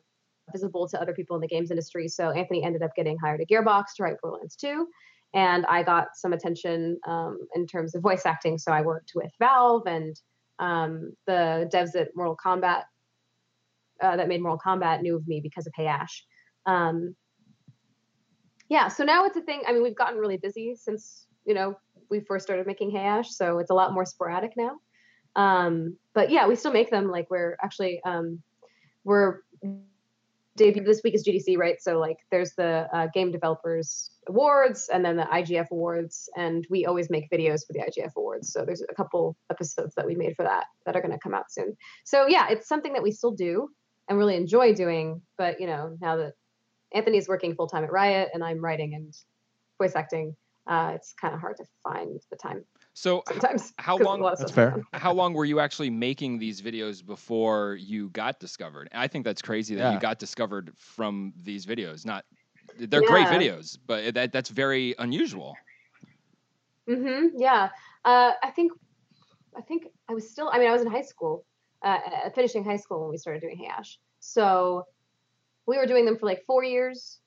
visible 0.51 0.87
to 0.87 1.01
other 1.01 1.13
people 1.13 1.35
in 1.35 1.41
the 1.41 1.47
games 1.47 1.71
industry. 1.71 2.07
So 2.07 2.31
Anthony 2.31 2.63
ended 2.63 2.81
up 2.81 2.95
getting 2.95 3.17
hired 3.17 3.41
at 3.41 3.49
Gearbox 3.49 3.95
to 3.97 4.03
write 4.03 4.15
Borderlands 4.21 4.55
2 4.55 4.87
and 5.33 5.65
I 5.67 5.83
got 5.83 6.09
some 6.15 6.33
attention 6.33 6.99
um, 7.07 7.39
in 7.55 7.67
terms 7.67 7.95
of 7.95 8.01
voice 8.01 8.25
acting. 8.25 8.57
So 8.57 8.71
I 8.71 8.81
worked 8.81 9.11
with 9.15 9.31
Valve 9.39 9.83
and 9.85 10.19
um, 10.57 11.13
the 11.27 11.69
devs 11.73 11.95
at 11.95 12.09
Mortal 12.15 12.37
Kombat 12.43 12.83
uh, 14.01 14.15
that 14.15 14.27
made 14.27 14.41
Mortal 14.41 14.59
Kombat 14.65 15.01
knew 15.01 15.15
of 15.15 15.27
me 15.27 15.39
because 15.41 15.67
of 15.67 15.73
Hey 15.75 15.87
Ash. 15.87 16.25
Um, 16.65 17.15
yeah, 18.69 18.87
so 18.87 19.03
now 19.03 19.25
it's 19.25 19.37
a 19.37 19.41
thing. 19.41 19.61
I 19.67 19.71
mean, 19.71 19.83
we've 19.83 19.95
gotten 19.95 20.19
really 20.19 20.37
busy 20.37 20.75
since 20.75 21.25
you 21.45 21.53
know 21.53 21.77
we 22.09 22.19
first 22.19 22.45
started 22.45 22.67
making 22.67 22.91
Hey 22.91 22.99
Ash, 22.99 23.29
so 23.35 23.59
it's 23.59 23.71
a 23.71 23.75
lot 23.75 23.93
more 23.93 24.05
sporadic 24.05 24.53
now. 24.57 24.77
Um, 25.35 25.97
but 26.13 26.29
yeah, 26.29 26.47
we 26.47 26.55
still 26.55 26.73
make 26.73 26.89
them. 26.89 27.09
Like 27.09 27.29
we're 27.29 27.57
actually 27.63 28.01
um, 28.03 28.41
we're 29.03 29.39
this 30.59 31.01
week 31.03 31.15
is 31.15 31.27
GDC, 31.27 31.57
right? 31.57 31.81
So 31.81 31.99
like 31.99 32.17
there's 32.31 32.53
the 32.55 32.87
uh, 32.93 33.07
Game 33.13 33.31
Developers 33.31 34.11
Awards 34.27 34.89
and 34.93 35.03
then 35.03 35.17
the 35.17 35.23
IGF 35.23 35.67
Awards, 35.71 36.29
and 36.35 36.65
we 36.69 36.85
always 36.85 37.09
make 37.09 37.29
videos 37.31 37.65
for 37.65 37.73
the 37.73 37.79
IGF 37.79 38.11
Awards. 38.15 38.51
So 38.51 38.65
there's 38.65 38.83
a 38.87 38.93
couple 38.93 39.37
episodes 39.49 39.95
that 39.95 40.05
we 40.05 40.15
made 40.15 40.35
for 40.35 40.43
that 40.43 40.65
that 40.85 40.95
are 40.95 41.01
going 41.01 41.13
to 41.13 41.19
come 41.19 41.33
out 41.33 41.51
soon. 41.51 41.75
So 42.05 42.27
yeah, 42.27 42.47
it's 42.49 42.67
something 42.67 42.93
that 42.93 43.03
we 43.03 43.11
still 43.11 43.31
do 43.31 43.69
and 44.07 44.17
really 44.17 44.35
enjoy 44.35 44.73
doing. 44.73 45.21
But 45.37 45.59
you 45.59 45.67
know, 45.67 45.97
now 46.01 46.17
that 46.17 46.33
Anthony's 46.93 47.27
working 47.27 47.55
full 47.55 47.67
time 47.67 47.83
at 47.83 47.91
Riot 47.91 48.29
and 48.33 48.43
I'm 48.43 48.63
writing 48.63 48.93
and 48.93 49.13
voice 49.77 49.95
acting, 49.95 50.35
uh, 50.67 50.91
it's 50.95 51.13
kind 51.19 51.33
of 51.33 51.39
hard 51.39 51.57
to 51.57 51.65
find 51.83 52.19
the 52.29 52.37
time 52.37 52.65
So, 52.93 53.19
h- 53.19 53.23
sometimes. 53.27 53.73
how 53.77 53.97
'cause 53.97 54.01
a 54.05 54.09
long- 54.09 54.21
lot 54.21 54.33
of 54.33 54.39
That's 54.39 54.51
stuff's 54.51 54.55
fair. 54.73 54.83
how 54.93 55.13
long 55.13 55.33
were 55.33 55.45
you 55.45 55.59
actually 55.59 55.89
making 55.89 56.39
these 56.39 56.61
videos 56.61 57.05
before 57.05 57.75
you 57.75 58.09
got 58.09 58.39
discovered? 58.39 58.89
I 58.93 59.07
think 59.07 59.23
that's 59.25 59.41
crazy 59.41 59.75
that 59.75 59.83
Yeah. 59.83 59.93
you 59.93 59.99
got 59.99 60.19
discovered 60.19 60.73
from 60.77 61.33
these 61.37 61.65
videos. 61.65 62.05
Not 62.05 62.25
they're 62.77 63.01
great 63.01 63.27
videos, 63.27 63.77
but 63.87 64.13
that 64.15 64.31
that's 64.31 64.49
very 64.49 64.95
unusual. 64.99 65.55
Mm-hmm. 66.89 67.37
Yeah. 67.39 67.69
Uh, 68.05 68.33
I 68.41 68.51
think, 68.51 68.71
I 69.55 69.61
think 69.61 69.87
I 70.09 70.13
was 70.13 70.29
still. 70.29 70.49
I 70.49 70.59
mean, 70.59 70.67
I 70.67 70.71
was 70.71 70.81
in 70.81 70.87
high 70.91 71.01
school, 71.03 71.45
uh, 71.83 71.99
uh, 72.25 72.29
finishing 72.31 72.63
high 72.63 72.77
school 72.77 73.01
when 73.01 73.09
we 73.11 73.17
started 73.17 73.41
doing 73.41 73.57
Hash. 73.57 73.99
So 74.19 74.85
we 75.67 75.77
were 75.77 75.85
doing 75.85 76.05
them 76.05 76.17
for 76.17 76.25
like 76.25 76.43
four 76.45 76.63
years 76.63 77.19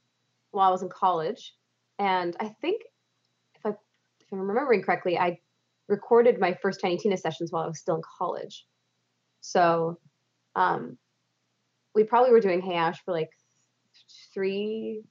while 0.51 0.69
I 0.69 0.73
was 0.73 0.83
in 0.83 0.89
college, 0.89 1.55
and 1.99 2.37
I 2.41 2.49
think 2.61 2.83
if 3.55 3.65
I 3.65 3.71
if 3.71 4.27
I'm 4.33 4.41
remembering 4.41 4.83
correctly, 4.83 5.19
I 5.19 5.41
recorded 5.93 6.41
my 6.41 6.55
first 6.63 6.81
Tiny 6.81 6.97
Tina 6.97 7.17
sessions 7.17 7.53
while 7.53 7.63
I 7.63 7.67
was 7.69 7.79
still 7.79 7.97
in 7.97 8.03
college. 8.19 8.67
So, 9.43 9.99
um, 10.57 10.99
we 11.95 12.03
probably 12.05 12.33
were 12.33 12.41
doing 12.41 12.63
Hey 12.63 12.75
Ash 12.75 12.99
for 13.05 13.13
like 13.13 13.31
three, 14.33 15.03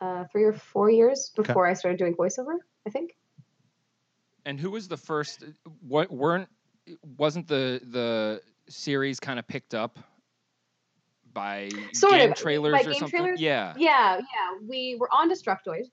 uh, 0.00 0.24
three 0.30 0.44
or 0.44 0.52
four 0.52 0.90
years 0.90 1.32
Okay. 1.38 1.46
before 1.46 1.66
I 1.66 1.72
started 1.72 1.98
doing 1.98 2.14
voiceover. 2.14 2.56
I 2.86 2.90
think. 2.90 3.16
And 4.44 4.60
who 4.60 4.70
was 4.70 4.86
the 4.86 4.96
first? 4.98 5.42
What 5.80 6.10
weren't 6.12 6.48
wasn't 7.18 7.48
the 7.48 7.80
the 7.82 8.42
series 8.68 9.18
kind 9.18 9.38
of 9.38 9.48
picked 9.48 9.74
up 9.74 9.98
by 11.32 11.70
Sort 11.92 12.12
game 12.20 12.30
of, 12.30 12.36
trailers 12.36 12.72
by 12.72 12.80
or 12.82 12.92
game 12.92 13.00
something? 13.00 13.20
trailers? 13.22 13.40
Yeah. 13.40 13.74
Yeah, 13.76 14.16
yeah. 14.18 14.58
We 14.68 14.96
were 15.00 15.08
on 15.12 15.28
Destructoid, 15.30 15.84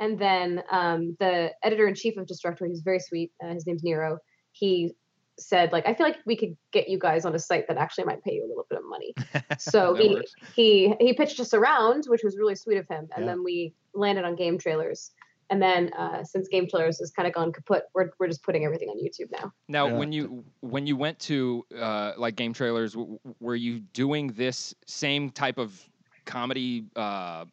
and 0.00 0.18
then 0.18 0.62
um, 0.70 1.16
the 1.20 1.52
editor 1.62 1.86
in 1.86 1.94
chief 1.94 2.16
of 2.16 2.26
Destructoid, 2.26 2.68
who's 2.68 2.80
very 2.82 3.00
sweet. 3.00 3.32
Uh, 3.42 3.48
his 3.54 3.66
name's 3.66 3.82
Nero. 3.82 4.18
He 4.52 4.92
said 5.38 5.72
like, 5.72 5.86
I 5.86 5.94
feel 5.94 6.06
like 6.06 6.18
we 6.26 6.36
could 6.36 6.56
get 6.72 6.88
you 6.88 6.98
guys 6.98 7.24
on 7.24 7.34
a 7.34 7.38
site 7.38 7.66
that 7.68 7.76
actually 7.76 8.04
might 8.04 8.22
pay 8.22 8.34
you 8.34 8.46
a 8.46 8.48
little 8.48 8.66
bit 8.70 8.78
of 8.78 8.84
money. 8.88 9.14
So 9.58 9.94
he 9.94 10.14
works. 10.14 10.32
he 10.54 10.94
he 11.00 11.12
pitched 11.14 11.40
us 11.40 11.54
around, 11.54 12.04
which 12.06 12.22
was 12.24 12.36
really 12.36 12.54
sweet 12.54 12.78
of 12.78 12.86
him, 12.88 13.08
and 13.16 13.24
Yeah. 13.24 13.32
then 13.32 13.44
we 13.44 13.74
landed 13.94 14.24
on 14.24 14.36
game 14.36 14.58
trailers. 14.58 15.10
And 15.50 15.60
then 15.60 15.92
uh, 15.92 16.24
since 16.24 16.48
game 16.48 16.66
trailers 16.68 16.98
has 17.00 17.10
kind 17.10 17.28
of 17.28 17.34
gone 17.34 17.52
kaput, 17.52 17.84
we're 17.94 18.10
we're 18.18 18.28
just 18.28 18.42
putting 18.42 18.64
everything 18.64 18.88
on 18.88 18.96
YouTube 18.96 19.30
now. 19.30 19.52
Now, 19.68 19.86
Yeah. 19.88 19.98
when 19.98 20.10
you 20.12 20.44
when 20.60 20.86
you 20.86 20.96
went 20.96 21.18
to 21.20 21.64
uh, 21.78 22.12
like 22.16 22.34
game 22.36 22.52
trailers, 22.54 22.92
w- 22.94 23.18
w- 23.18 23.36
were 23.40 23.54
you 23.54 23.80
doing 23.92 24.28
this 24.28 24.74
same 24.86 25.30
type 25.30 25.58
of 25.58 25.78
comedy 26.24 26.86
uh, 26.96 27.44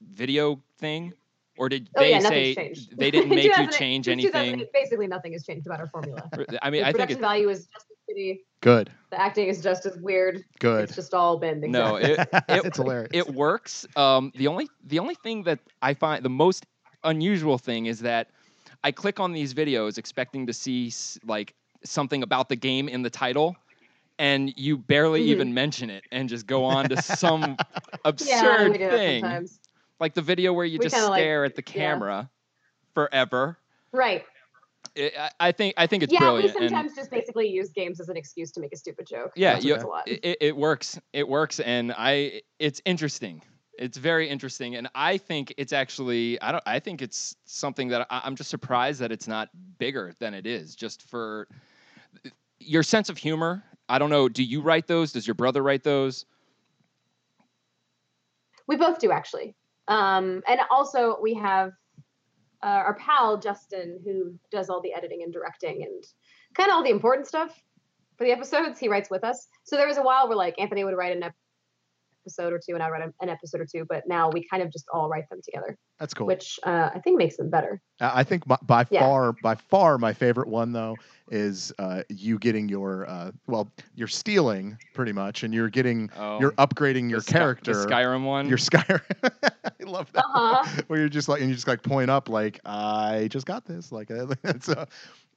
video 0.00 0.60
thing, 0.78 1.12
or 1.62 1.68
did 1.68 1.88
Oh 1.96 2.00
they 2.00 2.10
yeah, 2.10 2.18
say 2.18 2.74
they 2.96 3.12
didn't 3.12 3.28
make 3.36 3.56
you 3.56 3.70
change 3.70 4.08
anything? 4.08 4.66
Basically, 4.74 5.06
nothing 5.06 5.32
has 5.34 5.44
changed 5.44 5.64
about 5.64 5.78
our 5.78 5.86
formula. 5.86 6.28
I 6.60 6.70
mean, 6.70 6.82
the 6.82 6.88
I 6.88 6.90
think 6.90 6.94
production 6.96 7.18
it, 7.18 7.20
value 7.20 7.48
is 7.50 7.68
just 7.72 7.86
as 7.88 8.16
shitty. 8.16 8.40
Good. 8.62 8.90
The 9.12 9.20
acting 9.20 9.46
is 9.46 9.62
just 9.62 9.86
as 9.86 9.96
weird. 9.98 10.42
Good. 10.58 10.82
It's 10.82 10.96
just 10.96 11.14
all 11.14 11.38
been 11.38 11.60
No, 11.60 11.94
it- 11.94 12.18
it- 12.32 12.44
it's 12.48 12.76
hilarious. 12.78 13.10
it 13.12 13.32
works. 13.32 13.86
Um, 13.94 14.32
the 14.34 14.48
only 14.48 14.68
the 14.84 14.98
only 14.98 15.14
thing 15.14 15.44
that 15.44 15.60
I 15.80 15.94
find 15.94 16.24
the 16.24 16.28
most 16.30 16.66
unusual 17.04 17.58
thing 17.58 17.86
is 17.86 18.00
that 18.00 18.26
I 18.82 18.90
click 18.90 19.20
on 19.20 19.30
these 19.30 19.54
videos 19.54 19.98
expecting 19.98 20.48
to 20.48 20.52
see 20.52 20.92
like 21.24 21.54
something 21.84 22.24
about 22.24 22.48
the 22.48 22.56
game 22.56 22.88
in 22.88 23.02
the 23.02 23.10
title, 23.10 23.54
and 24.18 24.52
you 24.56 24.78
barely 24.78 25.20
Mhm. 25.22 25.26
even 25.28 25.54
mention 25.54 25.90
it, 25.90 26.02
and 26.10 26.28
just 26.28 26.44
go 26.48 26.64
on 26.64 26.88
to 26.88 27.00
some 27.00 27.40
yeah, 27.40 27.56
absurd 28.04 28.72
we 28.72 28.78
do 28.78 28.84
that 28.84 28.90
thing, 28.90 29.22
sometimes. 29.22 29.60
Like 30.02 30.14
the 30.14 30.20
video 30.20 30.52
where 30.52 30.66
you 30.66 30.78
We 30.78 30.82
just 30.82 30.94
kinda, 30.94 31.08
like- 31.10 31.20
stare 31.20 31.44
at 31.46 31.54
the 31.56 31.62
yeah. 31.64 31.72
camera 31.72 32.30
forever. 32.92 33.56
Right. 33.92 34.24
It, 34.96 35.14
I, 35.18 35.30
I 35.40 35.52
think 35.52 35.74
I 35.78 35.86
think 35.86 36.02
it's 36.02 36.12
yeah, 36.12 36.18
brilliant. 36.18 36.54
we 36.56 36.60
and- 36.66 36.70
sometimes 36.70 36.94
just 36.94 37.10
basically 37.10 37.48
use 37.48 37.70
games 37.70 38.00
as 38.00 38.08
an 38.10 38.16
excuse 38.16 38.50
to 38.52 38.60
make 38.60 38.72
a 38.74 38.76
stupid 38.76 39.06
joke. 39.06 39.30
yeah, 39.36 39.58
you, 39.58 39.74
a 39.74 39.78
lot. 39.86 40.06
it, 40.08 40.20
it- 40.24 40.38
it 40.40 40.56
works. 40.56 40.98
It 41.14 41.26
works, 41.26 41.60
and 41.60 41.94
I. 41.96 42.42
It's 42.58 42.82
interesting. 42.84 43.40
It's 43.78 43.96
very 43.96 44.28
interesting, 44.28 44.74
and 44.74 44.88
I 44.94 45.16
think 45.16 45.54
it's 45.56 45.72
actually. 45.72 46.38
I 46.42 46.52
don't. 46.52 46.64
I 46.66 46.78
think 46.80 47.00
it's 47.00 47.36
something 47.46 47.88
that 47.88 48.06
I, 48.10 48.20
I'm 48.24 48.36
just 48.36 48.50
surprised 48.50 49.00
that 49.00 49.12
it's 49.12 49.28
not 49.28 49.48
bigger 49.78 50.12
than 50.18 50.34
it 50.34 50.46
is. 50.46 50.74
Just 50.74 51.08
for 51.08 51.48
your 52.58 52.82
sense 52.82 53.08
of 53.08 53.16
humor. 53.16 53.62
I 53.88 53.98
don't 53.98 54.10
know. 54.10 54.28
Do 54.28 54.42
you 54.42 54.60
write 54.62 54.86
those? 54.88 55.12
Does 55.12 55.26
your 55.26 55.34
brother 55.34 55.62
write 55.62 55.84
those? 55.84 56.26
We 58.66 58.76
both 58.76 58.98
do 58.98 59.10
actually. 59.10 59.54
Um, 59.88 60.42
and 60.48 60.60
also 60.70 61.18
we 61.20 61.34
have 61.34 61.72
uh, 62.62 62.66
our 62.66 62.94
pal 62.94 63.38
Justin 63.38 64.00
who 64.04 64.34
does 64.50 64.70
all 64.70 64.80
the 64.80 64.94
editing 64.94 65.22
and 65.22 65.32
directing 65.32 65.82
and 65.82 66.04
kind 66.54 66.70
of 66.70 66.76
all 66.76 66.84
the 66.84 66.90
important 66.90 67.26
stuff 67.26 67.60
for 68.16 68.24
the 68.24 68.32
episodes. 68.32 68.78
He 68.78 68.88
writes 68.88 69.10
with 69.10 69.24
us. 69.24 69.48
So 69.64 69.76
there 69.76 69.88
was 69.88 69.98
a 69.98 70.02
while 70.02 70.28
where 70.28 70.36
like 70.36 70.54
Anthony 70.58 70.84
would 70.84 70.96
write 70.96 71.16
an 71.16 71.24
episode 72.22 72.52
or 72.52 72.58
two 72.64 72.74
and 72.74 72.82
I 72.82 72.88
write 72.88 73.02
an 73.20 73.28
episode 73.28 73.60
or 73.60 73.66
two, 73.66 73.84
but 73.88 74.04
now 74.06 74.30
we 74.30 74.44
kind 74.44 74.62
of 74.62 74.72
just 74.72 74.86
all 74.92 75.08
write 75.08 75.28
them 75.28 75.40
together, 75.44 75.76
That's 75.98 76.14
cool. 76.14 76.26
which 76.26 76.58
uh, 76.64 76.90
I 76.94 76.98
think 77.00 77.18
makes 77.18 77.36
them 77.36 77.50
better. 77.50 77.80
I 78.00 78.20
I 78.20 78.24
think 78.24 78.46
my, 78.46 78.56
by 78.62 78.86
Yeah. 78.90 79.00
far, 79.00 79.32
by 79.42 79.54
far, 79.56 79.98
my 79.98 80.12
favorite 80.12 80.48
one 80.48 80.72
though 80.72 80.96
is 81.30 81.72
uh, 81.78 82.02
you 82.08 82.38
getting 82.38 82.68
your 82.68 83.08
uh, 83.08 83.30
well, 83.46 83.70
you're 83.94 84.08
stealing 84.08 84.76
pretty 84.94 85.12
much, 85.12 85.42
and 85.44 85.52
you're 85.54 85.70
getting 85.70 86.10
Oh, 86.16 86.38
you're 86.40 86.52
upgrading 86.52 87.10
your 87.10 87.20
the 87.20 87.24
Sky- 87.24 87.38
character. 87.38 87.72
the 87.74 87.86
Skyrim 87.86 88.24
one. 88.24 88.48
Your 88.48 88.58
Skyrim. 88.58 89.02
I 89.42 89.84
love 89.84 90.12
that. 90.12 90.24
Uh-huh. 90.24 90.82
Where 90.86 91.00
you're 91.00 91.08
just 91.08 91.28
like, 91.28 91.40
and 91.40 91.48
you 91.48 91.54
just 91.54 91.66
like 91.68 91.82
point 91.82 92.10
up, 92.10 92.28
like 92.28 92.60
I 92.64 93.28
just 93.30 93.46
got 93.46 93.64
this. 93.64 93.90
Like, 93.92 94.10
uh, 94.10 94.26
so. 94.60 94.86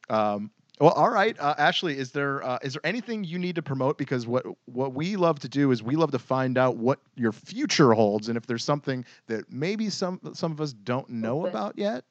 Um, 0.09 0.51
well, 0.79 0.91
all 0.91 1.09
right, 1.09 1.39
uh, 1.39 1.55
Ashley. 1.57 1.97
Is 1.97 2.11
there 2.11 2.43
uh, 2.43 2.59
is 2.61 2.73
there 2.73 2.85
anything 2.85 3.23
you 3.23 3.39
need 3.39 3.55
to 3.55 3.61
promote? 3.61 3.97
Because 3.97 4.27
what 4.27 4.45
what 4.65 4.93
we 4.93 5.15
love 5.15 5.39
to 5.39 5.49
do 5.49 5.71
is 5.71 5.81
we 5.81 5.95
love 5.95 6.11
to 6.11 6.19
find 6.19 6.57
out 6.57 6.77
what 6.77 6.99
your 7.15 7.31
future 7.31 7.93
holds, 7.93 8.27
and 8.27 8.37
if 8.37 8.45
there's 8.45 8.63
something 8.63 9.05
that 9.27 9.51
maybe 9.51 9.89
some 9.89 10.19
some 10.33 10.51
of 10.51 10.59
us 10.61 10.73
don't 10.73 11.09
know 11.09 11.41
Okay. 11.41 11.49
about 11.49 11.77
yet. 11.77 12.03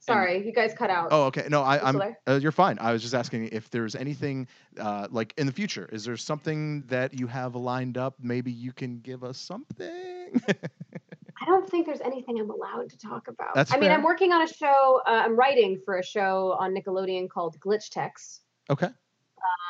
Sorry, 0.00 0.44
you 0.44 0.52
guys 0.52 0.74
cut 0.74 0.90
out. 0.90 1.08
Oh, 1.12 1.24
okay. 1.26 1.46
No, 1.48 1.62
I, 1.62 1.78
I'm. 1.86 2.02
Uh, 2.26 2.40
you're 2.42 2.50
fine. 2.50 2.76
I 2.80 2.92
was 2.92 3.02
just 3.02 3.14
asking 3.14 3.50
if 3.52 3.70
there's 3.70 3.94
anything 3.94 4.48
uh, 4.78 5.06
like 5.12 5.32
in 5.38 5.46
the 5.46 5.52
future. 5.52 5.88
Is 5.92 6.04
there 6.04 6.16
something 6.16 6.82
that 6.88 7.14
you 7.14 7.28
have 7.28 7.54
lined 7.54 7.96
up? 7.96 8.16
Maybe 8.20 8.50
you 8.50 8.72
can 8.72 8.98
give 8.98 9.22
us 9.22 9.38
something. 9.38 10.42
I 11.42 11.44
don't 11.44 11.68
think 11.68 11.86
there's 11.86 12.00
anything 12.00 12.38
I'm 12.38 12.50
allowed 12.50 12.88
to 12.90 12.98
talk 12.98 13.26
about. 13.26 13.54
That's 13.54 13.72
I 13.72 13.76
mean, 13.78 13.90
I'm 13.90 14.04
working 14.04 14.32
on 14.32 14.42
a 14.42 14.46
show. 14.46 15.02
Uh, 15.06 15.22
I'm 15.24 15.34
writing 15.36 15.80
for 15.84 15.98
a 15.98 16.04
show 16.04 16.56
on 16.60 16.72
Nickelodeon 16.72 17.28
called 17.28 17.58
Glitch 17.58 17.90
Techs. 17.90 18.42
okay. 18.70 18.88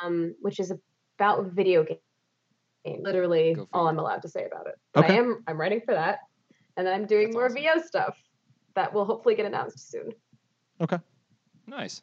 um, 0.03 0.35
which 0.41 0.59
is 0.59 0.71
about 1.17 1.45
video 1.47 1.83
games. 1.83 1.99
Literally 3.01 3.55
all 3.55 3.65
figure. 3.65 3.89
I'm 3.89 3.97
allowed 3.99 4.21
to 4.21 4.29
say 4.29 4.45
about 4.45 4.67
it. 4.67 4.75
But 4.93 5.05
Okay. 5.05 5.15
I 5.15 5.17
am 5.17 5.43
I'm 5.47 5.59
writing 5.59 5.81
for 5.83 5.93
that, 5.95 6.19
and 6.77 6.85
then 6.85 6.93
I'm 6.93 7.07
doing 7.07 7.27
That's 7.27 7.35
more 7.35 7.45
awesome. 7.45 7.63
VO 7.81 7.81
stuff 7.87 8.17
that 8.75 8.93
will 8.93 9.05
hopefully 9.05 9.33
get 9.35 9.45
announced 9.47 9.89
soon. 9.89 10.11
Okay. 10.81 10.99
Nice. 11.65 12.01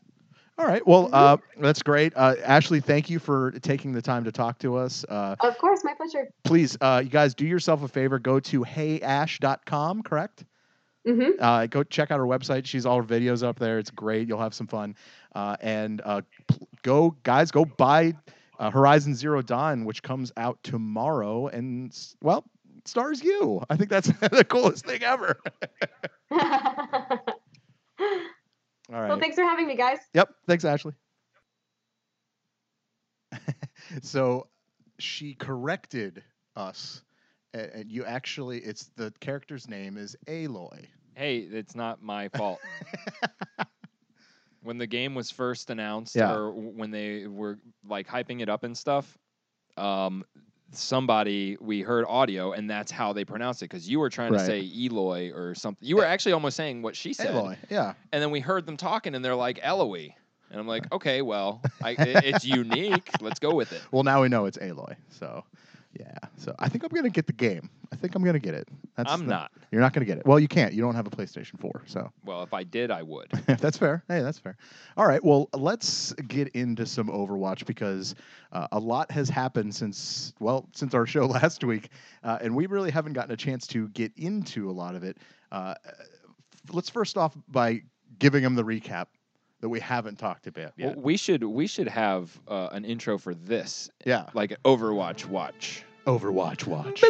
All 0.61 0.67
right. 0.67 0.87
Well, 0.87 1.09
Mhm. 1.09 1.15
uh, 1.15 1.37
that's 1.59 1.83
great. 1.83 2.13
Uh, 2.15 2.35
Ashley, 2.45 2.81
thank 2.81 3.09
you 3.09 3.19
for 3.19 3.53
taking 3.63 3.93
the 3.93 4.03
time 4.03 4.25
to 4.25 4.31
talk 4.33 4.59
to 4.59 4.77
us. 4.77 5.07
Uh, 5.09 5.35
Of 5.41 5.57
course, 5.57 5.83
my 5.85 5.95
pleasure. 5.95 6.29
please, 6.45 6.77
uh, 6.83 7.01
you 7.03 7.09
guys, 7.09 7.35
do 7.35 7.47
yourself 7.47 7.83
a 7.83 7.89
favor. 7.89 8.19
Go 8.19 8.39
to 8.41 8.61
heyash.com. 8.63 10.03
Correct. 10.03 10.45
hmm 11.07 11.31
Uh, 11.41 11.65
go 11.65 11.83
check 11.83 12.11
out 12.11 12.19
her 12.19 12.27
website. 12.27 12.67
She's 12.67 12.85
all 12.85 12.99
her 12.99 13.03
videos 13.03 13.43
up 13.43 13.59
there. 13.59 13.79
It's 13.79 13.91
great. 13.91 14.29
You'll 14.29 14.39
have 14.43 14.53
some 14.53 14.67
fun. 14.67 14.97
Uh, 15.35 15.57
and 15.63 16.03
uh, 16.05 16.21
go, 16.83 17.17
guys, 17.23 17.51
go 17.51 17.65
buy 17.65 18.13
uh, 18.59 18.71
Horizon 18.71 19.15
Zero 19.15 19.41
Dawn, 19.41 19.87
which 19.87 20.03
comes 20.03 20.31
out 20.37 20.63
tomorrow. 20.63 21.47
And 21.49 21.97
well, 22.21 22.45
stars 22.85 23.25
you. 23.25 23.63
I 23.71 23.77
think 23.77 23.89
that's 23.89 24.09
the 24.21 24.45
coolest 24.45 24.85
thing 24.85 25.03
ever. 25.05 25.41
All 28.93 29.01
right. 29.01 29.09
Well, 29.09 29.19
thanks 29.21 29.37
for 29.37 29.43
having 29.43 29.67
me, 29.67 29.77
guys. 29.77 29.99
Yep. 30.15 30.35
Thanks, 30.47 30.65
Ashley. 30.65 30.95
so 34.03 34.49
she 34.99 35.35
corrected 35.35 36.23
us. 36.57 37.03
And 37.53 37.91
you 37.91 38.05
actually, 38.05 38.59
it's 38.59 38.91
the 38.97 39.13
character's 39.21 39.69
name 39.69 39.97
is 39.97 40.17
Aloy. 40.27 40.87
Hey, 41.15 41.39
it's 41.39 41.75
not 41.75 42.01
my 42.01 42.29
fault. 42.29 42.61
when 44.63 44.79
the 44.79 44.87
game 44.87 45.15
was 45.17 45.31
first 45.31 45.71
announced, 45.71 46.15
Yeah. 46.15 46.33
or 46.33 46.53
when 46.53 46.91
they 46.93 47.27
were 47.27 47.59
like 47.89 48.07
hyping 48.07 48.41
it 48.41 48.49
up 48.49 48.63
and 48.63 48.77
stuff, 48.79 49.19
um, 49.77 50.25
somebody 50.73 51.57
we 51.61 51.81
heard 51.81 52.05
audio, 52.09 52.53
and 52.53 52.69
that's 52.71 52.91
how 52.91 53.13
they 53.13 53.25
pronounce 53.25 53.63
it. 53.63 53.65
Because 53.71 53.89
you 53.89 53.99
were 54.01 54.11
trying 54.11 54.33
Right. 54.33 54.39
to 54.41 54.47
say 54.47 54.61
Eloy 54.61 55.33
or 55.35 55.55
something. 55.55 55.87
You 55.87 55.97
were 55.97 56.05
eh, 56.05 56.09
actually 56.09 56.33
almost 56.33 56.57
saying 56.57 56.83
what 56.83 56.97
she 56.97 57.13
said, 57.13 57.35
Aloy, 57.35 57.57
yeah. 57.71 57.95
and 58.13 58.23
then 58.23 58.31
we 58.31 58.41
heard 58.41 58.67
them 58.67 58.77
talking, 58.77 59.15
and 59.15 59.25
they're 59.25 59.35
like 59.35 59.61
Eloy, 59.65 60.15
and 60.51 60.61
I'm 60.61 60.67
like, 60.67 60.91
okay, 60.93 61.23
well, 61.23 61.61
I, 61.83 61.91
i- 61.91 61.97
it's 61.99 62.45
unique. 62.45 63.11
Let's 63.21 63.39
go 63.41 63.55
with 63.55 63.73
it. 63.73 63.83
Well, 63.91 64.03
now 64.03 64.23
we 64.23 64.29
know 64.29 64.47
it's 64.47 64.59
Aloy. 64.59 64.97
So, 65.11 65.45
yeah. 65.99 66.15
So 66.37 66.55
I 66.59 66.69
think 66.69 66.85
I'm 66.85 66.91
gonna 66.91 67.11
get 67.11 67.27
the 67.27 67.33
game. 67.33 67.69
I 67.93 67.97
think 67.97 68.15
I'm 68.15 68.23
gonna 68.23 68.39
get 68.39 68.55
it. 68.55 68.69
That's 68.97 69.11
I'm 69.13 69.21
the- 69.27 69.31
not. 69.35 69.51
You're 69.73 69.81
not 69.81 69.93
gonna 69.93 70.07
get 70.07 70.19
it. 70.19 70.27
Well, 70.27 70.39
you 70.39 70.49
can't. 70.49 70.73
You 70.73 70.83
don't 70.83 70.95
have 70.95 71.07
a 71.07 71.11
PlayStation 71.11 71.59
4. 71.61 71.83
So 71.87 72.11
Well, 72.25 72.43
if 72.43 72.53
I 72.55 72.63
did, 72.65 72.91
I 72.91 73.03
would. 73.03 73.31
that's 73.47 73.79
fair. 73.79 74.05
Hey, 74.09 74.21
that's 74.23 74.39
fair. 74.39 74.57
All 74.97 75.07
right. 75.07 75.23
Well, 75.23 75.49
let's 75.55 76.13
get 76.15 76.49
into 76.49 76.87
some 76.87 77.09
Overwatch 77.09 77.67
because 77.67 78.15
uh, 78.53 78.69
a 78.73 78.79
lot 78.79 79.11
has 79.11 79.29
happened 79.29 79.75
since 79.75 80.33
well 80.41 80.69
since 80.75 80.95
our 80.95 81.07
show 81.07 81.27
last 81.27 81.65
week, 81.65 81.89
uh, 82.25 82.39
and 82.41 82.55
we 82.55 82.67
really 82.67 82.91
haven't 82.91 83.13
gotten 83.15 83.33
a 83.33 83.37
chance 83.37 83.67
to 83.69 83.89
get 83.89 84.13
into 84.17 84.71
a 84.71 84.73
lot 84.73 84.95
of 84.95 85.03
it. 85.05 85.19
Uh, 85.51 85.75
let's 86.73 86.91
first 86.91 87.17
off 87.17 87.37
by 87.49 87.83
giving 88.19 88.43
them 88.43 88.55
the 88.55 88.65
recap 88.65 89.07
that 89.61 89.69
we 89.69 89.81
haven't 89.81 90.19
talked 90.19 90.47
about 90.47 90.73
Well, 90.79 90.95
we 90.97 91.17
should 91.17 91.45
we 91.45 91.67
should 91.67 91.89
have 91.89 92.39
uh, 92.49 92.69
an 92.73 92.85
intro 92.85 93.19
for 93.19 93.35
this, 93.35 93.91
yeah. 94.05 94.27
like 94.35 94.57
Overwatch 94.65 95.27
Watch. 95.27 95.85
Overwatch 96.07 96.67
watch. 96.67 97.05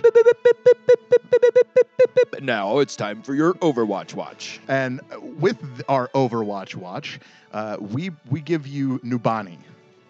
Now 2.43 2.79
it's 2.79 2.97
time 2.97 3.23
for 3.23 3.35
your 3.35 3.55
Overwatch 3.55 4.15
Watch. 4.15 4.61
And 4.69 5.01
with 5.39 5.59
our 5.89 6.09
Overwatch 6.09 6.75
watch, 6.75 7.21
uh, 7.53 7.77
we 7.81 8.11
we 8.31 8.41
give 8.41 8.67
you 8.67 8.99
Numbani 9.01 9.59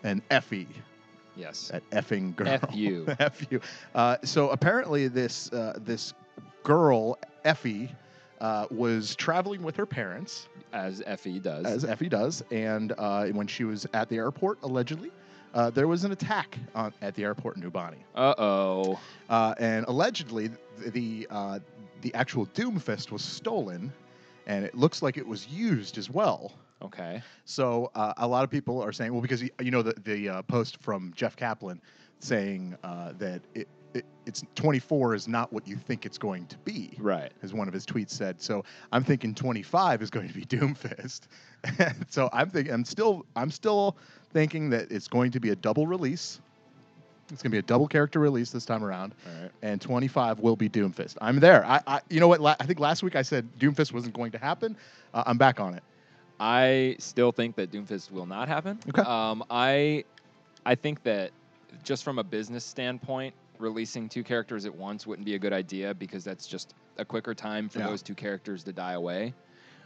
and 0.03 0.27
Efi, 0.31 0.67
Yes. 1.37 1.69
that 1.69 1.89
effing 1.91 2.35
girl. 2.37 2.49
F 2.49 2.75
you. 2.75 3.07
F 3.19 3.47
you. 3.51 3.61
Uh, 3.95 4.17
so 4.25 4.51
apparently, 4.51 5.09
this 5.09 5.53
uh, 5.53 5.79
this 5.85 6.15
girl 6.63 7.19
Efi 7.45 7.91
uh, 8.41 8.67
was 8.71 9.15
traveling 9.17 9.63
with 9.63 9.77
her 9.77 9.87
parents, 9.87 10.49
As 10.73 11.01
Efi 11.03 11.43
does. 11.43 11.67
as 11.67 11.85
Efi 11.85 12.09
does, 12.09 12.43
and 12.51 12.93
uh, 12.99 13.27
when 13.29 13.47
she 13.47 13.65
was 13.65 13.87
at 13.93 14.09
the 14.09 14.17
airport, 14.17 14.59
allegedly, 14.63 15.11
uh, 15.55 15.69
there 15.71 15.89
was 15.89 16.05
an 16.05 16.13
attack 16.13 16.57
on, 16.75 16.93
at 17.03 17.15
the 17.15 17.25
airport 17.25 17.57
in 17.57 17.63
Numbani. 17.63 17.99
uh 18.15 18.35
oh. 18.39 19.01
Uh, 19.29 19.55
and 19.59 19.85
allegedly, 19.87 20.49
th- 20.79 20.93
the 20.93 21.27
uh, 21.31 21.59
the 22.03 22.15
actual 22.15 22.47
Doomfist 22.47 23.11
was 23.11 23.23
stolen, 23.23 23.93
and 24.47 24.65
it 24.65 24.75
looks 24.75 25.03
like 25.03 25.17
it 25.19 25.27
was 25.27 25.47
used 25.49 25.99
as 25.99 26.09
well. 26.09 26.53
Okay. 26.83 27.21
So 27.45 27.91
uh, 27.95 28.15
a 28.17 28.27
lot 28.27 28.43
of 28.45 28.51
people 28.51 28.81
are 28.83 28.93
saying, 28.93 29.13
well, 29.13 29.21
because 29.21 29.43
you 29.43 29.71
know 29.71 29.83
the 29.83 29.93
the 30.05 30.29
uh, 30.29 30.43
post 30.43 30.81
from 30.81 31.13
Jeff 31.15 31.37
Kaplan 31.37 31.81
saying 32.21 32.77
uh, 32.85 33.13
that 33.19 33.43
it, 33.55 33.69
it 33.95 34.05
it's 34.27 34.45
24 34.55 35.15
is 35.15 35.29
not 35.29 35.53
what 35.53 35.67
you 35.67 35.77
think 35.77 36.07
it's 36.07 36.19
going 36.19 36.47
to 36.47 36.59
be. 36.59 36.93
Right. 36.99 37.33
As 37.43 37.53
one 37.53 37.69
of 37.69 37.75
his 37.75 37.85
tweets 37.87 38.11
said. 38.11 38.41
So 38.41 38.65
I'm 38.93 39.03
thinking 39.05 39.35
25 39.35 40.03
is 40.03 40.11
going 40.17 40.29
to 40.29 40.35
be 40.35 40.45
Doomfist. 40.45 41.23
so 42.11 42.29
I'm 42.33 42.51
thinking 42.51 42.73
I'm 42.73 42.85
still 42.85 43.27
I'm 43.37 43.51
still 43.51 43.97
thinking 44.33 44.71
that 44.71 44.91
it's 44.91 45.09
going 45.09 45.33
to 45.33 45.41
be 45.41 45.51
a 45.51 45.57
double 45.57 45.87
release. 45.87 46.41
It's 47.33 47.43
going 47.43 47.51
to 47.51 47.55
be 47.55 47.59
a 47.59 47.63
double 47.63 47.87
character 47.87 48.19
release 48.19 48.51
this 48.51 48.65
time 48.65 48.83
around, 48.83 49.15
All 49.25 49.43
right. 49.43 49.53
and 49.63 49.81
25 49.81 50.41
will 50.41 50.57
be 50.57 50.69
Doomfist. 50.69 51.17
I'm 51.21 51.39
there. 51.39 51.65
I, 51.65 51.81
I 51.87 52.01
you 52.11 52.19
know 52.19 52.27
what? 52.27 52.41
La- 52.41 52.57
I 52.59 52.67
think 52.67 52.81
last 52.81 53.05
week 53.05 53.15
I 53.15 53.23
said 53.23 53.49
Doomfist 53.61 53.93
wasn't 53.93 54.15
going 54.15 54.33
to 54.33 54.39
happen. 54.39 54.77
Uh, 55.15 55.23
I'm 55.27 55.39
back 55.39 55.61
on 55.61 55.75
it. 55.75 55.83
I 56.41 56.97
still 56.99 57.31
think 57.31 57.55
that 57.57 57.71
Doomfist 57.71 58.11
will 58.11 58.27
not 58.27 58.49
happen. 58.49 58.81
Okay. 58.89 59.03
Um, 59.03 59.45
I, 59.51 60.05
I 60.67 60.75
think 60.75 61.03
that 61.05 61.31
just 61.85 62.03
from 62.03 62.19
a 62.19 62.25
business 62.25 62.65
standpoint, 62.65 63.35
releasing 63.61 64.09
two 64.09 64.25
characters 64.25 64.67
at 64.67 64.75
once 64.75 65.07
wouldn't 65.07 65.27
be 65.27 65.35
a 65.35 65.39
good 65.39 65.53
idea 65.53 65.95
because 65.95 66.25
that's 66.25 66.47
just 66.47 66.75
a 66.99 67.05
quicker 67.05 67.35
time 67.35 67.69
for 67.69 67.79
Yeah. 67.81 67.87
those 67.89 68.03
two 68.03 68.15
characters 68.15 68.65
to 68.65 68.73
die 68.73 68.93
away. 68.95 69.35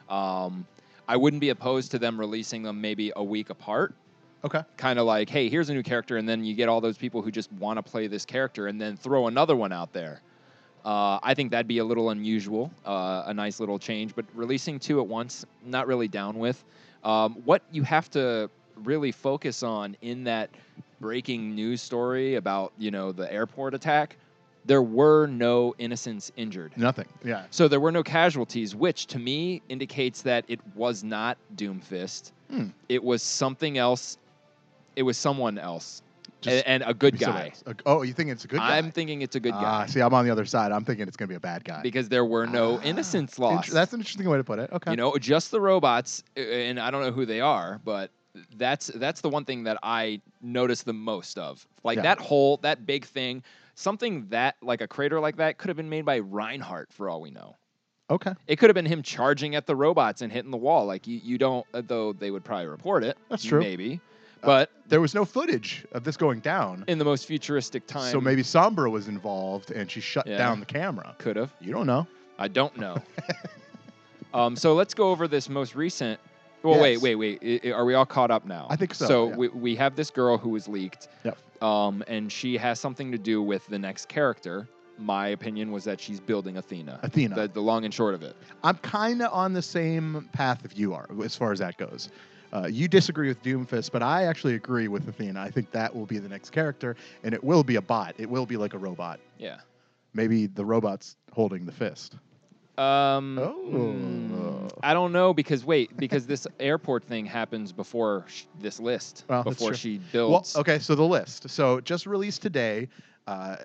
Um, 0.09 0.67
I 1.07 1.17
wouldn't 1.17 1.41
be 1.41 1.51
opposed 1.51 1.91
to 1.93 1.99
them 1.99 2.19
releasing 2.19 2.63
them 2.63 2.81
maybe 2.81 3.13
a 3.17 3.23
week 3.23 3.51
apart. 3.51 3.95
Okay. 4.45 4.63
Kind 4.77 4.99
of 4.99 5.07
like, 5.07 5.29
hey, 5.29 5.49
here's 5.49 5.71
a 5.71 5.75
new 5.75 5.83
character, 5.83 6.17
and 6.19 6.29
then 6.29 6.45
you 6.45 6.55
get 6.55 6.69
all 6.69 6.81
those 6.81 6.99
people 6.99 7.23
who 7.23 7.31
just 7.31 7.51
want 7.55 7.79
to 7.79 7.83
play 7.83 8.07
this 8.07 8.25
character, 8.27 8.67
and 8.67 8.79
then 8.81 8.97
throw 8.97 9.27
another 9.27 9.57
one 9.57 9.73
out 9.73 9.93
there. 9.93 10.21
Uh, 10.85 11.19
I 11.23 11.33
think 11.33 11.51
that'd 11.51 11.67
be 11.67 11.79
a 11.79 11.85
little 11.85 12.11
unusual, 12.11 12.71
uh, 12.85 13.23
a 13.27 13.33
nice 13.33 13.59
little 13.59 13.79
change. 13.79 14.15
But 14.15 14.27
releasing 14.35 14.79
two 14.79 15.01
at 15.01 15.07
once, 15.07 15.47
not 15.65 15.87
really 15.87 16.09
down 16.09 16.39
with. 16.39 16.63
Um, 17.05 17.37
what 17.47 17.63
you 17.73 17.83
have 17.85 18.11
to 18.11 18.51
really 18.83 19.13
focus 19.13 19.63
on 19.63 19.97
in 20.03 20.25
that 20.25 20.51
breaking 21.01 21.55
news 21.55 21.83
story 21.83 22.37
about 22.37 22.73
you 22.79 22.91
know 22.91 23.13
the 23.13 23.31
airport 23.33 23.75
attack, 23.75 24.17
there 24.65 24.83
were 24.83 25.27
no 25.27 25.75
innocents 25.79 26.33
injured. 26.37 26.73
Nothing. 26.77 27.07
Yeah. 27.25 27.45
So 27.51 27.69
there 27.69 27.81
were 27.81 27.93
no 27.93 28.03
casualties, 28.03 28.75
which 28.75 29.07
to 29.09 29.19
me 29.19 29.61
indicates 29.69 30.23
that 30.23 30.45
it 30.49 30.61
was 30.75 31.05
not 31.05 31.37
Doomfist. 31.57 32.33
Hmm. 32.51 32.69
It 32.89 33.03
was 33.05 33.23
something 33.23 33.77
else. 33.79 34.17
It 34.97 35.03
was 35.03 35.19
someone 35.19 35.59
else, 35.59 36.03
Just 36.41 36.65
and, 36.67 36.83
and 36.83 36.91
a 36.91 36.95
good 36.95 37.19
guy. 37.19 37.51
a- 37.67 37.75
oh, 37.85 38.03
you 38.03 38.13
think 38.13 38.31
it's 38.31 38.45
a 38.45 38.49
good 38.49 38.61
guy? 38.61 38.79
I'm 38.79 38.93
thinking 38.93 39.23
it's 39.23 39.35
a 39.35 39.41
good 39.41 39.53
guy 39.55 39.61
Ah, 39.83 39.87
see, 39.87 40.01
I'm 40.01 40.15
on 40.15 40.25
the 40.25 40.31
other 40.31 40.45
side. 40.45 40.71
I'm 40.71 40.85
thinking 40.85 41.09
it's 41.09 41.17
going 41.17 41.27
to 41.27 41.33
be 41.33 41.37
a 41.37 41.41
bad 41.41 41.65
guy. 41.65 41.83
because 41.83 42.09
there 42.09 42.25
were 42.25 42.47
no 42.47 42.79
Ah, 42.79 42.83
innocents 42.85 43.39
lost. 43.41 43.73
that's 43.73 43.93
an 43.93 43.99
interesting 44.01 44.29
way 44.31 44.37
to 44.39 44.45
put 44.45 44.61
it. 44.61 44.71
Okay. 44.73 44.93
You 44.93 44.97
know, 44.97 45.17
just 45.19 45.51
the 45.51 45.61
robots, 45.61 46.23
uh, 46.37 46.41
and 46.41 46.79
I 46.79 46.93
don't 46.93 47.03
know 47.03 47.11
who 47.11 47.27
they 47.27 47.41
are, 47.41 47.81
but 47.85 48.11
that's 48.57 48.89
that's 48.89 49.21
the 49.21 49.29
one 49.29 49.45
thing 49.45 49.65
that 49.65 49.79
I 49.83 50.21
noticed 50.43 50.85
the 50.87 50.93
most 50.93 51.39
of. 51.39 51.67
Like 51.83 51.97
Yeah. 51.97 52.03
that 52.03 52.19
hole, 52.19 52.59
that 52.59 52.87
big 52.87 53.05
thing, 53.05 53.43
something 53.75 54.27
that 54.29 54.57
like 54.63 54.81
a 54.81 54.89
crater 54.89 55.21
like 55.21 55.37
that 55.37 55.59
could 55.59 55.69
have 55.69 55.77
been 55.77 55.89
made 55.89 56.05
by 56.05 56.19
Reinhardt 56.19 56.93
for 56.93 57.09
all 57.09 57.21
we 57.21 57.31
know. 57.31 57.57
okay. 58.11 58.33
It 58.47 58.57
could 58.57 58.69
have 58.71 58.75
been 58.75 58.87
him 58.87 59.03
charging 59.03 59.55
at 59.55 59.67
the 59.67 59.77
robots 59.77 60.21
and 60.23 60.33
hitting 60.33 60.51
the 60.51 60.57
wall. 60.57 60.85
Like 60.87 61.07
you, 61.07 61.21
you 61.23 61.39
don't, 61.39 61.65
uh, 61.75 61.83
though 61.87 62.13
they 62.13 62.31
would 62.31 62.45
probably 62.45 62.67
report 62.67 63.05
it. 63.05 63.17
That's 63.29 63.45
true. 63.45 63.61
Maybe, 63.61 64.01
Uh, 64.43 64.47
but 64.47 64.71
There 64.89 65.01
was 65.01 65.15
no 65.15 65.25
footage 65.25 65.87
of 65.93 66.05
this 66.05 66.17
going 66.17 66.41
down. 66.41 66.85
in 66.89 66.99
the 66.99 67.05
most 67.05 67.27
futuristic 67.27 67.87
time, 67.87 68.11
So 68.13 68.21
maybe 68.21 68.43
Sombra 68.43 68.91
was 68.91 69.09
involved 69.09 69.71
and 69.71 69.91
she 69.91 70.01
shut 70.01 70.27
Yeah. 70.27 70.37
down 70.39 70.61
the 70.61 70.67
camera. 70.67 71.15
could 71.19 71.37
have. 71.37 71.53
You 71.61 71.73
don't 71.73 71.87
know. 71.87 72.07
I 72.39 72.49
don't 72.49 72.77
know. 72.77 72.97
um, 74.35 74.57
so 74.57 74.75
let's 74.75 74.93
go 74.95 75.11
over 75.11 75.29
this 75.29 75.49
most 75.49 75.75
recent. 75.75 76.19
Well, 76.65 76.81
wait, 76.81 76.93
Yes. 76.95 77.03
wait, 77.03 77.15
wait. 77.17 77.63
I- 77.65 77.69
I- 77.69 77.73
are 77.73 77.85
we 77.85 77.95
all 77.95 78.07
caught 78.07 78.31
up 78.31 78.47
now? 78.47 78.67
I 78.71 78.77
think 78.77 78.95
so, 78.95 79.07
So 79.07 79.29
yeah. 79.29 79.37
we, 79.37 79.49
we 79.49 79.77
have 79.77 79.95
this 79.97 80.11
girl 80.11 80.39
who 80.39 80.49
was 80.49 80.67
leaked. 80.67 81.09
Yep. 81.25 81.39
Um, 81.63 82.03
and 82.09 82.31
she 82.33 82.57
has 82.57 82.81
something 82.81 83.13
to 83.13 83.19
do 83.19 83.43
with 83.43 83.67
the 83.69 83.79
next 83.79 84.09
character. 84.09 84.67
My 84.99 85.29
opinion 85.29 85.73
was 85.73 85.85
that 85.85 86.01
she's 86.01 86.21
building 86.21 86.57
Athena. 86.57 87.01
Athena. 87.03 87.35
The, 87.35 87.49
the 87.49 87.61
long 87.61 87.85
and 87.85 87.93
short 87.93 88.15
of 88.15 88.23
it. 88.23 88.37
I'm 88.63 88.77
kind 88.79 89.23
of 89.23 89.33
on 89.33 89.53
the 89.53 89.63
same 89.63 90.29
path 90.33 90.65
if 90.65 90.79
you 90.79 90.95
are, 90.95 91.07
as 91.23 91.37
far 91.37 91.53
as 91.53 91.59
that 91.59 91.77
goes. 91.77 92.11
Uh, 92.53 92.69
you 92.71 92.87
disagree 92.87 93.27
with 93.27 93.43
Doomfist, 93.43 93.91
but 93.91 94.03
I 94.03 94.25
actually 94.25 94.55
agree 94.55 94.87
with 94.87 95.09
Athena. 95.09 95.41
I 95.41 95.51
think 95.51 95.73
that 95.73 95.95
will 95.95 96.07
be 96.07 96.19
the 96.19 96.29
next 96.29 96.51
character, 96.51 96.95
and 97.25 97.35
it 97.35 97.43
will 97.43 97.65
be 97.65 97.75
a 97.77 97.83
bot. 97.83 98.15
It 98.19 98.31
will 98.31 98.47
be 98.47 98.57
like 98.57 98.75
a 98.75 98.79
robot. 98.79 99.19
Yeah. 99.39 99.57
Maybe 100.13 100.47
the 100.47 100.65
robot's 100.65 101.17
holding 101.33 101.67
the 101.67 101.73
fist. 101.73 102.15
Um, 102.79 103.39
Oh. 103.39 104.69
I 104.83 104.93
don't 104.93 105.13
know 105.13 105.33
because 105.33 105.65
wait, 105.65 105.97
because 105.97 106.27
this 106.27 106.47
airport 106.61 107.05
thing 107.05 107.25
happens 107.27 107.73
before 107.73 108.25
sh- 108.29 108.45
this 108.61 108.81
list, 108.81 109.25
Well, 109.29 109.43
before 109.45 109.75
she 109.75 109.99
Well, 109.99 110.31
builds. 110.31 110.57
okay, 110.57 110.79
so 110.79 110.95
the 110.95 111.03
list. 111.05 111.49
So 111.49 111.81
just 111.81 112.07
released 112.07 112.43
today 112.43 112.89
uh, 113.27 113.57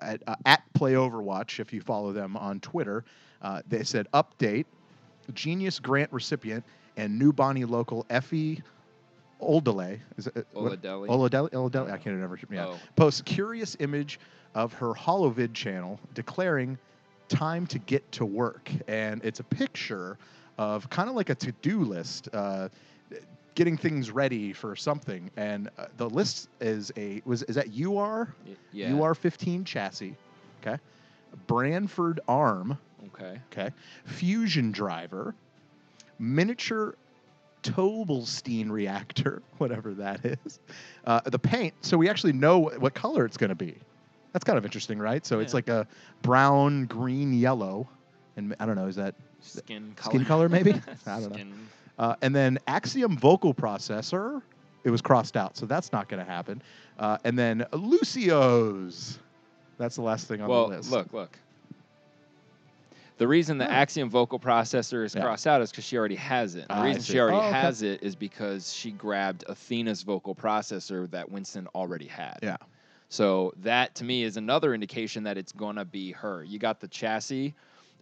at, 0.00 0.22
uh, 0.26 0.36
at 0.46 0.62
Play 0.74 0.92
Overwatch, 0.92 1.58
if 1.60 1.72
you 1.72 1.80
follow 1.80 2.12
them 2.12 2.36
on 2.36 2.60
Twitter, 2.60 3.04
uh, 3.42 3.62
they 3.68 3.82
said 3.82 4.06
update, 4.14 4.66
Genius 5.34 5.78
Grant 5.80 6.12
recipient, 6.12 6.64
and 6.96 7.20
Numbani 7.20 7.68
local 7.68 8.04
Efi 8.10 8.62
Oladele. 9.40 9.98
Is 10.18 10.26
it, 10.28 10.46
what- 10.52 10.80
Oladeli? 10.80 11.08
Oladeli? 11.08 11.50
Oladeli? 11.50 11.86
I 11.90 11.96
can't 11.96 12.14
remember. 12.14 12.38
Yeah. 12.50 12.66
Oh. 12.68 12.78
Posts 12.96 13.22
curious 13.22 13.76
image 13.80 14.20
of 14.54 14.72
her 14.74 14.92
HoloVid 14.92 15.54
channel 15.54 15.98
declaring 16.14 16.78
time 17.30 17.66
to 17.68 17.78
get 17.78 18.10
to 18.12 18.26
work. 18.26 18.70
And 18.86 19.24
it's 19.24 19.40
a 19.40 19.44
picture 19.44 20.18
of 20.58 20.90
kind 20.90 21.08
of 21.08 21.14
like 21.14 21.30
a 21.30 21.34
to 21.36 21.52
do 21.62 21.80
list, 21.80 22.28
uh, 22.34 22.68
getting 23.54 23.78
things 23.78 24.10
ready 24.10 24.52
for 24.52 24.76
something. 24.76 25.30
And 25.38 25.70
uh, 25.78 25.86
the 25.96 26.10
list 26.10 26.50
is 26.60 26.92
a, 26.98 27.22
was 27.24 27.42
is 27.44 27.54
that 27.54 27.68
UR? 27.68 28.34
Yeah. 28.72 28.90
UR15 28.90 29.64
chassis. 29.64 30.14
Okay. 30.60 30.78
Branford 31.46 32.20
arm. 32.28 32.76
Okay. 33.14 33.40
Okay. 33.50 33.70
Fusion 34.04 34.72
driver. 34.72 35.34
Miniature 36.18 36.94
Tobelstein 37.62 38.70
reactor, 38.70 39.42
whatever 39.58 39.94
that 39.94 40.24
is. 40.24 40.58
Uh, 41.06 41.20
the 41.24 41.38
paint, 41.38 41.74
so 41.80 41.96
we 41.96 42.08
actually 42.08 42.32
know 42.32 42.58
what 42.78 42.94
color 42.94 43.24
it's 43.24 43.36
going 43.36 43.48
to 43.48 43.54
be. 43.54 43.76
That's 44.32 44.44
kind 44.44 44.56
of 44.58 44.64
interesting, 44.64 44.98
right? 44.98 45.24
So 45.26 45.40
it's 45.40 45.52
Yeah. 45.52 45.56
like 45.56 45.68
a 45.68 45.86
brown, 46.22 46.86
green, 46.86 47.32
yellow. 47.32 47.88
And 48.36 48.54
I 48.60 48.66
don't 48.66 48.76
know, 48.76 48.86
is 48.86 48.96
that 48.96 49.14
Skin 49.40 49.92
color. 49.96 50.14
skin 50.14 50.24
color 50.26 50.48
maybe? 50.48 50.70
I 51.06 51.20
don't 51.20 51.30
know. 51.30 51.36
Skin- 51.36 51.68
Uh, 51.98 52.16
and 52.22 52.34
then 52.34 52.58
Axiom 52.66 53.18
vocal 53.18 53.52
processor, 53.52 54.40
it 54.84 54.90
was 54.90 55.02
crossed 55.02 55.36
out, 55.36 55.56
so 55.56 55.66
that's 55.66 55.92
not 55.92 56.08
going 56.08 56.24
to 56.24 56.30
happen. 56.30 56.62
Uh, 56.98 57.18
and 57.24 57.38
then 57.38 57.66
Lucio's. 57.72 59.18
That's 59.76 59.96
the 59.96 60.02
last 60.02 60.26
thing 60.26 60.40
on 60.40 60.48
well, 60.48 60.68
the 60.68 60.76
list. 60.78 60.90
Well, 60.90 61.00
look, 61.02 61.12
look. 61.12 61.38
The 63.18 63.28
reason 63.28 63.58
the. 63.58 63.70
Axiom 63.70 64.08
vocal 64.08 64.38
processor 64.38 65.04
is 65.04 65.14
Yeah. 65.14 65.22
crossed 65.22 65.46
out 65.46 65.60
is 65.60 65.70
because 65.70 65.84
she 65.84 65.98
already 65.98 66.14
has 66.16 66.54
it. 66.54 66.68
The 66.68 66.74
Ah, 66.74 66.82
I 66.82 66.86
reason 66.86 67.02
see. 67.02 67.12
she 67.12 67.20
already 67.20 67.36
Oh, 67.36 67.40
okay. 67.48 67.50
has 67.60 67.82
it 67.82 68.02
is 68.02 68.16
because 68.16 68.72
she 68.72 68.92
grabbed 68.92 69.44
Athena's 69.48 70.02
vocal 70.02 70.34
processor 70.34 71.10
that 71.10 71.30
Winston 71.30 71.66
already 71.74 72.06
had. 72.06 72.38
Yeah. 72.42 72.56
So 73.10 73.52
that 73.58 73.94
to 73.96 74.04
me 74.04 74.22
is 74.22 74.36
another 74.36 74.72
indication 74.72 75.24
that 75.24 75.36
it's 75.36 75.52
gonna 75.52 75.84
be 75.84 76.12
her. 76.12 76.42
You 76.44 76.58
got 76.60 76.80
the 76.80 76.88
chassis, 76.88 77.54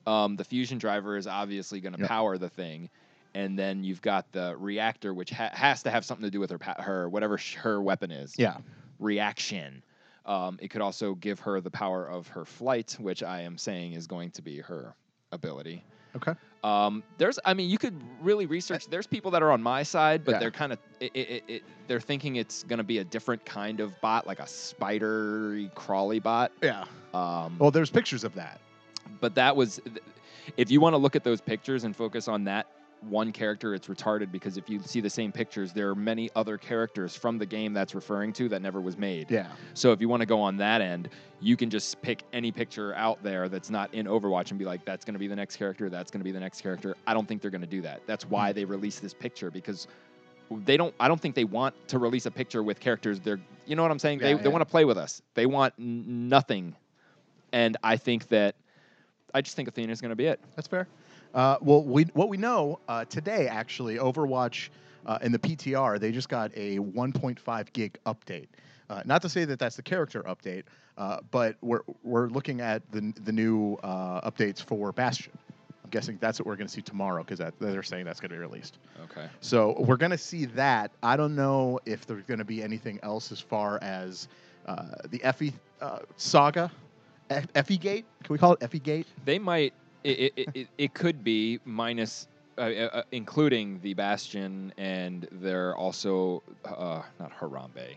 um, 0.07 0.37
the 0.37 0.45
fusion 0.45 0.79
driver 0.79 1.17
is 1.17 1.27
obviously 1.27 1.81
gonna 1.81 1.99
Yep. 1.99 2.09
power 2.09 2.37
the 2.39 2.51
thing, 2.51 2.91
and 3.35 3.59
then 3.59 3.83
you've 3.83 4.03
got 4.03 4.31
the 4.33 4.55
reactor, 4.59 5.15
which 5.15 5.31
ha- 5.31 5.51
has 5.55 5.83
to 5.85 5.91
have 5.91 6.05
something 6.05 6.25
to 6.25 6.31
do 6.31 6.41
with 6.41 6.51
her 6.51 6.59
pa- 6.59 6.81
her 6.83 7.09
whatever 7.09 7.39
sh- 7.39 7.55
her 7.57 7.81
weapon 7.83 8.11
is 8.11 8.35
Yeah. 8.39 8.59
reaction. 8.99 9.83
Um, 10.27 10.59
it 10.61 10.69
could 10.69 10.83
also 10.83 11.15
give 11.15 11.41
her 11.41 11.61
the 11.63 11.71
power 11.71 12.07
of 12.07 12.29
her 12.29 12.45
flight, 12.45 12.97
which 13.01 13.23
I 13.23 13.41
am 13.41 13.57
saying 13.57 13.95
is 13.95 14.07
going 14.07 14.31
to 14.33 14.43
be 14.43 14.59
her 14.61 14.95
ability. 15.33 15.83
Okay. 16.17 16.33
Um, 16.65 17.05
there's, 17.19 17.39
I 17.45 17.55
mean, 17.55 17.71
you 17.71 17.79
could 17.79 17.95
really 18.21 18.47
research. 18.47 18.87
There's 18.89 19.07
people 19.07 19.31
that 19.33 19.43
are 19.43 19.53
on 19.53 19.63
my 19.63 19.85
side, 19.85 20.25
but 20.25 20.33
Yeah. 20.33 20.39
they're 20.41 20.51
kind 20.51 20.73
of, 20.73 20.79
it, 20.99 21.13
it, 21.15 21.45
it, 21.47 21.63
they're 21.87 22.01
thinking 22.01 22.37
it's 22.37 22.65
going 22.65 22.79
to 22.79 22.85
be 22.85 22.99
a 22.99 23.05
different 23.05 23.45
kind 23.45 23.79
of 23.81 23.99
bot, 24.01 24.27
like 24.27 24.41
a 24.41 24.47
spidery 24.47 25.71
crawly 25.75 26.19
bot. 26.19 26.51
Yeah. 26.63 26.85
Um, 27.15 27.57
Well, 27.59 27.71
there's 27.71 27.91
pictures 27.91 28.25
of 28.25 28.35
that. 28.35 28.61
but 29.21 29.35
that 29.37 29.55
was, 29.55 29.81
if 30.57 30.71
you 30.71 30.81
want 30.81 30.95
to 30.95 30.99
look 30.99 31.15
at 31.17 31.23
those 31.25 31.41
pictures 31.41 31.85
and 31.85 31.95
focus 31.95 32.27
on 32.29 32.45
that 32.45 32.67
one 33.03 33.33
character, 33.33 33.75
it's 33.75 33.87
retarded 33.87 34.33
because 34.33 34.57
if 34.57 34.69
you 34.69 34.81
see 34.81 35.01
the 35.01 35.11
same 35.11 35.31
pictures, 35.33 35.73
there 35.73 35.89
are 35.91 35.95
many 35.95 36.31
other 36.35 36.59
characters 36.59 37.15
from 37.17 37.39
the 37.39 37.47
game 37.47 37.73
that's 37.73 37.95
referring 37.95 38.33
to 38.35 38.49
that 38.49 38.61
never 38.63 38.81
was 38.81 38.97
made. 38.99 39.31
Yeah. 39.31 39.47
So 39.75 39.93
if 39.93 40.01
you 40.01 40.09
want 40.09 40.21
to 40.21 40.27
go 40.27 40.41
on 40.41 40.57
that 40.59 40.81
end, 40.81 41.09
you 41.41 41.57
can 41.57 41.71
just 41.71 42.01
pick 42.03 42.23
any 42.33 42.51
picture 42.51 42.95
out 42.95 43.23
there 43.23 43.49
that's 43.49 43.71
not 43.71 43.93
in 43.95 44.07
Overwatch 44.07 44.51
and 44.51 44.59
be 44.59 44.65
like, 44.65 44.85
that's 44.85 45.05
going 45.05 45.15
to 45.15 45.19
be 45.21 45.29
the 45.29 45.37
next 45.37 45.57
character. 45.57 45.89
That's 45.89 46.11
going 46.11 46.21
to 46.21 46.25
be 46.25 46.33
the 46.33 46.41
next 46.41 46.61
character. 46.61 46.97
I 47.07 47.15
don't 47.15 47.27
think 47.29 47.41
they're 47.43 47.51
going 47.51 47.61
to 47.61 47.67
do 47.67 47.83
that. 47.83 48.03
That's 48.07 48.25
Hmm. 48.25 48.31
why 48.31 48.53
they 48.53 48.65
released 48.65 49.01
this 49.03 49.15
picture 49.15 49.51
because 49.51 49.87
they 50.65 50.77
don't. 50.77 50.95
I 50.99 51.09
don't 51.09 51.21
think 51.21 51.35
they 51.35 51.45
want 51.45 51.75
to 51.89 51.99
release 51.99 52.25
a 52.27 52.31
picture 52.31 52.63
with 52.63 52.81
characters. 52.81 53.21
They're, 53.21 53.39
you 53.67 53.77
know 53.77 53.83
what 53.83 53.91
I'm 53.91 53.99
saying? 53.99 54.21
Yeah, 54.21 54.25
they 54.27 54.33
yeah. 54.33 54.43
they 54.43 54.49
want 54.49 54.63
to 54.63 54.71
play 54.71 54.85
with 54.87 54.97
us. 54.97 55.21
They 55.35 55.45
want 55.47 55.75
n- 55.79 56.29
nothing, 56.29 56.75
and 57.53 57.77
I 57.83 57.97
think 57.97 58.29
that. 58.29 58.55
I 59.35 59.43
just 59.43 59.57
think 59.57 59.69
Athena's 59.69 60.01
going 60.01 60.09
to 60.09 60.17
be 60.17 60.25
it. 60.25 60.41
That's 60.57 60.67
fair. 60.67 60.89
Uh, 61.39 61.57
well, 61.61 61.85
we 61.85 62.03
what 62.15 62.29
we 62.29 62.37
know 62.37 62.81
uh, 62.89 63.05
today 63.05 63.47
actually, 63.47 63.95
Overwatch 63.95 64.71
uh, 65.07 65.21
in 65.23 65.31
the 65.31 65.39
PTR, 65.39 66.01
they 66.01 66.11
just 66.11 66.29
got 66.29 66.51
a 66.57 66.79
1.5 66.79 67.73
gig 67.73 67.97
update. 68.07 68.49
Uh, 68.91 69.03
not 69.05 69.23
to 69.23 69.29
say 69.29 69.45
that 69.45 69.61
that's 69.61 69.77
the 69.77 69.83
character 69.83 70.25
update, 70.25 70.65
uh, 70.97 71.19
but 71.31 71.55
we're 71.61 71.83
we're 72.03 72.27
looking 72.27 72.61
at 72.61 72.83
the 72.91 73.13
the 73.23 73.31
new 73.31 73.79
uh, 73.85 74.29
updates 74.29 74.61
for 74.61 74.91
Bastion. 74.91 75.33
I'm 75.85 75.91
guessing 75.91 76.19
that's 76.21 76.41
what 76.41 76.47
we're 76.47 76.57
going 76.57 76.67
to 76.67 76.73
see 76.73 76.83
tomorrow 76.83 77.23
because 77.23 77.53
they're 77.61 77.85
saying 77.85 78.05
that's 78.05 78.19
going 78.19 78.31
to 78.31 78.35
be 78.35 78.41
released. 78.41 78.79
Okay. 79.05 79.29
So 79.41 79.77
we're 79.79 79.97
going 79.97 80.11
to 80.11 80.19
see 80.19 80.45
that. 80.47 80.91
I 81.05 81.17
don't 81.17 81.37
know 81.37 81.79
if 81.87 82.05
there's 82.05 82.25
going 82.25 82.39
to 82.39 82.45
be 82.45 82.65
anything 82.65 82.99
else 83.05 83.31
as 83.31 83.39
far 83.39 83.79
as 83.81 84.27
uh, 84.67 84.87
the 85.11 85.21
Efi 85.21 85.53
uh, 85.81 86.01
saga, 86.17 86.69
Efi 87.31 87.79
Gate. 87.79 88.07
Can 88.25 88.33
we 88.33 88.39
call 88.39 88.55
it 88.55 88.61
Efi 88.61 88.83
Gate? 88.83 89.07
They 89.25 89.39
might. 89.39 89.73
It, 90.05 90.33
it, 90.37 90.49
it, 90.55 90.69
it 90.79 90.95
could 90.95 91.25
be 91.25 91.61
minus, 91.65 92.29
uh, 92.57 92.61
uh, 92.63 92.65
uh, 92.93 93.03
including 93.13 93.81
the 93.83 93.95
Bastion, 93.95 94.73
and 94.79 95.27
they're 95.33 95.77
also 95.77 96.43
uh, 96.65 97.03
not 97.19 97.33
Harambe. 97.39 97.97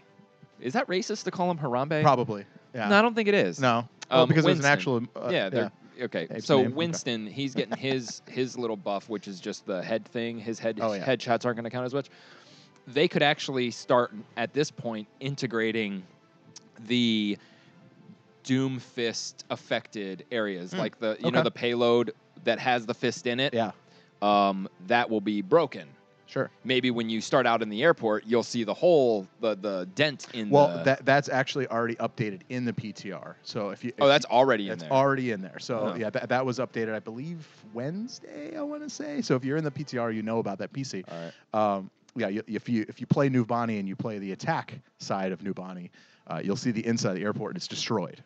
Is 0.60 0.74
that 0.74 0.88
racist 0.88 1.24
to 1.26 1.32
call 1.32 1.50
him 1.50 1.58
Harambe? 1.58 2.02
Probably. 2.02 2.46
Yeah. 2.74 2.90
No, 2.90 3.00
I 3.00 3.02
don't 3.02 3.14
think 3.16 3.28
it 3.28 3.34
is. 3.34 3.60
No. 3.60 3.88
Well, 4.10 4.24
Um, 4.24 4.28
because 4.28 4.46
there's 4.46 4.60
an 4.60 4.66
actual. 4.66 5.04
Uh, 5.16 5.30
yeah, 5.32 5.50
they're 5.50 5.72
okay. 6.02 6.28
Ape's 6.30 6.46
So 6.46 6.58
name, 6.58 6.68
okay. 6.68 6.76
Winston, 6.76 7.28
he's 7.28 7.54
getting 7.56 7.78
his 7.78 8.22
his 8.28 8.58
little 8.58 8.76
buff, 8.78 9.10
which 9.10 9.28
is 9.28 9.40
just 9.40 9.66
the 9.66 9.82
head 9.82 10.06
thing. 10.06 10.38
His 10.40 10.60
head 10.60 10.80
Oh, 10.82 10.94
yeah. 10.94 11.06
headshots 11.06 11.46
aren't 11.46 11.56
going 11.58 11.64
to 11.64 11.70
count 11.70 11.86
as 11.86 11.94
much. 11.94 12.10
They 12.88 13.08
could 13.08 13.24
actually 13.24 13.72
start 13.72 14.12
at 14.38 14.54
this 14.54 14.70
point 14.72 15.08
integrating 15.20 16.04
the 16.88 17.38
Doom 18.44 18.80
Fist 18.80 19.46
affected 19.50 20.26
areas, 20.32 20.72
Hmm, 20.72 20.80
like 20.80 21.00
the 21.00 21.18
you 21.20 21.32
know 21.32 21.44
the 21.44 21.52
payload 21.52 22.14
that 22.44 22.60
has 22.60 22.86
the 22.86 22.94
fist 22.94 23.28
in 23.28 23.40
it. 23.40 23.54
Yeah. 23.54 23.72
Um, 24.22 24.68
that 24.88 25.10
will 25.10 25.22
be 25.22 25.42
broken. 25.42 25.88
Sure. 26.28 26.50
Maybe 26.64 26.92
when 26.92 27.10
you 27.10 27.20
start 27.20 27.46
out 27.46 27.62
in 27.62 27.68
the 27.68 27.84
airport, 27.84 28.24
you'll 28.26 28.42
see 28.44 28.64
the 28.64 28.74
hole, 28.74 29.28
the 29.42 29.56
the 29.56 29.88
dent 29.96 30.28
in 30.34 30.50
Well, 30.50 30.78
the. 30.78 30.84
that 30.84 31.06
that's 31.06 31.28
actually 31.28 31.68
already 31.68 31.96
updated 31.96 32.42
in 32.50 32.64
the 32.64 32.72
PTR. 32.72 33.36
So 33.44 33.70
if 33.72 33.84
you 33.84 33.92
oh, 34.00 34.06
if 34.06 34.10
that's 34.10 34.26
you- 34.30 34.36
already 34.38 34.64
in 34.66 34.70
that's 34.70 34.84
there. 34.84 34.92
already 34.94 35.32
in 35.32 35.42
there. 35.42 35.60
So 35.60 35.92
Oh. 35.94 35.96
yeah, 35.98 36.10
that, 36.10 36.30
that 36.30 36.46
was 36.46 36.60
updated, 36.60 36.94
I 36.94 37.00
believe 37.00 37.46
Wednesday. 37.74 38.56
I 38.58 38.62
want 38.62 38.82
to 38.84 38.90
say. 38.90 39.22
So 39.22 39.36
if 39.36 39.44
you're 39.44 39.58
in 39.58 39.64
the 39.66 39.72
PTR, 39.72 40.14
you 40.16 40.22
know 40.22 40.40
about 40.40 40.58
that 40.60 40.72
PC. 40.72 41.04
All 41.12 41.18
right. 41.54 41.76
Um, 41.78 41.90
yeah, 42.16 42.28
you, 42.30 42.44
if 42.48 42.70
you 42.70 42.86
if 42.88 43.02
you 43.02 43.08
play 43.08 43.30
Numbani 43.30 43.80
and 43.80 43.88
you 43.88 43.96
play 43.98 44.18
the 44.20 44.32
attack 44.32 44.74
side 45.00 45.32
of 45.34 45.40
Numbani, 45.40 45.90
uh, 46.28 46.40
you'll 46.44 46.56
see 46.56 46.72
the 46.72 46.86
inside 46.86 47.10
of 47.12 47.16
the 47.16 47.24
airport 47.24 47.52
and 47.52 47.58
it's 47.58 47.68
destroyed. 47.68 48.24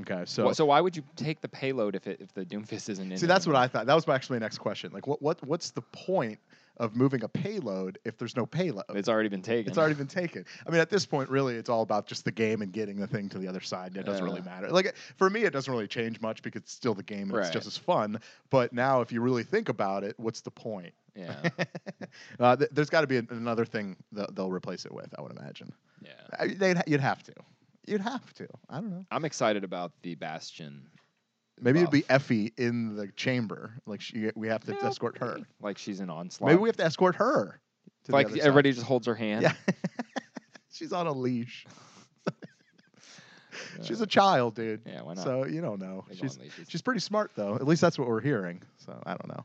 Okay, 0.00 0.24
so 0.26 0.50
so 0.52 0.64
why 0.66 0.80
would 0.80 0.96
you 0.96 1.04
take 1.14 1.40
the 1.40 1.48
payload 1.48 1.94
if 1.94 2.06
it 2.08 2.20
if 2.20 2.32
the 2.34 2.44
Doomfist 2.44 2.88
isn't 2.88 3.12
in? 3.12 3.16
see 3.18 3.26
that's 3.26 3.46
what? 3.46 3.54
I 3.54 3.68
thought. 3.68 3.86
That 3.86 3.94
was 3.94 4.08
actually 4.08 4.40
my 4.40 4.44
next 4.44 4.58
question. 4.58 4.90
Like, 4.92 5.06
what 5.06 5.22
what 5.22 5.40
what's 5.46 5.70
the 5.70 5.82
point 5.82 6.38
of 6.78 6.96
moving 6.96 7.22
a 7.22 7.28
payload 7.28 8.00
if 8.04 8.18
there's 8.18 8.34
no 8.34 8.44
payload? 8.44 8.84
It's 8.88 9.08
already 9.08 9.28
been 9.28 9.42
taken. 9.42 9.70
It's 9.70 9.78
already 9.78 9.94
been 9.94 10.08
taken. 10.08 10.44
I 10.66 10.70
mean, 10.70 10.80
at 10.80 10.90
this 10.90 11.06
point, 11.06 11.30
really, 11.30 11.54
it's 11.54 11.70
all 11.70 11.82
about 11.82 12.08
just 12.08 12.24
the 12.24 12.32
game 12.32 12.60
and 12.62 12.72
getting 12.72 12.96
the 12.96 13.06
thing 13.06 13.28
to 13.28 13.38
the 13.38 13.46
other 13.46 13.60
side. 13.60 13.96
It 13.96 14.04
doesn't 14.04 14.24
really 14.24 14.40
matter. 14.42 14.68
Like 14.68 14.96
for 15.16 15.30
me, 15.30 15.44
it 15.44 15.52
doesn't 15.52 15.72
really 15.72 15.86
change 15.86 16.20
much 16.20 16.42
because 16.42 16.62
it's 16.62 16.72
still 16.72 16.94
the 16.94 17.04
game 17.04 17.30
and 17.30 17.38
it's 17.38 17.50
just 17.50 17.68
as 17.68 17.76
fun. 17.78 18.18
But 18.50 18.72
now, 18.72 19.00
if 19.00 19.12
you 19.12 19.20
really 19.20 19.44
think 19.44 19.68
about 19.68 20.02
it, 20.02 20.14
what's 20.18 20.40
the 20.40 20.50
point? 20.50 20.92
Yeah. 21.14 21.50
uh, 22.40 22.56
th- 22.56 22.70
there's 22.72 22.90
got 22.90 23.02
to 23.02 23.06
be 23.06 23.18
an- 23.18 23.28
another 23.30 23.64
thing 23.64 23.94
they'll 24.10 24.50
replace 24.50 24.84
it 24.84 24.92
with. 24.92 25.14
I 25.16 25.22
would 25.22 25.30
imagine. 25.30 25.72
Yeah. 26.02 26.10
I, 26.36 26.48
they'd, 26.48 26.76
ha- 26.78 26.82
you'd 26.88 27.00
have 27.00 27.22
to. 27.22 27.32
You'd 27.86 28.00
have 28.00 28.32
to. 28.34 28.46
I 28.68 28.76
don't 28.80 28.90
know. 28.90 29.04
I'm 29.10 29.24
excited 29.24 29.64
about 29.64 29.92
the 30.02 30.14
Bastion. 30.14 30.86
Maybe 31.60 31.80
it'd 31.80 31.90
be 31.90 32.02
buff. 32.02 32.28
Efi 32.28 32.52
in 32.58 32.96
the 32.96 33.08
chamber. 33.12 33.74
Like 33.86 34.00
she, 34.00 34.30
we 34.34 34.48
have 34.48 34.64
to 34.64 34.72
Yeah, 34.72 34.88
escort 34.88 35.18
her. 35.18 35.38
Like 35.60 35.78
she's 35.78 36.00
an 36.00 36.10
onslaught. 36.10 36.50
Maybe 36.50 36.60
we 36.60 36.68
have 36.68 36.76
to 36.78 36.84
escort 36.84 37.16
her. 37.16 37.60
To 38.04 38.10
the 38.10 38.12
like 38.12 38.26
other 38.26 38.36
side. 38.36 38.46
everybody 38.46 38.72
just 38.72 38.86
holds 38.86 39.06
her 39.06 39.14
hand. 39.14 39.42
Yeah. 39.42 39.52
She's 40.72 40.92
on 40.92 41.06
a 41.06 41.12
leash. 41.12 41.64
She's 43.82 44.00
a 44.00 44.06
child, 44.06 44.56
dude. 44.56 44.82
Yeah, 44.84 45.02
why 45.02 45.14
not? 45.14 45.24
So 45.24 45.44
you 45.46 45.60
don't 45.60 45.80
know. 45.80 46.04
She's 46.12 46.38
she's 46.68 46.82
pretty 46.82 47.00
smart 47.00 47.30
though. 47.36 47.54
At 47.54 47.66
least 47.66 47.80
that's 47.80 47.98
what 47.98 48.08
we're 48.08 48.20
hearing. 48.20 48.60
So 48.78 49.00
I 49.06 49.10
don't 49.10 49.28
know. 49.28 49.44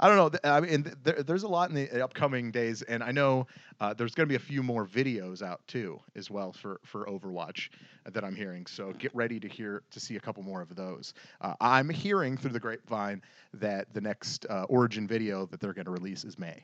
I 0.00 0.08
don't 0.08 0.16
know. 0.16 0.38
I 0.48 0.60
mean, 0.60 0.92
there, 1.02 1.22
there's 1.22 1.42
a 1.42 1.48
lot 1.48 1.70
in 1.70 1.74
the 1.74 2.04
upcoming 2.04 2.50
days, 2.50 2.82
and 2.82 3.02
I 3.02 3.10
know 3.10 3.46
uh, 3.80 3.94
there's 3.94 4.14
going 4.14 4.26
to 4.26 4.28
be 4.28 4.36
a 4.36 4.38
few 4.38 4.62
more 4.62 4.86
videos 4.86 5.42
out 5.42 5.60
too, 5.66 6.00
as 6.14 6.30
well 6.30 6.52
for 6.52 6.80
for 6.84 7.04
Overwatch 7.06 7.70
uh, 8.06 8.10
that 8.10 8.24
I'm 8.24 8.36
hearing. 8.36 8.66
So 8.66 8.92
get 8.92 9.14
ready 9.14 9.40
to 9.40 9.48
hear 9.48 9.82
to 9.90 10.00
see 10.00 10.16
a 10.16 10.20
couple 10.20 10.42
more 10.42 10.62
of 10.62 10.74
those. 10.76 11.14
Uh, 11.40 11.54
I'm 11.60 11.88
hearing 11.88 12.36
through 12.36 12.52
the 12.52 12.60
grapevine 12.60 13.22
that 13.54 13.92
the 13.92 14.00
next 14.00 14.46
uh, 14.48 14.66
Origin 14.68 15.08
video 15.08 15.46
that 15.46 15.58
they're 15.60 15.74
going 15.74 15.86
to 15.86 15.90
release 15.90 16.24
is 16.24 16.38
May. 16.38 16.62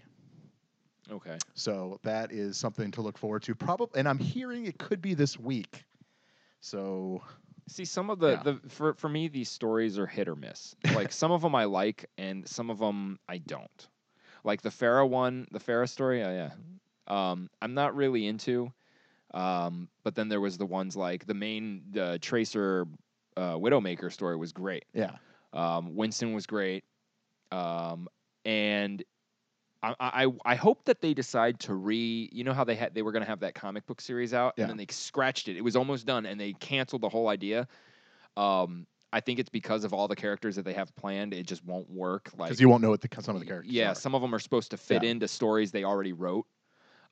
Okay. 1.10 1.38
So 1.54 1.98
that 2.02 2.32
is 2.32 2.56
something 2.56 2.90
to 2.92 3.02
look 3.02 3.18
forward 3.18 3.42
to. 3.42 3.54
Probably, 3.54 3.98
and 3.98 4.08
I'm 4.08 4.18
hearing 4.18 4.66
it 4.66 4.78
could 4.78 5.02
be 5.02 5.14
this 5.14 5.38
week. 5.38 5.84
So 6.60 7.22
See, 7.68 7.84
some 7.84 8.10
of 8.10 8.18
the, 8.18 8.30
Yeah. 8.30 8.42
the 8.42 8.60
for 8.68 8.94
for 8.94 9.08
me 9.08 9.28
these 9.28 9.48
stories 9.50 9.98
are 9.98 10.06
hit 10.06 10.28
or 10.28 10.36
miss. 10.36 10.76
Like 10.94 11.12
some 11.12 11.32
of 11.32 11.42
them 11.42 11.54
I 11.54 11.64
like, 11.64 12.06
and 12.18 12.46
some 12.48 12.70
of 12.70 12.78
them 12.78 13.18
I 13.28 13.38
don't. 13.38 13.88
Like 14.44 14.60
the 14.62 14.68
Pharah 14.70 15.08
one, 15.08 15.46
the 15.50 15.58
Pharah 15.60 15.88
story. 15.88 16.22
Oh 16.22 16.30
yeah, 16.30 16.50
um, 17.08 17.48
I'm 17.62 17.74
not 17.74 17.96
really 17.96 18.26
into. 18.26 18.72
Um, 19.32 19.88
but 20.04 20.14
then 20.14 20.28
there 20.28 20.40
was 20.40 20.58
the 20.58 20.66
ones 20.66 20.96
like 20.96 21.26
the 21.26 21.34
main 21.34 21.82
uh, 21.98 22.18
Tracer 22.20 22.86
uh, 23.36 23.54
Widowmaker 23.54 24.12
story 24.12 24.36
was 24.36 24.52
great. 24.52 24.84
yeah, 24.92 25.16
Um, 25.52 25.96
Winston 25.96 26.34
was 26.34 26.46
great, 26.46 26.84
um, 27.50 28.08
and 28.44 29.02
I, 30.00 30.24
I 30.24 30.32
I 30.44 30.54
hope 30.54 30.84
that 30.84 31.00
they 31.00 31.14
decide 31.14 31.58
to 31.60 31.74
re. 31.74 32.28
You 32.32 32.44
know 32.44 32.52
how 32.52 32.64
they 32.64 32.74
had 32.74 32.94
they 32.94 33.02
were 33.02 33.12
going 33.12 33.22
to 33.24 33.28
have 33.28 33.40
that 33.40 33.54
comic 33.54 33.86
book 33.86 34.00
series 34.00 34.32
out, 34.34 34.54
Yeah. 34.56 34.64
and 34.64 34.70
then 34.70 34.76
they 34.76 34.86
scratched 34.90 35.48
it. 35.48 35.56
It 35.56 35.62
was 35.64 35.76
almost 35.76 36.06
done, 36.06 36.26
and 36.26 36.40
they 36.40 36.52
canceled 36.54 37.02
the 37.02 37.08
whole 37.08 37.28
idea. 37.28 37.68
Um, 38.36 38.86
I 39.12 39.20
think 39.20 39.38
it's 39.38 39.50
because 39.50 39.84
of 39.84 39.92
all 39.94 40.08
the 40.08 40.16
characters 40.16 40.56
that 40.56 40.64
they 40.64 40.72
have 40.72 40.94
planned. 40.96 41.32
It 41.34 41.46
just 41.46 41.64
won't 41.64 41.88
work. 41.90 42.30
Like 42.36 42.48
because 42.48 42.60
you 42.60 42.68
won't 42.68 42.82
know 42.82 42.90
what 42.90 43.00
the, 43.00 43.08
some 43.22 43.36
of 43.36 43.40
the 43.40 43.46
characters. 43.46 43.72
Yeah, 43.72 43.92
are. 43.92 43.94
some 43.94 44.14
of 44.14 44.22
them 44.22 44.34
are 44.34 44.40
supposed 44.40 44.70
to 44.72 44.76
fit 44.76 45.02
Yeah. 45.04 45.10
into 45.10 45.28
stories 45.28 45.70
they 45.70 45.84
already 45.84 46.12
wrote. 46.12 46.46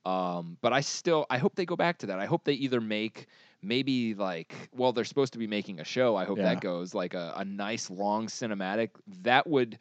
Um, 0.05 0.57
but 0.61 0.73
I 0.73 0.81
still, 0.81 1.25
I 1.29 1.37
hope 1.37 1.55
they 1.55 1.65
go 1.65 1.77
back 1.77 1.99
to 1.99 2.07
that. 2.07 2.19
I 2.19 2.25
hope 2.25 2.43
they 2.43 2.53
either 2.55 2.81
make 2.81 3.27
maybe 3.61 4.13
like, 4.15 4.53
well, 4.75 4.91
they're 4.91 5.05
supposed 5.05 5.31
to 5.31 5.39
be 5.39 5.47
making 5.47 5.79
a 5.79 5.85
show. 5.85 6.17
I 6.17 6.25
hope 6.25 6.39
Yeah. 6.39 6.43
that 6.55 6.59
goes 6.59 6.93
like 6.93 7.13
a, 7.13 7.33
a 7.37 7.45
nice 7.45 7.89
long 7.89 8.27
cinematic. 8.27 8.89
That 9.21 9.47
would, 9.47 9.79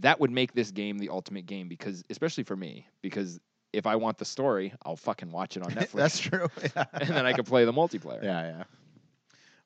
that 0.00 0.20
would 0.20 0.30
make 0.30 0.52
this 0.52 0.70
game 0.70 0.98
the 0.98 1.08
ultimate 1.10 1.46
game 1.46 1.68
because, 1.68 2.04
especially 2.10 2.44
for 2.44 2.56
me, 2.56 2.86
because 3.02 3.40
if 3.72 3.86
I 3.86 3.96
want 3.96 4.18
the 4.18 4.24
story, 4.24 4.72
I'll 4.84 4.96
fucking 4.96 5.30
watch 5.30 5.56
it 5.56 5.62
on 5.62 5.70
Netflix. 5.72 5.92
that's 5.92 6.18
true. 6.18 6.48
Yeah. 6.76 6.84
and 6.94 7.10
then 7.10 7.26
I 7.26 7.32
can 7.32 7.44
play 7.44 7.64
the 7.64 7.72
multiplayer. 7.72 8.22
Yeah, 8.22 8.42
yeah. 8.42 8.64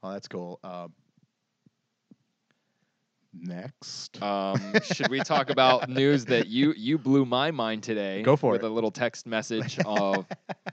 Well, 0.03 0.13
that's 0.13 0.29
cool. 0.29 0.59
Um, 0.65 0.93
next. 3.33 4.23
Um, 4.23 4.61
should 4.83 5.09
we 5.09 5.21
talk 5.21 5.51
about 5.51 5.89
news 5.89 6.25
that 6.27 6.47
you 6.49 6.73
you 6.77 6.99
blew 6.99 7.25
my 7.25 7.51
mind 7.51 7.83
today? 7.83 8.23
Go 8.23 8.37
for 8.37 8.53
with 8.53 8.63
it. 8.63 8.67
a 8.67 8.71
little 8.71 8.91
text 8.91 9.27
message 9.27 9.79
of 9.87 10.27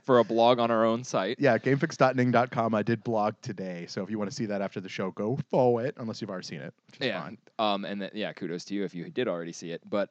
for 0.04 0.20
a 0.20 0.24
blog 0.24 0.60
on 0.60 0.72
our 0.72 0.86
own 0.86 1.04
site. 1.04 1.38
yeah, 1.40 1.58
gamefix.ning.com. 1.58 2.76
I 2.76 2.84
did 2.84 3.04
blog 3.04 3.36
today, 3.42 3.86
so 3.88 4.04
if 4.04 4.10
you 4.10 4.18
want 4.18 4.30
to 4.30 4.36
see 4.36 4.46
that 4.48 4.62
after 4.62 4.80
the 4.80 4.90
show, 4.90 5.12
go 5.12 5.38
follow 5.52 5.80
it. 5.80 5.96
Unless 5.98 6.22
you've 6.22 6.30
already 6.30 6.46
seen 6.48 6.62
it, 6.62 6.74
which 6.88 7.02
is 7.02 7.08
yeah. 7.08 7.22
fine. 7.22 7.38
Um, 7.58 7.86
and 7.86 8.02
then, 8.02 8.12
yeah, 8.14 8.34
kudos 8.34 8.66
to 8.66 8.74
you 8.74 8.84
if 8.84 8.94
you 8.96 9.10
did 9.10 9.28
already 9.28 9.52
see 9.54 9.72
it. 9.72 9.82
But 9.88 10.10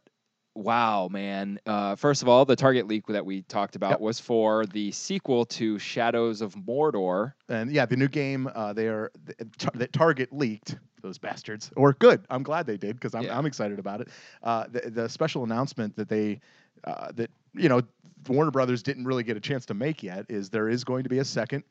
wow, 0.54 1.08
man. 1.08 1.60
Uh, 1.66 1.94
first 1.94 2.22
of 2.22 2.28
all, 2.28 2.44
the 2.44 2.56
target 2.56 2.88
leak 2.88 3.06
that 3.06 3.24
we 3.24 3.42
talked 3.42 3.76
about 3.76 3.90
Yep. 3.92 4.00
was 4.00 4.18
for 4.20 4.66
the 4.66 4.90
sequel 4.90 5.44
to 5.46 5.78
Shadows 5.78 6.40
of 6.40 6.54
Mordor. 6.54 7.32
And 7.48 7.70
yeah, 7.70 7.86
the 7.86 7.96
new 7.96 8.08
game, 8.08 8.50
uh, 8.52 8.72
they 8.72 8.88
are 8.88 9.12
th- 9.26 9.38
tar- 9.56 9.72
that 9.76 9.92
Target 9.92 10.32
leaked 10.32 10.76
those 11.02 11.18
bastards, 11.18 11.70
or 11.76 11.92
good. 11.92 12.24
I'm 12.30 12.42
glad 12.42 12.66
they 12.66 12.76
did 12.76 12.96
because 12.96 13.14
I'm, 13.14 13.22
Yeah. 13.24 13.36
I'm 13.38 13.46
excited 13.46 13.78
about 13.78 14.00
it. 14.00 14.08
Uh, 14.42 14.64
the, 14.70 14.90
the 14.90 15.08
special 15.08 15.44
announcement 15.44 15.96
that 15.96 16.08
they 16.08 16.40
uh, 16.84 17.12
that 17.14 17.30
you 17.54 17.68
know 17.68 17.82
Warner 18.28 18.50
Brothers 18.50 18.82
didn't 18.82 19.04
really 19.04 19.22
get 19.22 19.36
a 19.36 19.40
chance 19.40 19.66
to 19.66 19.74
make 19.74 20.02
yet 20.02 20.26
is 20.28 20.50
there 20.50 20.68
is 20.68 20.84
going 20.84 21.02
to 21.04 21.08
be 21.08 21.18
a 21.18 21.24
second 21.24 21.64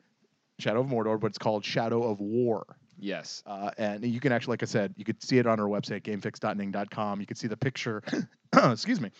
Shadow 0.58 0.80
of 0.80 0.86
Mordor, 0.88 1.20
but 1.20 1.28
it's 1.28 1.38
called 1.38 1.64
Shadow 1.64 2.02
of 2.02 2.20
War. 2.20 2.64
Yes. 2.98 3.44
Uh, 3.46 3.70
and 3.78 4.04
you 4.04 4.18
can 4.18 4.32
actually, 4.32 4.52
like 4.52 4.64
I 4.64 4.66
said, 4.66 4.92
you 4.96 5.04
could 5.04 5.22
see 5.22 5.38
it 5.38 5.46
on 5.46 5.60
our 5.60 5.68
website, 5.68 6.02
gamefix.ning.com. 6.02 7.20
You 7.20 7.26
could 7.26 7.38
see 7.38 7.46
the 7.46 7.56
picture, 7.56 8.02
excuse 8.54 9.00
me, 9.00 9.12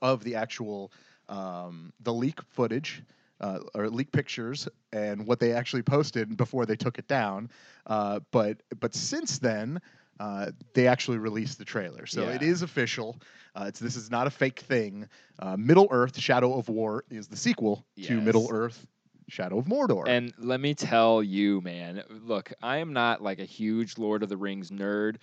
of 0.00 0.22
the 0.22 0.36
actual 0.36 0.92
um, 1.28 1.92
the 2.00 2.12
leak 2.12 2.38
footage 2.50 3.02
uh, 3.40 3.60
or 3.74 3.88
leak 3.88 4.10
pictures 4.12 4.68
and 4.92 5.26
what 5.26 5.38
they 5.40 5.52
actually 5.52 5.82
posted 5.82 6.36
before 6.36 6.66
they 6.66 6.76
took 6.76 6.98
it 6.98 7.08
down. 7.08 7.50
Uh, 7.86 8.20
but 8.30 8.62
but 8.80 8.94
since 8.94 9.38
then. 9.38 9.80
Uh, 10.20 10.50
they 10.74 10.88
actually 10.88 11.16
released 11.16 11.58
the 11.58 11.64
trailer, 11.64 12.04
so 12.04 12.22
it 12.22 12.42
Yeah. 12.42 12.48
is 12.48 12.62
official. 12.62 13.20
Uh, 13.54 13.66
it's 13.68 13.78
this 13.78 13.94
is 13.94 14.10
not 14.10 14.26
a 14.26 14.30
fake 14.30 14.58
thing. 14.58 15.08
Uh, 15.38 15.56
Middle 15.56 15.86
Earth: 15.92 16.18
Shadow 16.18 16.58
of 16.58 16.68
War 16.68 17.04
is 17.08 17.28
the 17.28 17.36
sequel 17.36 17.86
to 18.02 18.20
Middle 18.20 18.48
Earth: 18.50 18.84
Shadow 19.28 19.58
of 19.58 19.66
Mordor. 19.66 20.08
And 20.08 20.34
let 20.36 20.58
me 20.58 20.74
tell 20.74 21.22
you, 21.22 21.60
man, 21.60 22.02
look, 22.10 22.52
I 22.60 22.78
am 22.78 22.92
not 22.92 23.22
like 23.22 23.38
a 23.38 23.44
huge 23.44 23.96
Lord 23.96 24.24
of 24.24 24.28
the 24.28 24.36
Rings 24.36 24.72
nerd. 24.72 25.18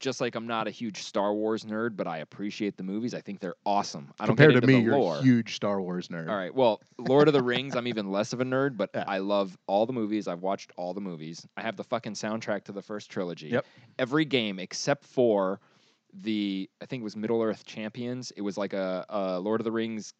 Just 0.00 0.20
like 0.20 0.34
I'm 0.34 0.46
not 0.46 0.66
a 0.66 0.70
huge 0.70 1.02
Star 1.02 1.32
Wars 1.32 1.64
nerd, 1.64 1.96
but 1.96 2.06
I 2.06 2.18
appreciate 2.18 2.76
the 2.76 2.82
movies. 2.82 3.14
I 3.14 3.20
think 3.20 3.40
they're 3.40 3.54
awesome. 3.64 4.10
I 4.18 4.26
don't 4.26 4.36
Compared 4.36 4.60
to 4.60 4.66
me, 4.66 4.80
you're 4.80 4.98
lore. 4.98 5.18
a 5.18 5.22
huge 5.22 5.54
Star 5.54 5.80
Wars 5.80 6.08
nerd. 6.08 6.28
All 6.28 6.36
right. 6.36 6.54
Well, 6.54 6.80
Lord 6.98 7.28
of 7.28 7.34
the 7.34 7.42
Rings, 7.44 7.76
I'm 7.76 7.86
even 7.86 8.10
less 8.10 8.32
of 8.32 8.40
a 8.40 8.44
nerd, 8.44 8.76
but 8.76 8.90
Yeah. 8.94 9.04
I 9.06 9.18
love 9.18 9.56
all 9.66 9.86
the 9.86 9.92
movies. 9.92 10.26
I've 10.26 10.40
watched 10.42 10.72
all 10.76 10.94
the 10.94 11.00
movies. 11.00 11.46
I 11.56 11.62
have 11.62 11.76
the 11.76 11.84
fucking 11.84 12.14
soundtrack 12.14 12.64
to 12.64 12.72
the 12.72 12.82
first 12.82 13.10
trilogy. 13.10 13.48
Yep. 13.48 13.66
Every 13.98 14.24
game 14.24 14.58
except 14.58 15.04
for 15.04 15.60
the 16.12 16.68
I 16.82 16.86
think 16.86 17.02
it 17.02 17.04
was 17.04 17.16
Middle 17.16 17.40
Earth 17.42 17.64
Champions. 17.64 18.32
It 18.32 18.42
was 18.42 18.56
like 18.56 18.72
a, 18.72 19.04
a 19.08 19.38
Lord 19.38 19.60
of 19.60 19.64
the 19.64 19.72
Rings 19.72 20.12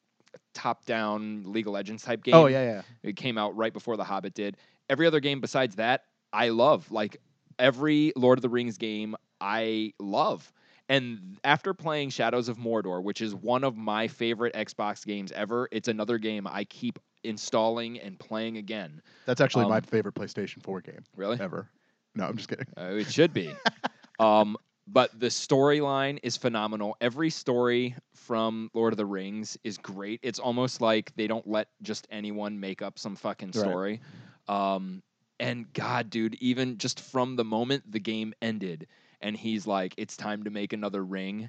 top-down 0.55 1.43
League 1.47 1.66
of 1.66 1.72
Legends 1.72 2.05
type 2.05 2.20
oh, 2.20 2.22
game. 2.22 2.35
Oh 2.35 2.47
yeah, 2.47 2.62
yeah. 2.62 2.83
It 3.03 3.16
came 3.16 3.39
out 3.39 3.57
right 3.57 3.72
before 3.72 3.97
The 3.97 4.05
Hobbit 4.05 4.35
did. 4.35 4.57
Every 4.89 5.07
other 5.07 5.20
game 5.20 5.41
besides 5.41 5.76
that, 5.76 6.05
I 6.33 6.51
love. 6.51 6.91
Like 6.93 7.16
every 7.59 8.12
Lord 8.16 8.39
of 8.39 8.43
the 8.43 8.49
Rings 8.49 8.78
game, 8.78 9.16
I 9.41 9.93
love. 9.99 10.53
And 10.88 11.38
after 11.45 11.72
playing 11.74 12.11
Shadows 12.11 12.49
of 12.49 12.59
Mordor, 12.59 13.03
which 13.03 13.20
is 13.20 13.34
one 13.34 13.64
of 13.64 13.76
my 13.76 14.09
favorite 14.09 14.55
Xbox 14.55 15.05
games 15.07 15.32
ever, 15.32 15.68
it's 15.70 15.88
another 15.88 16.18
game 16.18 16.47
I 16.47 16.64
keep 16.64 16.99
installing 17.22 17.99
and 18.01 18.18
playing 18.18 18.57
again. 18.57 19.03
That's 19.24 19.41
actually 19.41 19.64
my 19.66 19.80
Um, 19.80 19.80
favorite 19.80 20.14
PlayStation 20.14 20.62
4 20.62 20.80
game 20.80 21.05
Really? 21.16 21.41
ever. 21.41 21.70
No, 22.14 22.26
I'm 22.26 22.36
just 22.36 22.49
kidding. 22.49 22.66
Uh, 22.76 22.95
it 22.95 23.11
should 23.11 23.32
be. 23.32 23.61
um, 24.18 24.57
but 24.86 25.18
the 25.18 25.26
storyline 25.26 26.18
is 26.22 26.36
phenomenal. 26.36 26.97
Every 27.01 27.30
story 27.30 27.95
from 28.14 28.70
Lord 28.74 28.93
of 28.93 28.97
the 28.97 29.07
Rings 29.07 29.57
is 29.64 29.78
great. 29.78 30.20
It's 30.22 30.38
almost 30.38 30.80
like 30.80 31.14
they 31.16 31.26
don't 31.26 31.47
let 31.47 31.68
just 31.82 32.07
anyone 32.11 32.59
make 32.59 32.82
up 32.82 32.99
some 32.99 33.16
fucking 33.16 33.53
Right. 33.53 33.78
story. 33.78 34.01
Um, 34.49 35.03
and 35.38 35.72
God, 35.72 36.11
dude, 36.11 36.34
even 36.41 36.78
just 36.78 37.01
from 37.01 37.36
the 37.36 37.45
moment 37.45 37.91
the 37.91 38.01
game 38.01 38.34
ended 38.43 38.86
and 39.21 39.37
he's 39.37 39.66
like, 39.66 39.95
it's 39.97 40.16
time 40.16 40.45
to 40.45 40.51
make 40.51 40.73
another 40.73 41.05
ring. 41.05 41.49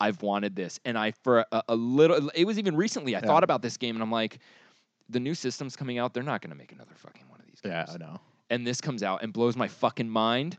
I've 0.00 0.20
wanted 0.22 0.56
this. 0.56 0.80
And 0.84 0.98
I, 0.98 1.12
for 1.22 1.44
a, 1.52 1.62
a 1.68 1.76
little, 1.76 2.30
it 2.34 2.44
was 2.44 2.58
even 2.58 2.76
recently, 2.76 3.14
I 3.14 3.20
Yeah. 3.20 3.26
thought 3.26 3.44
about 3.44 3.62
this 3.62 3.76
game 3.76 3.94
and 3.96 4.02
I'm 4.02 4.10
like, 4.10 4.38
the 5.08 5.20
new 5.20 5.34
system's 5.34 5.76
coming 5.76 5.98
out. 5.98 6.14
They're 6.14 6.22
not 6.22 6.40
going 6.42 6.50
to 6.50 6.56
make 6.56 6.72
another 6.72 6.94
fucking 6.96 7.28
one 7.28 7.38
of 7.40 7.46
these 7.46 7.60
games 7.60 7.74
Yeah, 7.88 7.94
I 7.94 7.98
know. 7.98 8.20
and 8.50 8.66
this 8.66 8.80
comes 8.80 9.02
out 9.02 9.22
and 9.22 9.32
blows 9.32 9.56
my 9.56 9.68
fucking 9.68 10.08
mind. 10.08 10.56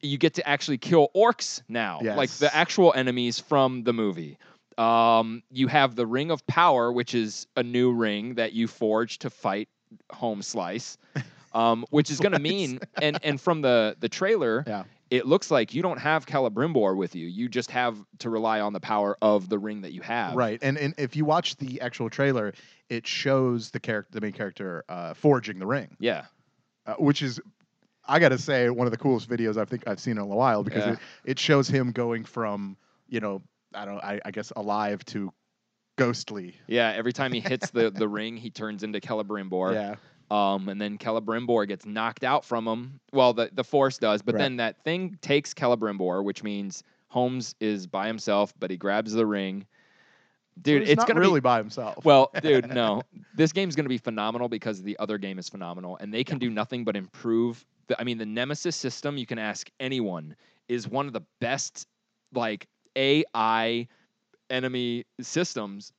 You 0.00 0.18
get 0.18 0.34
to 0.34 0.46
actually 0.48 0.78
kill 0.78 1.08
orcs 1.16 1.62
now, 1.68 2.00
like 2.02 2.30
the 2.30 2.54
actual 2.54 2.92
enemies 2.94 3.40
from 3.40 3.82
the 3.84 3.92
movie. 3.92 4.38
Um, 4.76 5.42
you 5.50 5.66
have 5.68 5.94
the 5.94 6.06
Ring 6.06 6.30
of 6.30 6.46
Power, 6.46 6.92
which 6.92 7.14
is 7.14 7.46
a 7.56 7.62
new 7.62 7.92
ring 7.92 8.34
that 8.34 8.52
you 8.52 8.66
forge 8.66 9.18
to 9.20 9.30
fight 9.30 9.68
Home 10.12 10.42
Slice, 10.42 10.98
um, 11.54 11.86
which 11.90 12.10
is 12.10 12.18
going 12.20 12.32
to 12.32 12.38
mean, 12.40 12.80
and 13.00 13.18
and 13.22 13.40
from 13.40 13.62
the 13.62 13.96
the 14.00 14.08
trailer, 14.08 14.64
Yeah. 14.66 14.82
It 15.14 15.26
looks 15.26 15.50
like 15.50 15.74
you 15.74 15.80
don't 15.82 15.98
have 16.00 16.26
Celebrimbor 16.26 16.96
with 16.96 17.14
you. 17.14 17.26
You 17.28 17.48
just 17.48 17.70
have 17.70 17.96
to 18.18 18.30
rely 18.30 18.60
on 18.60 18.72
the 18.72 18.80
power 18.80 19.16
of 19.22 19.48
the 19.48 19.58
ring 19.58 19.82
that 19.82 19.92
you 19.92 20.00
have. 20.02 20.34
Right, 20.34 20.58
and 20.62 20.76
and 20.76 20.92
if 20.98 21.14
you 21.14 21.24
watch 21.24 21.56
the 21.56 21.80
actual 21.80 22.10
trailer, 22.10 22.52
it 22.88 23.06
shows 23.06 23.70
the 23.70 23.78
character, 23.80 24.10
the 24.12 24.20
main 24.20 24.32
character, 24.32 24.84
uh, 24.88 25.14
forging 25.14 25.58
the 25.60 25.66
ring, 25.66 25.96
Yeah. 26.00 26.24
uh, 26.86 26.94
which 26.94 27.22
is, 27.22 27.40
I 28.06 28.18
gotta 28.18 28.38
say, 28.38 28.68
one 28.70 28.86
of 28.86 28.90
the 28.90 28.98
coolest 28.98 29.28
videos 29.30 29.56
I 29.56 29.64
think 29.64 29.86
I've 29.86 30.00
seen 30.00 30.12
in 30.12 30.18
a 30.18 30.26
while 30.26 30.64
because 30.64 30.84
Yeah. 30.84 30.92
it, 30.92 30.98
it 31.24 31.38
shows 31.38 31.68
him 31.68 31.92
going 31.92 32.24
from, 32.24 32.76
you 33.08 33.20
know, 33.20 33.40
I 33.72 33.84
don't, 33.84 34.02
I, 34.02 34.20
I 34.24 34.30
guess 34.32 34.52
alive 34.56 35.04
to 35.06 35.32
ghostly. 35.96 36.56
Yeah. 36.66 36.92
Every 36.94 37.12
time 37.12 37.32
he 37.32 37.40
hits 37.40 37.70
the 37.70 37.90
the 37.94 38.08
ring, 38.08 38.36
he 38.36 38.50
turns 38.50 38.82
into 38.82 39.00
Celebrimbor. 39.00 39.74
Yeah, 39.74 39.94
Um, 40.30 40.68
and 40.68 40.80
then 40.80 40.96
Celebrimbor 40.98 41.68
gets 41.68 41.84
knocked 41.84 42.24
out 42.24 42.44
from 42.44 42.66
him. 42.66 43.00
Well, 43.12 43.32
the, 43.34 43.50
the 43.52 43.64
Force 43.64 43.98
does, 43.98 44.22
but 44.22 44.34
Right. 44.34 44.40
then 44.40 44.56
that 44.56 44.82
thing 44.82 45.18
takes 45.20 45.52
Celebrimbor, 45.54 46.24
which 46.24 46.42
means 46.42 46.82
Holmes 47.08 47.54
is 47.60 47.86
by 47.86 48.06
himself, 48.06 48.54
but 48.58 48.70
he 48.70 48.76
grabs 48.76 49.12
the 49.12 49.26
ring. 49.26 49.66
Dude, 50.62 50.82
He's 50.82 50.90
it's 50.90 50.98
not 50.98 51.08
gonna 51.08 51.20
really 51.20 51.40
be 51.40 51.44
by 51.44 51.58
himself. 51.58 52.04
well, 52.04 52.30
dude. 52.40 52.72
No, 52.72 53.02
this 53.34 53.52
game's 53.52 53.74
gonna 53.76 53.88
be 53.88 53.98
phenomenal 53.98 54.48
because 54.48 54.82
the 54.82 54.96
other 54.98 55.18
game 55.18 55.38
is 55.38 55.48
phenomenal, 55.48 55.96
and 56.00 56.14
they 56.14 56.24
can 56.24 56.38
do 56.38 56.48
nothing 56.48 56.84
but 56.84 56.96
improve. 56.96 57.64
The, 57.88 58.00
I 58.00 58.04
mean, 58.04 58.18
the 58.18 58.26
Nemesis 58.26 58.76
system. 58.76 59.16
You 59.18 59.26
can 59.26 59.38
ask 59.38 59.68
anyone 59.80 60.36
is 60.68 60.88
one 60.88 61.06
of 61.06 61.12
the 61.12 61.22
best, 61.40 61.86
like 62.32 62.66
AI 62.96 63.86
enemy 64.50 65.04
systems 65.20 65.92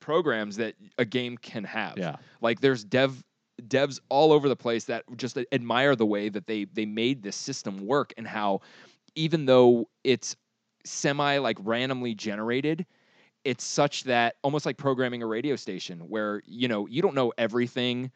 programs 0.00 0.56
that 0.56 0.74
a 0.96 1.04
game 1.04 1.36
can 1.36 1.64
have. 1.64 1.98
yeah, 1.98 2.16
Like 2.40 2.60
there's 2.60 2.84
dev 2.84 3.22
devs 3.62 3.98
all 4.08 4.32
over 4.32 4.48
the 4.48 4.56
place 4.56 4.84
that 4.84 5.04
just 5.16 5.38
admire 5.52 5.96
the 5.96 6.06
way 6.06 6.28
that 6.28 6.46
they 6.46 6.64
they 6.64 6.86
made 6.86 7.22
this 7.22 7.36
system 7.36 7.86
work 7.86 8.12
and 8.16 8.26
how 8.26 8.60
even 9.14 9.46
though 9.46 9.88
it's 10.04 10.36
semi 10.84 11.38
like 11.38 11.56
randomly 11.62 12.14
generated 12.14 12.86
it's 13.44 13.64
such 13.64 14.04
that 14.04 14.36
almost 14.42 14.66
like 14.66 14.76
programming 14.76 15.22
a 15.22 15.26
radio 15.26 15.56
station 15.56 15.98
where 16.00 16.42
you 16.46 16.68
know 16.68 16.86
you 16.86 17.02
don't 17.02 17.14
know 17.14 17.32
everything 17.36 18.10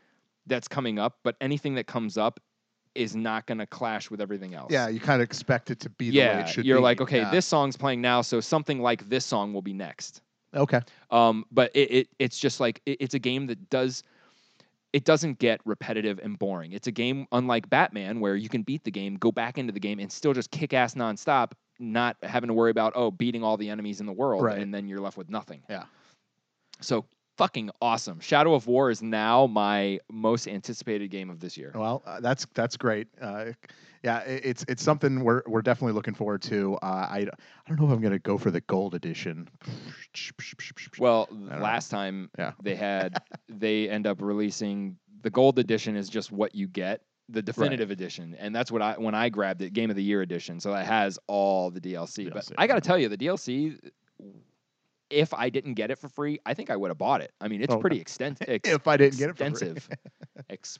that's 0.46 0.68
coming 0.68 0.98
up 0.98 1.18
but 1.24 1.36
anything 1.40 1.74
that 1.74 1.86
comes 1.86 2.16
up 2.16 2.40
is 2.94 3.16
not 3.16 3.46
going 3.46 3.58
to 3.58 3.66
clash 3.66 4.10
with 4.10 4.20
everything 4.20 4.54
else 4.54 4.70
yeah, 4.70 4.88
you 4.88 5.00
kind 5.00 5.20
of 5.22 5.24
expect 5.24 5.70
it 5.70 5.80
to 5.80 5.90
be 5.90 6.10
the 6.10 6.18
way 6.18 6.24
yeah 6.24 6.38
it 6.40 6.48
should 6.48 6.64
you're 6.64 6.78
be. 6.78 6.82
like 6.82 7.00
okay 7.00 7.18
Yeah. 7.18 7.30
this 7.30 7.46
song's 7.46 7.76
playing 7.76 8.00
now 8.00 8.20
so 8.22 8.40
something 8.40 8.80
like 8.80 9.08
this 9.08 9.24
song 9.24 9.52
will 9.52 9.62
be 9.62 9.72
next 9.72 10.20
Okay, 10.54 10.80
um, 11.10 11.46
but 11.50 11.70
it, 11.74 11.90
it 11.90 12.08
it's 12.18 12.38
just 12.38 12.60
like 12.60 12.82
it, 12.84 12.98
it's 13.00 13.14
a 13.14 13.18
game 13.18 13.46
that 13.46 13.70
does 13.70 14.02
it 14.92 15.04
doesn't 15.04 15.38
get 15.38 15.60
repetitive 15.64 16.18
and 16.22 16.38
boring. 16.38 16.72
It's 16.72 16.86
a 16.86 16.92
game 16.92 17.26
unlike 17.32 17.68
Batman 17.70 18.20
where 18.20 18.36
you 18.36 18.48
can 18.48 18.62
beat 18.62 18.84
the 18.84 18.90
game, 18.90 19.14
go 19.16 19.32
back 19.32 19.56
into 19.58 19.72
the 19.72 19.80
game, 19.80 19.98
and 19.98 20.10
still 20.12 20.32
just 20.34 20.50
kick 20.50 20.74
ass 20.74 20.94
nonstop, 20.94 21.52
not 21.78 22.16
having 22.22 22.48
to 22.48 22.54
worry 22.54 22.70
about 22.70 22.92
oh 22.94 23.10
beating 23.10 23.42
all 23.42 23.56
the 23.56 23.70
enemies 23.70 24.00
in 24.00 24.06
the 24.06 24.12
world, 24.12 24.42
Right. 24.42 24.58
and 24.58 24.72
then 24.74 24.88
you're 24.88 25.00
left 25.00 25.16
with 25.16 25.30
nothing. 25.30 25.62
Yeah. 25.70 25.84
So 26.80 27.06
fucking 27.38 27.70
awesome. 27.80 28.20
Shadow 28.20 28.54
of 28.54 28.66
War 28.66 28.90
is 28.90 29.02
now 29.02 29.46
my 29.46 29.98
most 30.10 30.46
anticipated 30.46 31.10
game 31.10 31.30
of 31.30 31.40
this 31.40 31.56
year. 31.56 31.72
Well, 31.74 32.02
uh, 32.04 32.20
that's 32.20 32.46
that's 32.54 32.76
great. 32.76 33.08
Uh, 33.20 33.52
yeah, 34.02 34.20
it's 34.20 34.64
it's 34.68 34.82
something 34.82 35.22
we're 35.22 35.42
we're 35.46 35.62
definitely 35.62 35.92
looking 35.92 36.14
forward 36.14 36.42
to. 36.42 36.74
Uh, 36.82 36.86
I 36.86 37.18
I 37.18 37.68
don't 37.68 37.78
know 37.80 37.86
if 37.86 37.92
I'm 37.92 38.00
gonna 38.00 38.18
go 38.18 38.36
for 38.38 38.50
the 38.50 38.60
gold 38.62 38.94
edition. 38.94 39.48
Well, 40.98 41.28
know. 41.32 41.58
last 41.58 41.88
time 41.90 42.30
Yeah. 42.38 42.52
they 42.62 42.74
had 42.74 43.22
they 43.48 43.88
end 43.88 44.06
up 44.06 44.20
releasing 44.20 44.96
the 45.22 45.30
gold 45.30 45.58
edition 45.58 45.96
is 45.96 46.08
just 46.08 46.32
what 46.32 46.54
you 46.54 46.66
get, 46.66 47.02
the 47.28 47.42
definitive 47.42 47.90
edition, 47.92 48.34
and 48.38 48.54
that's 48.54 48.72
what 48.72 48.82
I 48.82 48.94
when 48.98 49.14
I 49.14 49.28
grabbed 49.28 49.62
it, 49.62 49.72
game 49.72 49.88
of 49.90 49.96
the 49.96 50.02
year 50.02 50.20
edition. 50.22 50.58
So 50.60 50.72
that 50.72 50.86
has 50.86 51.18
all 51.28 51.70
the 51.70 51.80
DLC. 51.80 52.32
But 52.32 52.50
I 52.58 52.66
got 52.66 52.74
to 52.74 52.76
yeah. 52.78 52.80
tell 52.80 52.98
you, 52.98 53.08
the 53.08 53.16
DLC. 53.18 53.78
If 55.10 55.34
I 55.34 55.50
didn't 55.50 55.74
get 55.74 55.90
it 55.90 55.98
for 55.98 56.08
free, 56.08 56.38
I 56.46 56.54
think 56.54 56.70
I 56.70 56.76
would 56.76 56.88
have 56.88 56.96
bought 56.96 57.20
it. 57.20 57.32
I 57.38 57.46
mean, 57.48 57.60
it's 57.60 57.70
Okay. 57.70 57.80
pretty 57.82 58.00
extensive. 58.00 58.46
if 58.64 58.88
I 58.88 58.96
didn't 58.96 59.18
get 59.18 59.28
it 59.28 59.36
for 59.36 59.44
free. 59.44 59.50
extensive, 59.50 59.88
Ex- 60.50 60.78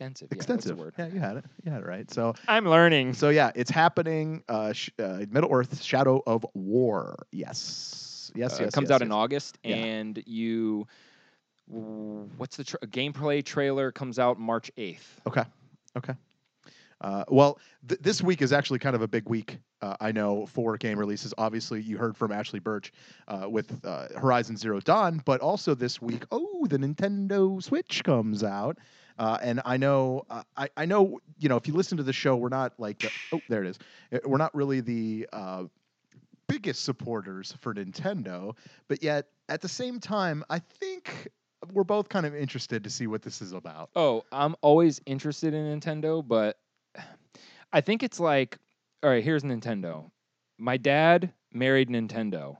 extensive, 0.00 0.28
yeah, 0.30 0.36
extensive. 0.36 0.78
word. 0.78 0.94
Yeah, 0.98 1.08
you 1.08 1.20
had 1.20 1.36
it. 1.36 1.44
You 1.64 1.70
had 1.72 1.82
it 1.82 1.86
right. 1.86 2.10
So 2.10 2.34
I'm 2.48 2.66
learning. 2.66 3.12
so 3.14 3.28
yeah, 3.28 3.50
it's 3.54 3.70
happening. 3.70 4.42
Uh, 4.48 4.72
sh- 4.72 4.90
uh, 4.98 5.24
Middle 5.30 5.52
Earth: 5.52 5.82
Shadow 5.82 6.22
of 6.26 6.44
War. 6.54 7.26
Yes, 7.32 8.32
yes, 8.34 8.54
Uh, 8.54 8.64
yes. 8.64 8.68
it 8.68 8.72
comes 8.74 8.88
yes, 8.88 8.94
out 8.96 9.02
in. 9.02 9.12
August, 9.12 9.58
Yeah. 9.62 9.76
and 9.76 10.22
you. 10.26 10.86
What's 11.66 12.56
the 12.56 12.64
tra- 12.64 12.80
gameplay 12.86 13.44
trailer 13.44 13.92
comes 13.92 14.18
out 14.18 14.40
March 14.40 14.70
eighth? 14.76 15.20
Okay. 15.26 15.44
Okay. 15.96 16.14
Uh, 17.00 17.24
well, 17.28 17.58
th- 17.88 18.00
this 18.00 18.20
week 18.20 18.42
is 18.42 18.52
actually 18.52 18.78
kind 18.78 18.94
of 18.96 19.02
a 19.02 19.08
big 19.08 19.28
week. 19.28 19.58
Uh, 19.80 19.96
I 20.00 20.12
know 20.12 20.46
for 20.46 20.76
game 20.76 20.98
releases. 20.98 21.32
Obviously, 21.38 21.80
you 21.80 21.96
heard 21.96 22.16
from 22.16 22.32
Ashley 22.32 22.58
Burch 22.58 22.92
uh, 23.28 23.46
with 23.48 23.82
uh, 23.86 24.08
Horizon 24.18 24.56
Zero 24.56 24.80
Dawn, 24.80 25.22
but 25.24 25.40
also 25.40 25.74
this 25.74 26.02
week, 26.02 26.24
oh, 26.32 26.66
the 26.68 26.76
Nintendo 26.76 27.62
Switch 27.62 28.02
comes 28.04 28.42
out. 28.44 28.76
Uh, 29.20 29.36
and 29.42 29.60
I 29.66 29.76
know, 29.76 30.24
uh, 30.30 30.42
I, 30.56 30.70
I 30.78 30.86
know, 30.86 31.20
you 31.38 31.50
know, 31.50 31.56
if 31.56 31.68
you 31.68 31.74
listen 31.74 31.98
to 31.98 32.02
the 32.02 32.12
show, 32.12 32.36
we're 32.36 32.48
not 32.48 32.72
like, 32.78 32.98
the, 33.02 33.12
oh, 33.32 33.42
there 33.50 33.62
it 33.62 33.68
is. 33.68 33.78
Uh, 34.10 34.18
We're 34.24 34.38
not 34.38 34.54
really 34.54 34.80
the 34.80 35.28
uh, 35.30 35.64
biggest 36.48 36.84
supporters 36.86 37.52
for 37.60 37.74
Nintendo, 37.74 38.56
but 38.88 39.02
yet 39.02 39.26
at 39.50 39.60
the 39.60 39.68
same 39.68 40.00
time, 40.00 40.42
I 40.48 40.58
think 40.58 41.28
we're 41.74 41.84
both 41.84 42.08
kind 42.08 42.24
of 42.24 42.34
interested 42.34 42.82
to 42.84 42.88
see 42.88 43.06
what 43.06 43.20
this 43.20 43.42
is 43.42 43.52
about. 43.52 43.90
Oh, 43.94 44.24
I'm 44.32 44.56
always 44.62 45.02
interested 45.04 45.52
in 45.52 45.78
Nintendo, 45.78 46.26
but 46.26 46.56
I 47.74 47.82
think 47.82 48.02
it's 48.02 48.20
like, 48.20 48.56
all 49.02 49.10
right, 49.10 49.22
here's 49.22 49.42
Nintendo. 49.42 50.10
My 50.56 50.78
dad 50.78 51.30
married 51.52 51.90
Nintendo, 51.90 52.56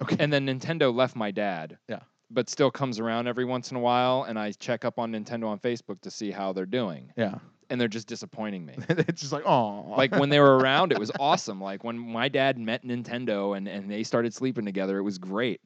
Okay. 0.00 0.16
and 0.20 0.32
then 0.32 0.46
Nintendo 0.46 0.94
left 0.94 1.16
my 1.16 1.32
dad. 1.32 1.78
Yeah. 1.88 1.98
But 2.30 2.50
still 2.50 2.70
comes 2.72 2.98
around 2.98 3.28
every 3.28 3.44
once 3.44 3.70
in 3.70 3.76
a 3.76 3.80
while, 3.80 4.24
and 4.24 4.36
I 4.38 4.50
check 4.52 4.84
up 4.84 4.98
on 4.98 5.12
Nintendo 5.12 5.46
on 5.46 5.60
Facebook 5.60 6.00
to 6.00 6.10
see 6.10 6.32
how 6.32 6.52
they're 6.52 6.66
doing, 6.66 7.12
Yeah. 7.16 7.36
and 7.70 7.80
they're 7.80 7.86
just 7.86 8.08
disappointing 8.08 8.66
me. 8.66 8.74
it's 8.88 9.20
just 9.20 9.32
like, 9.32 9.44
oh, 9.46 9.94
like 9.96 10.12
when 10.12 10.28
they 10.28 10.40
were 10.40 10.58
around, 10.58 10.90
it 10.90 10.98
was 10.98 11.12
awesome. 11.20 11.60
Like 11.60 11.84
when 11.84 11.96
my 11.96 12.28
dad 12.28 12.58
met 12.58 12.82
Nintendo 12.84 13.56
and, 13.56 13.68
and 13.68 13.88
they 13.88 14.02
started 14.02 14.34
sleeping 14.34 14.64
together, 14.64 14.98
it 14.98 15.02
was 15.02 15.18
great. 15.18 15.60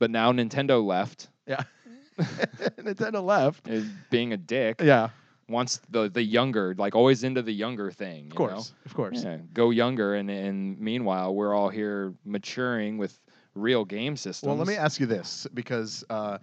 But 0.00 0.10
now 0.10 0.32
Nintendo 0.32 0.84
left, 0.84 1.28
yeah, 1.46 1.62
Nintendo 2.18 3.22
left. 3.24 3.68
being 4.10 4.32
a 4.32 4.36
dick. 4.36 4.80
Yeah, 4.82 5.10
wants 5.48 5.80
the 5.90 6.08
the 6.08 6.22
younger, 6.22 6.74
like 6.78 6.94
always 6.96 7.22
into 7.24 7.42
the 7.42 7.52
younger 7.52 7.90
thing. 7.92 8.26
Of 8.30 8.36
course, 8.36 8.72
of 8.86 8.94
course. 8.94 9.22
Yeah, 9.24 9.38
go 9.52 9.70
younger, 9.70 10.14
and 10.14 10.30
and 10.30 10.78
meanwhile 10.80 11.34
we're 11.34 11.54
all 11.54 11.68
here 11.68 12.14
maturing 12.24 12.98
with 12.98 13.18
real 13.58 13.84
game 13.84 14.16
systems. 14.16 14.48
Well, 14.48 14.56
let 14.56 14.66
me 14.66 14.76
ask 14.76 15.00
you 15.00 15.06
this 15.06 15.46
because 15.54 16.04
uh, 16.10 16.38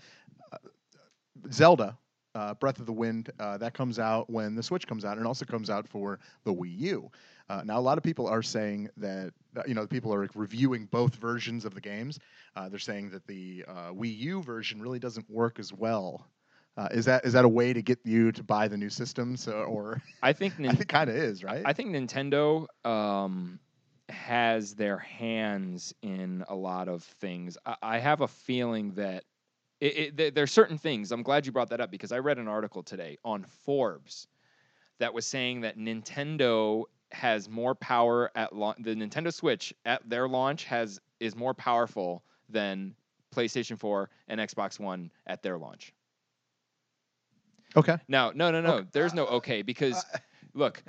uh, 0.52 0.58
Zelda, 1.52 1.98
uh, 2.36 2.54
Breath 2.56 2.80
of 2.80 2.86
the 2.86 2.94
Wild, 2.94 3.30
uh, 3.40 3.58
that 3.58 3.74
comes 3.74 4.00
out 4.00 4.30
when 4.30 4.56
the 4.56 4.64
Switch 4.64 4.88
comes 4.88 5.06
out, 5.06 5.18
and 5.18 5.28
also 5.28 5.46
comes 5.46 5.70
out 5.70 5.88
for 5.88 6.20
the 6.44 6.54
Wii 6.54 6.78
U. 6.80 7.12
Uh, 7.50 7.62
now, 7.66 7.80
a 7.80 7.82
lot 7.82 7.98
of 7.98 8.04
people 8.04 8.28
are 8.28 8.42
saying 8.44 8.90
that 8.98 9.34
uh, 9.58 9.64
you 9.68 9.74
know 9.76 9.88
people 9.88 10.14
are 10.14 10.28
reviewing 10.36 10.86
both 10.86 11.16
versions 11.16 11.66
of 11.66 11.74
the 11.74 11.82
games. 11.82 12.20
Uh, 12.56 12.70
they're 12.70 12.80
saying 12.80 13.10
that 13.12 13.26
the 13.28 13.66
uh, 13.68 13.92
Wii 13.92 14.18
U 14.20 14.42
version 14.44 14.82
really 14.82 15.00
doesn't 15.00 15.30
work 15.30 15.60
as 15.60 15.74
well. 15.74 16.28
Uh, 16.78 16.88
is 16.92 17.06
that 17.06 17.26
is 17.26 17.34
that 17.34 17.46
a 17.46 17.50
way 17.50 17.74
to 17.74 17.82
get 17.82 18.00
you 18.04 18.32
to 18.32 18.44
buy 18.44 18.68
the 18.68 18.78
new 18.78 18.90
systems, 18.90 19.48
or 19.48 20.02
I 20.22 20.34
think 20.34 20.60
I 20.68 20.74
Nin- 20.74 20.76
think 20.76 20.90
kind 20.90 21.10
of 21.10 21.16
is 21.16 21.44
right? 21.44 21.68
I 21.68 21.74
think 21.74 21.92
Nintendo 21.92 22.68
um, 22.86 23.60
has 24.10 24.76
their 24.76 24.98
hands 24.98 25.94
in 26.02 26.44
a 26.48 26.56
lot 26.56 26.88
of 26.88 27.04
things. 27.04 27.58
I, 27.66 27.76
I 27.82 27.98
have 28.00 28.22
a 28.22 28.28
feeling 28.28 28.92
that 28.92 29.24
it, 29.82 30.20
it, 30.20 30.36
there, 30.36 30.44
are 30.44 30.48
certain 30.48 30.78
things. 30.78 31.12
I'm 31.12 31.24
glad 31.24 31.46
you 31.46 31.52
brought 31.52 31.70
that 31.70 31.82
up 31.82 31.92
because 31.92 32.12
I 32.12 32.20
read 32.20 32.38
an 32.38 32.48
article 32.48 32.82
today 32.82 33.18
on 33.26 33.46
Forbes 33.66 34.28
that 35.00 35.14
was 35.14 35.26
saying 35.26 35.62
that 35.62 35.78
Nintendo 35.78 36.84
has 37.12 37.50
more 37.50 37.76
power 37.76 38.32
at 38.36 38.56
launch. 38.56 38.78
The 38.82 38.96
Nintendo 38.96 39.34
Switch 39.34 39.74
at 39.86 40.08
their 40.10 40.28
launch 40.28 40.66
has 40.66 41.00
is 41.20 41.36
more 41.36 41.54
powerful 41.54 42.24
than 42.50 42.96
PlayStation 43.34 43.78
4 43.78 44.10
and 44.28 44.40
Xbox 44.40 44.80
One 44.80 45.12
at 45.28 45.44
their 45.44 45.58
launch. 45.58 45.94
okay. 47.76 47.98
Now, 48.08 48.32
no, 48.34 48.52
no, 48.52 48.62
no. 48.62 48.74
Okay. 48.76 48.88
There's 48.92 49.14
no 49.14 49.26
okay 49.28 49.62
because 49.62 50.04
look, 50.54 50.82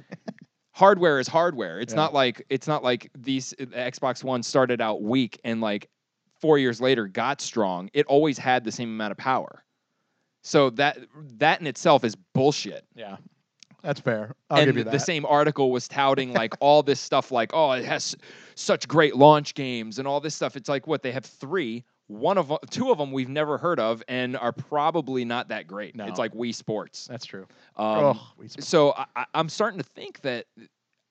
hardware 0.76 1.18
is 1.18 1.26
hardware. 1.26 1.80
It's 1.80 1.94
Yeah. 1.94 1.96
not 2.02 2.12
like 2.12 2.44
it's 2.50 2.68
not 2.68 2.84
like 2.84 3.10
these 3.16 3.54
uh, 3.58 3.64
Xbox 3.64 4.22
One 4.22 4.42
started 4.42 4.82
out 4.82 5.00
weak 5.02 5.40
and 5.42 5.62
like 5.62 5.88
4 6.40 6.58
years 6.58 6.82
later 6.82 7.08
got 7.08 7.40
strong. 7.40 7.88
It 7.94 8.04
always 8.06 8.36
had 8.36 8.62
the 8.62 8.70
same 8.70 8.90
amount 8.90 9.12
of 9.12 9.16
power. 9.16 9.64
So 10.42 10.68
that 10.70 10.98
that 11.38 11.60
in 11.60 11.66
itself 11.66 12.04
is 12.04 12.14
bullshit. 12.34 12.84
Yeah, 12.94 13.16
that's 13.82 14.00
fair. 14.00 14.34
I'll 14.50 14.58
and 14.58 14.66
give 14.68 14.76
you 14.76 14.84
that. 14.84 14.90
the 14.90 15.00
same 15.00 15.24
article 15.24 15.70
was 15.72 15.88
touting 15.88 16.34
like 16.34 16.52
all 16.60 16.82
this 16.82 17.00
stuff 17.00 17.32
like 17.32 17.52
oh 17.54 17.72
it 17.72 17.84
has 17.86 18.14
such 18.54 18.86
great 18.86 19.16
launch 19.16 19.54
games 19.54 19.98
and 19.98 20.06
all 20.06 20.20
this 20.20 20.34
stuff. 20.34 20.56
It's 20.56 20.68
like 20.68 20.86
what 20.86 21.02
they 21.02 21.10
have 21.10 21.24
3 21.24 21.82
one 22.08 22.38
of 22.38 22.52
two 22.70 22.90
of 22.92 22.98
them 22.98 23.10
we've 23.12 23.28
never 23.28 23.58
heard 23.58 23.80
of 23.80 24.02
and 24.08 24.36
are 24.36 24.52
probably 24.52 25.24
not 25.24 25.48
that 25.48 25.66
great. 25.66 25.96
No. 25.96 26.04
It's 26.06 26.18
like 26.18 26.32
Wii 26.34 26.54
Sports. 26.54 27.06
That's 27.06 27.24
true. 27.26 27.46
Um, 27.76 27.98
oh, 28.16 28.32
we 28.38 28.46
sp- 28.46 28.62
so 28.62 28.92
I, 28.92 29.06
I- 29.16 29.26
I'm 29.34 29.48
starting 29.48 29.78
to 29.78 29.84
think 29.84 30.20
that 30.20 30.46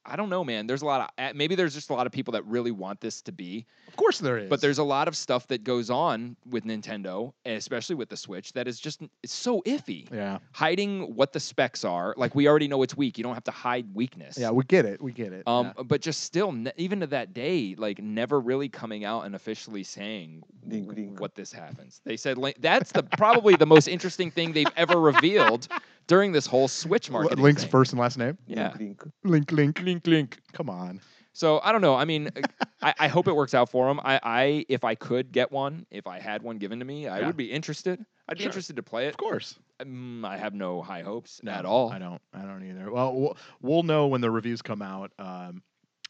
I 0.05 0.15
don't 0.15 0.29
know, 0.29 0.43
man. 0.43 0.67
There's 0.67 0.81
a 0.81 0.85
lot 0.85 1.11
of 1.17 1.35
maybe 1.35 1.55
there's 1.55 1.73
just 1.73 1.89
a 1.89 1.93
lot 1.93 2.05
of 2.05 2.11
people 2.11 2.31
that 2.33 2.45
really 2.45 2.71
want 2.71 3.01
this 3.01 3.21
to 3.23 3.31
be, 3.31 3.65
of 3.87 3.95
course 3.95 4.19
there 4.19 4.37
is. 4.37 4.49
but 4.49 4.61
there's 4.61 4.77
a 4.77 4.83
lot 4.83 5.07
of 5.07 5.15
stuff 5.17 5.47
that 5.47 5.63
goes 5.63 5.89
on 5.89 6.35
with 6.49 6.63
Nintendo, 6.65 7.33
and 7.45 7.55
especially 7.57 7.95
with 7.95 8.09
the 8.09 8.17
Switch, 8.17 8.53
that 8.53 8.67
is 8.67 8.79
just 8.79 9.01
it's 9.23 9.33
so 9.33 9.61
iffy. 9.65 10.11
yeah, 10.13 10.37
Hiding 10.53 11.15
what 11.15 11.33
the 11.33 11.39
specs 11.39 11.83
are, 11.83 12.13
like 12.17 12.35
we 12.35 12.47
already 12.47 12.67
know 12.67 12.83
it's 12.83 12.95
weak. 12.95 13.17
You 13.17 13.23
don't 13.23 13.33
have 13.33 13.43
to 13.45 13.51
hide 13.51 13.87
weakness. 13.93 14.37
yeah, 14.37 14.51
we 14.51 14.63
get 14.65 14.85
it. 14.85 15.01
We 15.01 15.11
get 15.11 15.33
it. 15.33 15.43
Um, 15.47 15.73
yeah. 15.77 15.83
but 15.83 16.01
just 16.01 16.21
still, 16.23 16.51
ne- 16.51 16.71
even 16.77 16.99
to 16.99 17.07
that 17.07 17.33
day, 17.33 17.75
like 17.77 17.99
never 17.99 18.39
really 18.39 18.69
coming 18.69 19.05
out 19.05 19.21
and 19.25 19.33
officially 19.35 19.83
saying 19.83 20.43
Ding, 20.67 20.85
w- 20.85 21.05
ding. 21.07 21.15
what 21.17 21.35
this 21.35 21.51
happens. 21.51 22.01
They 22.05 22.17
said 22.17 22.37
like, 22.37 22.57
that's 22.59 22.91
the 22.91 23.03
probably 23.03 23.55
the 23.55 23.65
most 23.65 23.87
interesting 23.87 24.31
thing 24.31 24.51
they've 24.53 24.65
ever 24.77 24.99
revealed 24.99 25.67
during 26.07 26.31
this 26.31 26.45
whole 26.45 26.67
Switch 26.67 27.09
L- 27.09 27.13
marketing. 27.13 27.43
Link's 27.43 27.61
thing. 27.63 27.71
first 27.71 27.91
and 27.93 27.99
last 27.99 28.17
name. 28.17 28.37
Yeah. 28.47 28.73
Link, 28.79 29.03
link. 29.03 29.11
Link, 29.23 29.51
link. 29.51 29.81
Link, 29.81 30.07
link. 30.07 30.37
Come 30.53 30.69
on. 30.69 31.01
So 31.33 31.59
I 31.63 31.71
don't 31.73 31.81
know. 31.81 31.95
I 31.95 32.05
mean, 32.05 32.29
I, 32.81 32.93
I 32.99 33.07
hope 33.07 33.27
it 33.27 33.35
works 33.35 33.53
out 33.53 33.69
for 33.69 33.89
him. 33.89 33.99
I, 34.03 34.19
I, 34.23 34.65
if 34.69 34.83
I 34.83 34.95
could 34.95 35.31
get 35.31 35.51
one, 35.51 35.85
if 35.91 36.07
I 36.07 36.19
had 36.19 36.41
one 36.43 36.57
given 36.57 36.79
to 36.79 36.85
me, 36.85 37.07
I 37.07 37.19
Yeah. 37.19 37.27
would 37.27 37.35
be 37.37 37.51
interested. 37.51 38.03
I'd 38.29 38.37
be 38.37 38.43
Sure. 38.43 38.49
interested 38.49 38.77
to 38.77 38.83
play 38.83 39.05
it. 39.07 39.09
Of 39.09 39.17
course. 39.17 39.59
Um, 39.79 40.23
I 40.25 40.37
have 40.37 40.53
no 40.53 40.81
high 40.81 41.01
hopes 41.01 41.41
No, 41.43 41.51
at 41.51 41.65
all. 41.65 41.91
I 41.91 41.99
don't. 41.99 42.21
I 42.33 42.41
don't 42.43 42.63
either. 42.63 42.89
Well, 42.91 43.13
we'll, 43.13 43.37
we'll 43.61 43.83
know 43.83 44.07
when 44.07 44.21
the 44.21 44.31
reviews 44.31 44.61
come 44.61 44.81
out 44.81 45.11
um, 45.19 45.61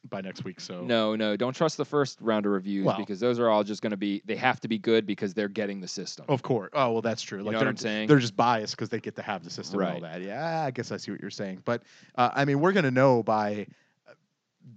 by 0.10 0.22
next 0.22 0.44
week. 0.44 0.60
So 0.60 0.84
No, 0.84 1.16
no, 1.16 1.36
don't 1.36 1.56
trust 1.56 1.78
the 1.78 1.86
first 1.86 2.20
round 2.22 2.46
of 2.46 2.52
reviews 2.52 2.86
Well- 2.86 2.98
because 2.98 3.20
those 3.20 3.40
are 3.40 3.50
all 3.50 3.64
just 3.64 3.82
going 3.82 3.92
to 3.92 3.98
be. 3.98 4.22
They 4.26 4.36
have 4.36 4.60
to 4.62 4.68
be 4.68 4.78
good 4.78 5.06
because 5.06 5.34
they're 5.34 5.48
getting 5.48 5.82
the 5.82 5.88
system. 5.88 6.26
Of 6.30 6.42
course. 6.42 6.70
Oh 6.74 6.92
well, 6.94 7.02
that's 7.02 7.22
true. 7.22 7.40
You 7.40 7.46
Like 7.46 7.54
know 7.54 7.58
what 7.60 7.64
they're, 7.64 7.70
I'm 7.70 7.78
saying? 7.78 8.08
they're 8.08 8.20
just 8.20 8.36
biased 8.36 8.76
because 8.76 8.90
they 8.90 9.00
get 9.00 9.16
to 9.16 9.22
have 9.22 9.44
the 9.44 9.50
system 9.50 9.80
and 9.80 9.88
all 9.88 9.94
Right. 10.02 10.02
that. 10.02 10.22
Yeah, 10.22 10.64
I 10.66 10.72
guess 10.72 10.92
I 10.92 10.98
see 10.98 11.12
what 11.12 11.22
you're 11.22 11.30
saying. 11.30 11.62
But 11.66 11.84
uh, 12.16 12.30
I 12.34 12.46
mean, 12.46 12.60
we're 12.60 12.74
gonna 12.74 12.92
know 12.92 13.24
by 13.24 13.68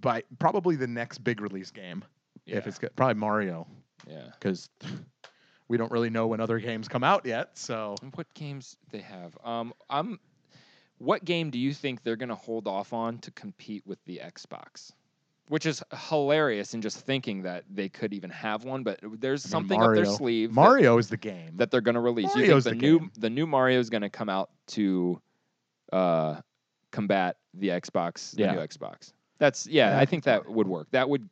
by 0.01 0.23
probably 0.37 0.75
the 0.75 0.87
next 0.87 1.19
big 1.19 1.41
release 1.41 1.71
game 1.71 2.03
yeah, 2.45 2.57
if 2.57 2.67
it's 2.67 2.79
probably 2.95 3.15
Mario 3.15 3.67
yeah. 4.07 4.27
because 4.39 4.69
we 5.67 5.77
don't 5.77 5.91
really 5.91 6.09
know 6.09 6.27
when 6.27 6.39
other 6.39 6.59
games 6.59 6.87
come 6.87 7.03
out 7.03 7.25
yet. 7.25 7.57
So 7.57 7.95
What 8.15 8.31
games 8.33 8.77
they 8.91 9.01
have? 9.01 9.37
Um, 9.43 9.73
I'm. 9.89 10.19
What 10.99 11.23
game 11.23 11.49
do 11.49 11.57
you 11.57 11.73
think 11.73 12.03
they're 12.03 12.17
going 12.17 12.27
to 12.29 12.35
hold 12.35 12.67
off 12.67 12.91
on 12.91 13.19
to 13.19 13.31
compete 13.31 13.83
with 13.87 14.03
the 14.03 14.19
Xbox? 14.21 14.91
Which 15.49 15.65
is 15.65 15.83
hilarious 16.09 16.73
in 16.73 16.81
just 16.81 16.99
thinking 16.99 17.41
that 17.41 17.63
they 17.69 17.89
could 17.89 18.13
even 18.13 18.29
have 18.29 18.63
one, 18.63 18.83
but 18.83 18.99
there's 19.19 19.45
I 19.45 19.47
mean, 19.47 19.51
something 19.51 19.81
up 19.81 19.95
their 19.95 20.05
sleeve 20.05 20.51
Mario 20.51 20.97
is 20.99 21.09
the 21.09 21.17
game. 21.17 21.53
that, 21.57 21.71
they're 21.71 21.81
going 21.81 21.95
to 21.95 22.01
release. 22.01 22.33
you 22.35 22.41
Mario's 22.43 22.63
the, 22.63 22.69
the 22.69 22.75
new 22.75 22.99
game. 22.99 23.11
the 23.17 23.29
new 23.31 23.47
Mario 23.47 23.79
is 23.79 23.89
going 23.89 24.03
to 24.03 24.09
come 24.11 24.29
out 24.29 24.51
to 24.67 25.19
uh, 25.91 26.39
combat 26.91 27.37
the 27.55 27.69
Xbox, 27.69 28.31
the 28.35 28.43
Yeah. 28.43 28.51
new 28.53 28.59
Xbox? 28.59 29.11
That's 29.39 29.65
yeah, 29.67 29.91
Yeah, 29.91 29.99
I 29.99 30.05
think 30.05 30.23
that 30.25 30.47
would 30.47 30.67
work. 30.67 30.87
That 30.91 31.09
would 31.09 31.27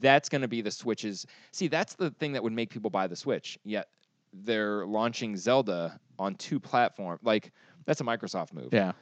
that's 0.00 0.28
going 0.28 0.42
to 0.42 0.48
be 0.48 0.60
the 0.60 0.70
Switch's. 0.70 1.24
See, 1.52 1.68
that's 1.68 1.94
the 1.94 2.10
thing 2.10 2.32
that 2.32 2.42
would 2.42 2.52
make 2.52 2.68
people 2.68 2.90
buy 2.90 3.06
the 3.06 3.16
Switch. 3.16 3.58
Yet 3.64 3.88
they're 4.32 4.84
launching 4.84 5.36
Zelda 5.36 5.98
on 6.18 6.34
two 6.34 6.60
platforms. 6.60 7.20
Like 7.22 7.52
that's 7.86 8.00
a 8.00 8.04
Microsoft 8.04 8.52
move. 8.52 8.70
yeah, 8.72 8.92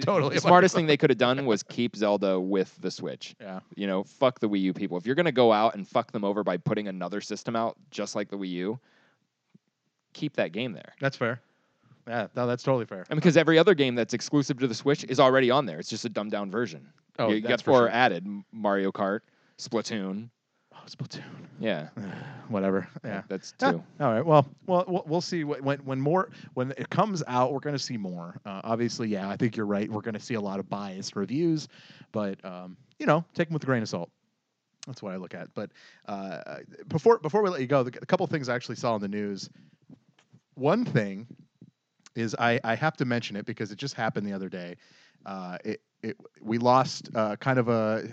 totally 0.00 0.34
The 0.34 0.40
smartest 0.48 0.74
thing 0.74 0.86
they 0.86 0.96
could 0.96 1.10
have 1.10 1.18
done 1.18 1.44
was 1.46 1.62
keep 1.62 1.96
Zelda 1.96 2.40
with 2.40 2.74
the 2.80 2.90
Switch. 2.90 3.34
yeah. 3.40 3.60
You 3.76 3.86
know, 3.86 4.04
fuck 4.04 4.40
the 4.40 4.48
Wii 4.48 4.60
U 4.60 4.72
people. 4.72 4.96
If 4.96 5.06
you're 5.06 5.14
going 5.14 5.26
to 5.26 5.32
go 5.32 5.52
out 5.52 5.74
and 5.74 5.86
fuck 5.86 6.12
them 6.12 6.24
over 6.24 6.42
by 6.42 6.56
putting 6.56 6.88
another 6.88 7.20
system 7.20 7.56
out 7.56 7.76
just 7.90 8.14
like 8.14 8.28
the 8.28 8.36
Wii 8.36 8.48
U, 8.50 8.78
keep 10.12 10.34
that 10.36 10.52
game 10.52 10.72
there. 10.72 10.94
That's 11.00 11.16
fair. 11.16 11.40
Yeah, 12.08 12.26
no, 12.34 12.46
that's 12.46 12.62
totally 12.62 12.84
fair. 12.84 13.04
And 13.10 13.16
because 13.18 13.36
every 13.36 13.58
other 13.58 13.74
game 13.74 13.94
that's 13.94 14.12
exclusive 14.14 14.58
to 14.58 14.66
the 14.66 14.74
Switch 14.74 15.04
is 15.04 15.20
already 15.20 15.50
on 15.50 15.66
there. 15.66 15.78
It's 15.78 15.88
just 15.88 16.04
a 16.04 16.08
dumbed 16.08 16.32
down 16.32 16.50
version. 16.50 16.88
Oh, 17.18 17.28
you, 17.28 17.36
you 17.36 17.40
that's 17.42 17.62
got 17.62 17.62
for 17.62 17.70
four 17.70 17.78
sure. 17.82 17.90
added 17.90 18.26
Mario 18.50 18.90
Kart, 18.90 19.20
Splatoon. 19.58 20.28
Yeah, 21.60 21.88
Whatever. 22.48 22.88
Yeah. 23.04 23.22
that's 23.28 23.54
Yeah. 23.60 23.72
two. 23.72 23.84
All 24.00 24.12
right. 24.12 24.24
Well, 24.24 24.46
well, 24.66 24.84
we'll, 24.86 25.04
we'll 25.06 25.20
see 25.20 25.42
wh- 25.42 25.62
when 25.64 25.78
when 25.80 26.00
more 26.00 26.30
when 26.54 26.72
it 26.72 26.90
comes 26.90 27.22
out. 27.26 27.52
We're 27.52 27.60
going 27.60 27.76
to 27.76 27.82
see 27.82 27.96
more. 27.96 28.40
Uh, 28.44 28.60
obviously, 28.64 29.08
yeah, 29.08 29.28
I 29.28 29.36
think 29.36 29.56
you're 29.56 29.66
right. 29.66 29.90
We're 29.90 30.00
going 30.00 30.14
to 30.14 30.20
see 30.20 30.34
a 30.34 30.40
lot 30.40 30.58
of 30.60 30.68
biased 30.68 31.16
reviews, 31.16 31.68
but 32.10 32.44
um, 32.44 32.76
you 32.98 33.06
know, 33.06 33.24
take 33.34 33.48
them 33.48 33.54
with 33.54 33.62
a 33.62 33.66
grain 33.66 33.82
of 33.82 33.88
salt. 33.88 34.10
That's 34.86 35.02
what 35.02 35.12
I 35.12 35.16
look 35.16 35.34
at. 35.34 35.54
But 35.54 35.70
uh, 36.06 36.58
before 36.88 37.18
before 37.18 37.42
we 37.42 37.50
let 37.50 37.60
you 37.60 37.66
go, 37.66 37.82
the, 37.84 37.96
a 38.02 38.06
couple 38.06 38.26
things 38.26 38.48
I 38.48 38.54
actually 38.54 38.76
saw 38.76 38.96
in 38.96 39.00
the 39.00 39.08
news. 39.08 39.48
One 40.54 40.84
thing 40.84 41.26
is 42.14 42.34
I, 42.38 42.60
I 42.64 42.74
have 42.74 42.96
to 42.98 43.04
mention 43.04 43.36
it 43.36 43.46
because 43.46 43.72
it 43.72 43.78
just 43.78 43.94
happened 43.94 44.26
the 44.26 44.32
other 44.32 44.48
day. 44.48 44.76
Uh, 45.24 45.56
it, 45.64 45.80
it 46.02 46.16
we 46.40 46.58
lost 46.58 47.08
uh, 47.14 47.36
kind 47.36 47.58
of 47.58 47.68
a 47.68 48.08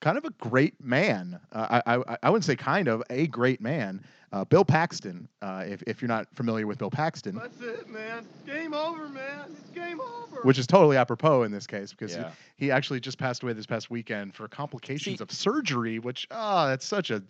kind 0.00 0.18
of 0.18 0.24
a 0.24 0.30
great 0.30 0.74
man. 0.82 1.38
Uh, 1.52 1.80
I, 1.86 1.96
I 1.96 2.16
I 2.22 2.30
wouldn't 2.30 2.44
say 2.44 2.56
kind 2.56 2.88
of 2.88 3.02
a 3.10 3.26
great 3.26 3.60
man. 3.60 4.02
Uh, 4.32 4.44
Bill 4.44 4.64
Paxton. 4.64 5.28
Uh, 5.42 5.64
if 5.66 5.82
if 5.88 6.00
you're 6.00 6.08
not 6.08 6.26
familiar 6.34 6.66
with 6.66 6.78
Bill 6.78 6.90
Paxton, 6.90 7.34
That's 7.34 7.60
it, 7.60 7.88
man. 7.88 8.24
Game 8.46 8.72
over, 8.74 9.08
man. 9.08 9.46
It's 9.50 9.70
game 9.70 10.00
over. 10.00 10.42
which 10.42 10.58
is 10.58 10.66
totally 10.68 10.96
apropos 10.96 11.42
in 11.42 11.50
this 11.52 11.66
case 11.66 11.90
because 11.92 12.14
Yeah. 12.14 12.30
he, 12.56 12.66
he 12.66 12.70
actually 12.70 13.00
just 13.00 13.18
passed 13.18 13.42
away 13.42 13.52
this 13.54 13.66
past 13.66 13.90
weekend 13.90 14.34
for 14.34 14.46
complications 14.48 15.18
See- 15.18 15.22
of 15.22 15.32
surgery. 15.32 15.98
Which 15.98 16.28
oh, 16.30 16.68
that's 16.68 16.86
such 16.86 17.10
a 17.10 17.22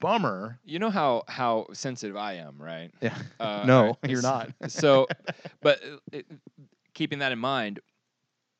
bummer. 0.00 0.58
You 0.64 0.78
know 0.78 0.88
how 0.90 1.24
how 1.28 1.66
sensitive 1.74 2.16
I 2.16 2.34
am, 2.34 2.56
right? 2.58 2.90
Yeah. 3.02 3.14
Uh, 3.38 3.64
no, 3.66 3.96
I- 4.02 4.06
you're 4.08 4.22
not. 4.22 4.50
so, 4.68 5.06
but 5.60 5.82
uh, 5.84 5.96
it, 6.10 6.26
keeping 6.94 7.18
that 7.18 7.32
in 7.32 7.38
mind, 7.38 7.80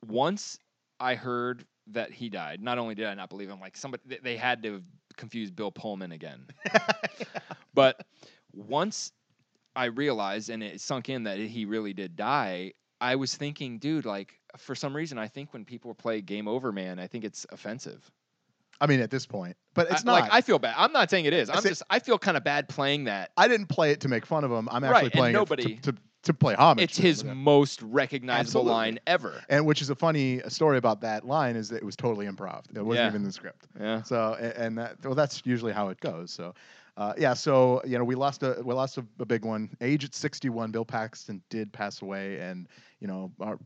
once 0.07 0.59
I 1.01 1.15
heard 1.15 1.65
that 1.89 2.11
he 2.13 2.29
died, 2.29 2.63
not 2.63 2.79
only 2.79 2.95
did 2.95 3.07
I 3.07 3.15
not 3.15 3.29
believe 3.29 3.49
him, 3.49 3.61
like 3.61 3.77
somebody 3.77 4.03
they- 4.23 4.37
had 4.37 4.63
to 4.65 4.83
confuse 5.17 5.51
Bill 5.51 5.71
Pullman 5.71 6.13
again. 6.13 6.47
but 7.75 8.05
once 8.53 9.13
I 9.75 9.87
realized 9.87 10.51
and 10.51 10.63
it 10.63 10.81
sunk 10.81 11.09
in 11.09 11.25
that 11.25 11.39
he 11.39 11.65
really 11.65 11.93
did 11.93 12.17
die, 12.17 12.73
I 13.01 13.17
was 13.17 13.35
thinking, 13.35 13.79
dude, 13.79 14.05
like 14.05 14.35
for 14.57 14.75
some 14.75 14.95
reason, 14.97 15.19
I 15.19 15.29
think 15.29 15.53
when 15.53 15.65
people 15.65 15.95
play 15.95 16.21
Game 16.21 16.49
Over 16.49 16.73
Man, 16.73 16.99
I 16.99 17.07
think 17.07 17.25
it's 17.25 17.47
offensive. 17.51 18.11
I 18.81 18.87
mean, 18.87 19.01
at 19.01 19.11
this 19.11 19.25
point, 19.25 19.57
but 19.75 19.91
it's 19.91 20.03
I, 20.03 20.05
not. 20.05 20.21
like 20.21 20.33
I 20.33 20.41
feel 20.43 20.59
bad. 20.59 20.75
I'm 20.77 20.93
not 20.93 21.09
saying 21.09 21.25
it 21.25 21.33
is. 21.33 21.49
I'm 21.49 21.63
just 21.63 21.83
I 21.89 21.99
feel 21.99 22.19
kind 22.19 22.37
of 22.37 22.45
bad 22.45 22.69
playing 22.69 23.05
that 23.05 23.31
I 23.37 23.49
didn't 23.49 23.69
play 23.69 23.91
it 23.93 24.01
to 24.01 24.09
make 24.09 24.27
fun 24.27 24.45
of 24.45 24.51
him. 24.51 24.69
I'm 24.71 24.85
actually 24.85 25.05
and 25.05 25.13
playing 25.13 25.33
nobody- 25.33 25.73
it 25.75 25.83
to, 25.85 25.93
to, 25.93 25.99
to 26.27 26.35
play 26.35 26.55
homage. 26.55 26.85
It's 26.85 26.97
his 26.99 27.23
yeah. 27.23 27.35
most 27.35 27.83
recognizable 27.83 28.41
Absolutely. 28.61 28.73
line 28.73 29.01
ever. 29.07 29.43
and 29.49 29.67
which 29.67 29.83
is 29.83 29.91
a 29.91 29.95
funny 29.95 30.41
story 30.49 30.79
about 30.79 31.01
that 31.01 31.27
line 31.27 31.57
is 31.57 31.69
that 31.71 31.77
it 31.79 31.85
was 31.85 31.97
totally 31.97 32.27
improv. 32.27 32.65
It 32.75 32.83
wasn't 32.83 33.05
Yeah. 33.05 33.09
even 33.09 33.23
in 33.23 33.27
the 33.27 33.33
script. 33.33 33.67
Yeah. 33.81 34.03
So 34.03 34.35
and 34.35 34.79
that 34.79 35.05
well, 35.05 35.15
that's 35.15 35.43
usually 35.45 35.73
how 35.73 35.89
it 35.89 36.01
goes. 36.01 36.31
So. 36.31 36.55
Uh, 36.99 37.13
yeah, 37.19 37.35
so 37.35 37.83
you 37.85 37.99
know 37.99 38.05
we 38.05 38.15
lost 38.15 38.43
a 38.43 38.59
we 38.65 38.73
lost 38.73 38.97
a, 38.97 39.05
a 39.21 39.27
big 39.27 39.45
one. 39.45 39.69
Age 39.83 40.03
at 40.05 40.15
61, 40.15 40.71
Bill 40.71 40.83
Paxton 40.83 41.43
did 41.51 41.71
pass 41.71 42.01
away, 42.01 42.41
and 42.41 42.67
you 43.01 43.07
know 43.07 43.31
our 43.39 43.59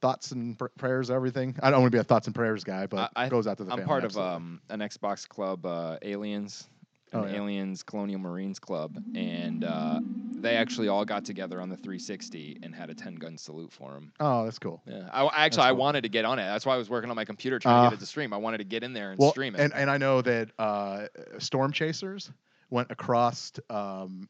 thoughts 0.00 0.32
and 0.32 0.58
pr- 0.58 0.66
prayers, 0.78 1.10
everything. 1.10 1.54
I 1.62 1.70
don't 1.70 1.80
want 1.80 1.92
to 1.92 1.96
be 1.96 2.00
a 2.00 2.04
thoughts 2.04 2.26
and 2.26 2.34
prayers 2.34 2.64
guy, 2.64 2.86
but 2.86 3.12
I- 3.14 3.26
it 3.26 3.30
goes 3.30 3.46
out 3.46 3.58
to 3.58 3.64
the 3.64 3.72
I'm 3.72 3.84
part 3.84 4.02
of 4.04 4.16
um, 4.18 4.60
an 4.68 4.80
Xbox 4.80 5.28
club, 5.28 5.64
uh, 5.64 5.98
Aliens, 6.02 6.68
Oh, 7.12 7.24
yeah. 7.26 7.36
Aliens 7.36 7.82
Colonial 7.82 8.18
Marines 8.20 8.58
club, 8.58 9.02
and 9.14 9.64
uh, 9.64 10.00
they 10.40 10.56
actually 10.56 10.88
all 10.88 11.04
got 11.04 11.24
together 11.24 11.60
on 11.60 11.68
the 11.70 11.76
360 11.76 12.58
and 12.62 12.74
had 12.74 12.90
a 12.90 12.94
10 12.94 13.14
gun 13.14 13.38
salute 13.38 13.72
for 13.72 13.94
him. 13.96 14.12
Oh, 14.20 14.44
that's 14.44 14.58
cool. 14.58 14.82
Yeah, 14.86 15.08
I, 15.12 15.24
I- 15.24 15.46
actually 15.46 15.62
I 15.64 15.72
wanted 15.72 16.02
to 16.02 16.08
get 16.10 16.24
on 16.26 16.38
it. 16.38 16.44
That's 16.44 16.66
why 16.66 16.74
I 16.74 16.76
was 16.76 16.90
working 16.90 17.08
on 17.10 17.16
my 17.16 17.24
computer 17.24 17.58
trying 17.58 17.76
to 17.76 17.86
Ah. 17.86 17.90
get 17.90 17.96
it 17.96 18.00
to 18.00 18.06
stream. 18.06 18.32
I 18.32 18.36
wanted 18.36 18.58
to 18.58 18.64
get 18.64 18.82
in 18.82 18.92
there 18.92 19.10
and 19.10 19.18
Well, 19.18 19.30
stream 19.30 19.54
it. 19.54 19.60
and 19.60 19.72
and 19.74 19.90
I 19.90 19.96
know 19.98 20.20
that 20.22 20.50
uh, 20.58 21.06
Storm 21.38 21.72
Chasers 21.72 22.30
went 22.70 22.90
across, 22.90 23.52
um, 23.70 24.28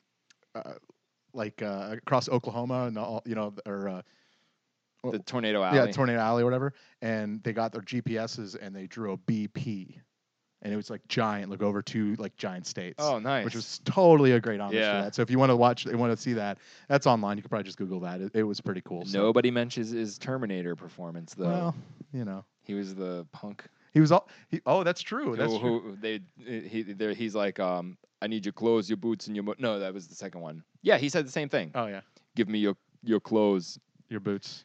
uh, 0.54 0.74
like 1.32 1.60
uh, 1.62 1.96
across 1.96 2.28
Oklahoma 2.28 2.84
and 2.86 2.96
all, 2.96 3.22
you 3.26 3.34
know, 3.34 3.54
or 3.66 3.88
uh, 3.88 4.02
the 5.10 5.18
Tornado 5.20 5.62
Alley. 5.62 5.78
yeah, 5.78 5.86
Tornado 5.92 6.20
Alley 6.20 6.42
or 6.42 6.46
whatever, 6.46 6.72
and 7.02 7.42
they 7.42 7.52
got 7.52 7.72
their 7.72 7.82
GPSs 7.82 8.56
and 8.60 8.74
they 8.74 8.86
drew 8.86 9.12
a 9.12 9.16
BP, 9.18 9.96
and 10.62 10.72
it 10.72 10.76
was 10.76 10.90
like 10.90 11.06
giant, 11.08 11.50
look 11.50 11.62
over 11.62 11.82
two 11.82 12.14
like 12.18 12.36
giant 12.36 12.66
states. 12.66 12.96
oh, 12.98 13.18
nice. 13.18 13.44
Which 13.44 13.54
was 13.54 13.80
totally 13.84 14.32
a 14.32 14.40
great 14.40 14.60
homage 14.60 14.76
Yeah. 14.76 14.98
to 14.98 15.02
that. 15.04 15.14
So 15.14 15.22
if 15.22 15.30
you 15.30 15.38
want 15.38 15.50
to 15.50 15.56
watch, 15.56 15.86
you 15.86 15.96
want 15.98 16.12
to 16.12 16.20
see 16.20 16.34
that, 16.34 16.58
that's 16.88 17.06
online. 17.06 17.36
You 17.36 17.42
could 17.42 17.50
probably 17.50 17.64
just 17.64 17.78
Google 17.78 18.00
that. 18.00 18.20
It, 18.20 18.32
it 18.34 18.42
was 18.42 18.60
pretty 18.60 18.82
cool. 18.82 19.04
So, 19.04 19.18
Nobody 19.18 19.50
mentions 19.50 19.90
his 19.90 20.18
Terminator 20.18 20.74
performance 20.76 21.34
though. 21.34 21.46
well, 21.48 21.74
you 22.12 22.24
know, 22.24 22.44
he 22.62 22.74
was 22.74 22.94
the 22.94 23.26
punk 23.32 23.64
he 23.92 24.00
was 24.00 24.12
all. 24.12 24.28
He, 24.48 24.60
oh, 24.66 24.84
that's 24.84 25.00
true. 25.00 25.34
That's 25.36 25.52
who, 25.52 25.58
true. 25.58 25.80
who 25.80 25.96
they 25.96 26.20
he 26.44 26.82
there 26.82 27.14
he's 27.14 27.34
like 27.34 27.58
um 27.58 27.96
I 28.20 28.26
need 28.26 28.44
your 28.44 28.52
clothes, 28.52 28.88
your 28.88 28.96
boots, 28.96 29.26
and 29.26 29.36
your 29.36 29.44
mo-. 29.44 29.54
no 29.58 29.78
that 29.78 29.94
was 29.94 30.08
the 30.08 30.14
second 30.14 30.40
one. 30.40 30.62
Yeah, 30.82 30.98
he 30.98 31.08
said 31.08 31.26
the 31.26 31.32
same 31.32 31.48
thing. 31.48 31.70
Oh 31.74 31.86
yeah, 31.86 32.02
Give 32.36 32.48
me 32.48 32.58
your 32.58 32.76
your 33.02 33.20
clothes. 33.20 33.78
your 34.08 34.20
boots, 34.20 34.64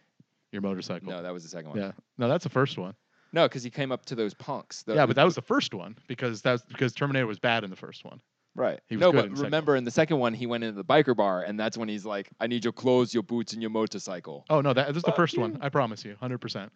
your 0.52 0.62
motorcycle. 0.62 1.10
No, 1.10 1.24
that 1.24 1.34
was 1.34 1.44
the 1.44 1.50
second 1.50 1.72
one. 1.72 1.80
Yeah. 1.80 1.92
No, 2.18 2.28
that's 2.28 2.44
the 2.44 2.50
first 2.50 2.78
one. 2.78 2.94
No, 3.34 3.48
because 3.48 3.64
he 3.64 3.70
came 3.72 3.92
up 3.92 4.06
to 4.06 4.16
those 4.16 4.34
punks. 4.34 4.84
Yeah, 4.88 5.06
but 5.06 5.16
that 5.16 5.26
was 5.26 5.36
the 5.36 5.42
first 5.42 5.74
one 5.74 5.98
because 6.08 6.42
that's 6.42 6.62
because 6.64 6.94
Terminator 6.94 7.28
was 7.28 7.40
bad 7.40 7.64
in 7.64 7.70
the 7.72 7.76
first 7.76 8.06
one. 8.06 8.22
right. 8.56 8.80
no, 8.92 9.12
but 9.12 9.26
in 9.26 9.34
remember 9.34 9.76
in 9.76 9.84
the 9.84 9.92
second 9.92 10.20
one 10.20 10.34
he 10.36 10.46
went 10.46 10.64
into 10.64 10.76
the 10.78 10.86
biker 10.86 11.16
bar, 11.16 11.42
and 11.42 11.60
that's 11.60 11.76
when 11.78 11.90
he's 11.90 12.06
like, 12.06 12.30
"I 12.40 12.46
need 12.48 12.64
your 12.64 12.72
clothes, 12.74 13.14
your 13.14 13.24
boots, 13.24 13.52
and 13.54 13.62
your 13.62 13.72
motorcycle." 13.72 14.46
Oh 14.50 14.62
no, 14.62 14.72
that 14.74 14.88
this 14.90 14.98
is 14.98 15.04
the 15.04 15.08
Fuck 15.08 15.18
first 15.18 15.38
one. 15.38 15.58
I 15.62 15.70
promise 15.70 16.06
you, 16.06 16.16
hundred 16.20 16.38
percent, 16.40 16.72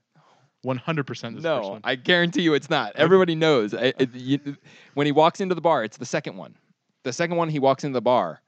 one 0.63 0.77
hundred 0.77 1.05
percent. 1.05 1.35
This 1.35 1.41
is 1.41 1.43
the 1.43 1.55
first 1.57 1.63
No, 1.67 1.71
one. 1.73 1.81
I 1.83 1.93
guarantee 1.95 2.41
you 2.41 2.55
it's 2.55 2.69
not. 2.71 2.95
Everybody 2.95 3.35
knows. 3.35 3.75
I, 3.75 3.93
it- 3.99 4.15
you- 4.15 4.57
when 4.95 5.05
he 5.05 5.11
walks 5.11 5.39
into 5.39 5.53
the 5.53 5.61
bar, 5.61 5.83
it's 5.83 5.97
the 5.97 6.05
second 6.05 6.35
one. 6.37 6.55
The 7.03 7.13
second 7.13 7.37
one, 7.37 7.47
he 7.49 7.59
walks 7.59 7.83
into 7.83 7.93
the 7.93 8.01
bar 8.01 8.41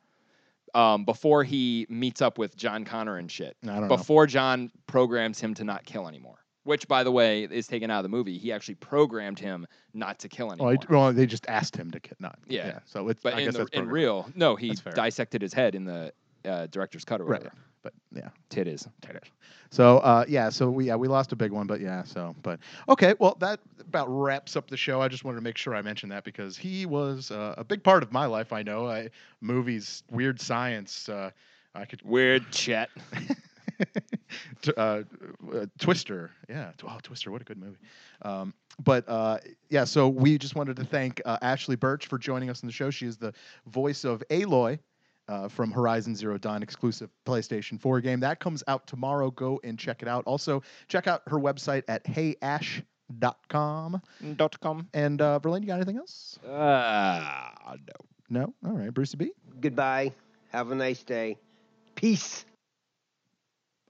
um, 0.74 1.05
before 1.05 1.43
he 1.43 1.86
meets 1.89 2.22
up 2.22 2.38
with 2.39 2.55
John 2.57 2.84
Connor 2.84 3.18
and 3.18 3.32
shit. 3.32 3.55
I 3.64 3.68
don't 3.68 3.82
know. 3.82 3.88
Before 3.89 4.26
John 4.26 4.72
programs 4.88 5.39
him 5.39 5.53
to 5.55 5.64
not 5.64 5.86
kill 5.86 6.07
anymore. 6.07 6.39
Which, 6.70 6.88
by 6.88 7.03
the 7.03 7.11
way, 7.11 7.45
is 7.45 7.65
taken 7.65 7.89
out 7.89 7.97
of 7.97 8.03
the 8.03 8.09
movie. 8.09 8.38
He 8.38 8.51
actually 8.51 8.76
programmed 8.76 9.39
him 9.39 9.65
not 9.95 10.20
to 10.20 10.30
kill 10.30 10.51
anyone. 10.51 10.76
anymore. 10.78 10.86
I, 10.88 11.05
well, 11.05 11.13
they 11.13 11.26
just 11.26 11.47
asked 11.47 11.76
him 11.76 11.89
to 11.89 11.99
get 11.99 12.22
not. 12.22 12.38
Yeah. 12.47 12.78
So 12.86 13.07
it's. 13.07 13.24
but 13.24 13.34
I 13.34 13.39
in, 13.39 13.45
guess 13.45 13.53
the, 13.53 13.59
that's 13.61 13.72
in 13.72 13.88
real, 13.89 14.30
no, 14.36 14.55
he 14.55 14.76
dissected 14.93 15.41
his 15.41 15.51
head 15.51 15.74
in 15.74 15.86
the 15.86 16.13
uh, 16.45 16.67
director's 16.67 17.03
cut 17.03 17.22
or 17.22 17.24
Right. 17.24 17.39
whatever. 17.39 17.55
But 17.82 17.93
yeah. 18.13 18.30
Titties. 18.51 18.88
So 19.72 19.97
uh, 19.97 20.26
yeah, 20.28 20.49
so 20.49 20.70
we 20.70 20.86
yeah 20.86 20.95
we 20.95 21.07
lost 21.07 21.32
a 21.32 21.36
big 21.36 21.51
one, 21.51 21.65
but 21.65 21.82
yeah, 21.82 22.03
so 22.03 22.36
but 22.43 22.59
okay, 22.88 23.15
well 23.17 23.36
that 23.39 23.61
about 23.80 24.05
wraps 24.07 24.55
up 24.55 24.70
the 24.70 24.78
show. 24.78 25.01
I 25.01 25.07
just 25.07 25.24
wanted 25.24 25.38
to 25.38 25.43
make 25.43 25.57
sure 25.57 25.74
I 25.74 25.82
mentioned 25.82 26.11
that 26.11 26.24
because 26.24 26.55
he 26.55 26.86
was 26.86 27.32
uh, 27.32 27.55
a 27.57 27.63
big 27.63 27.82
part 27.82 28.03
of 28.03 28.11
my 28.11 28.28
life. 28.28 28.53
I 28.53 28.61
know, 28.61 28.88
I, 28.88 29.09
movies, 29.41 30.03
weird 30.11 30.39
science. 30.39 31.09
Uh, 31.09 31.32
I 31.76 31.86
could 31.86 32.01
Weird 32.03 32.51
chat. 32.51 32.89
T- 34.61 34.73
uh, 34.77 35.03
uh, 35.53 35.65
Twister, 35.80 36.32
yeah. 36.47 36.71
Oh, 36.84 36.97
Twister, 37.01 37.32
what 37.32 37.41
a 37.41 37.45
good 37.45 37.57
movie. 37.57 37.77
Um, 38.21 38.53
but 38.84 39.07
uh, 39.07 39.39
yeah, 39.69 39.84
so 39.84 40.07
we 40.07 40.38
just 40.38 40.55
wanted 40.55 40.75
to 40.77 40.86
thank 40.86 41.21
uh, 41.25 41.38
Ashley 41.41 41.75
Burch 41.75 42.07
for 42.07 42.17
joining 42.17 42.49
us 42.49 42.63
on 42.63 42.67
the 42.67 42.73
show. 42.73 42.89
She 42.89 43.05
is 43.05 43.17
the 43.17 43.34
voice 43.67 44.03
of 44.03 44.23
Aloy 44.30 44.80
uh, 45.27 45.47
from 45.47 45.71
Horizon 45.71 46.15
Zero 46.15 46.38
Dawn 46.38 46.63
exclusive 46.63 47.09
PlayStation 47.25 47.80
4 47.80 48.01
game. 48.01 48.19
That 48.19 48.39
comes 48.39 48.63
out 48.67 48.88
tomorrow. 48.88 49.32
Go 49.32 49.59
and 49.63 49.77
check 49.77 50.01
it 50.01 50.07
out. 50.07 50.23
Also, 50.25 50.63
check 50.88 51.07
out 51.07 51.21
her 51.27 51.38
website 51.38 51.84
at 51.88 52.03
heyash.com. 52.05 52.84
Dot 54.36 54.59
com. 54.59 54.88
And 54.93 55.21
uh, 55.21 55.39
Verlaine, 55.39 55.61
you 55.63 55.67
got 55.67 55.75
anything 55.75 55.97
else? 55.97 56.38
Uh, 56.45 57.51
no. 57.88 57.93
No? 58.30 58.53
All 58.65 58.77
right. 58.77 58.93
Brucey 58.93 59.17
B? 59.17 59.32
Goodbye. 59.61 60.13
Have 60.51 60.71
a 60.71 60.75
nice 60.75 61.01
day. 61.03 61.38
Peace. 61.95 62.45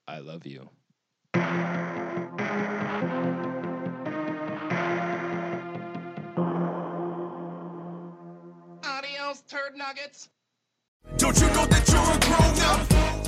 I 0.10 0.18
love 0.22 0.43
you. 0.47 0.68
Adios, 8.84 9.43
turd 9.47 9.78
nuggets. 9.78 10.30
Don't 11.18 11.39
you 11.39 11.45
know 11.49 11.68
that 11.68 11.89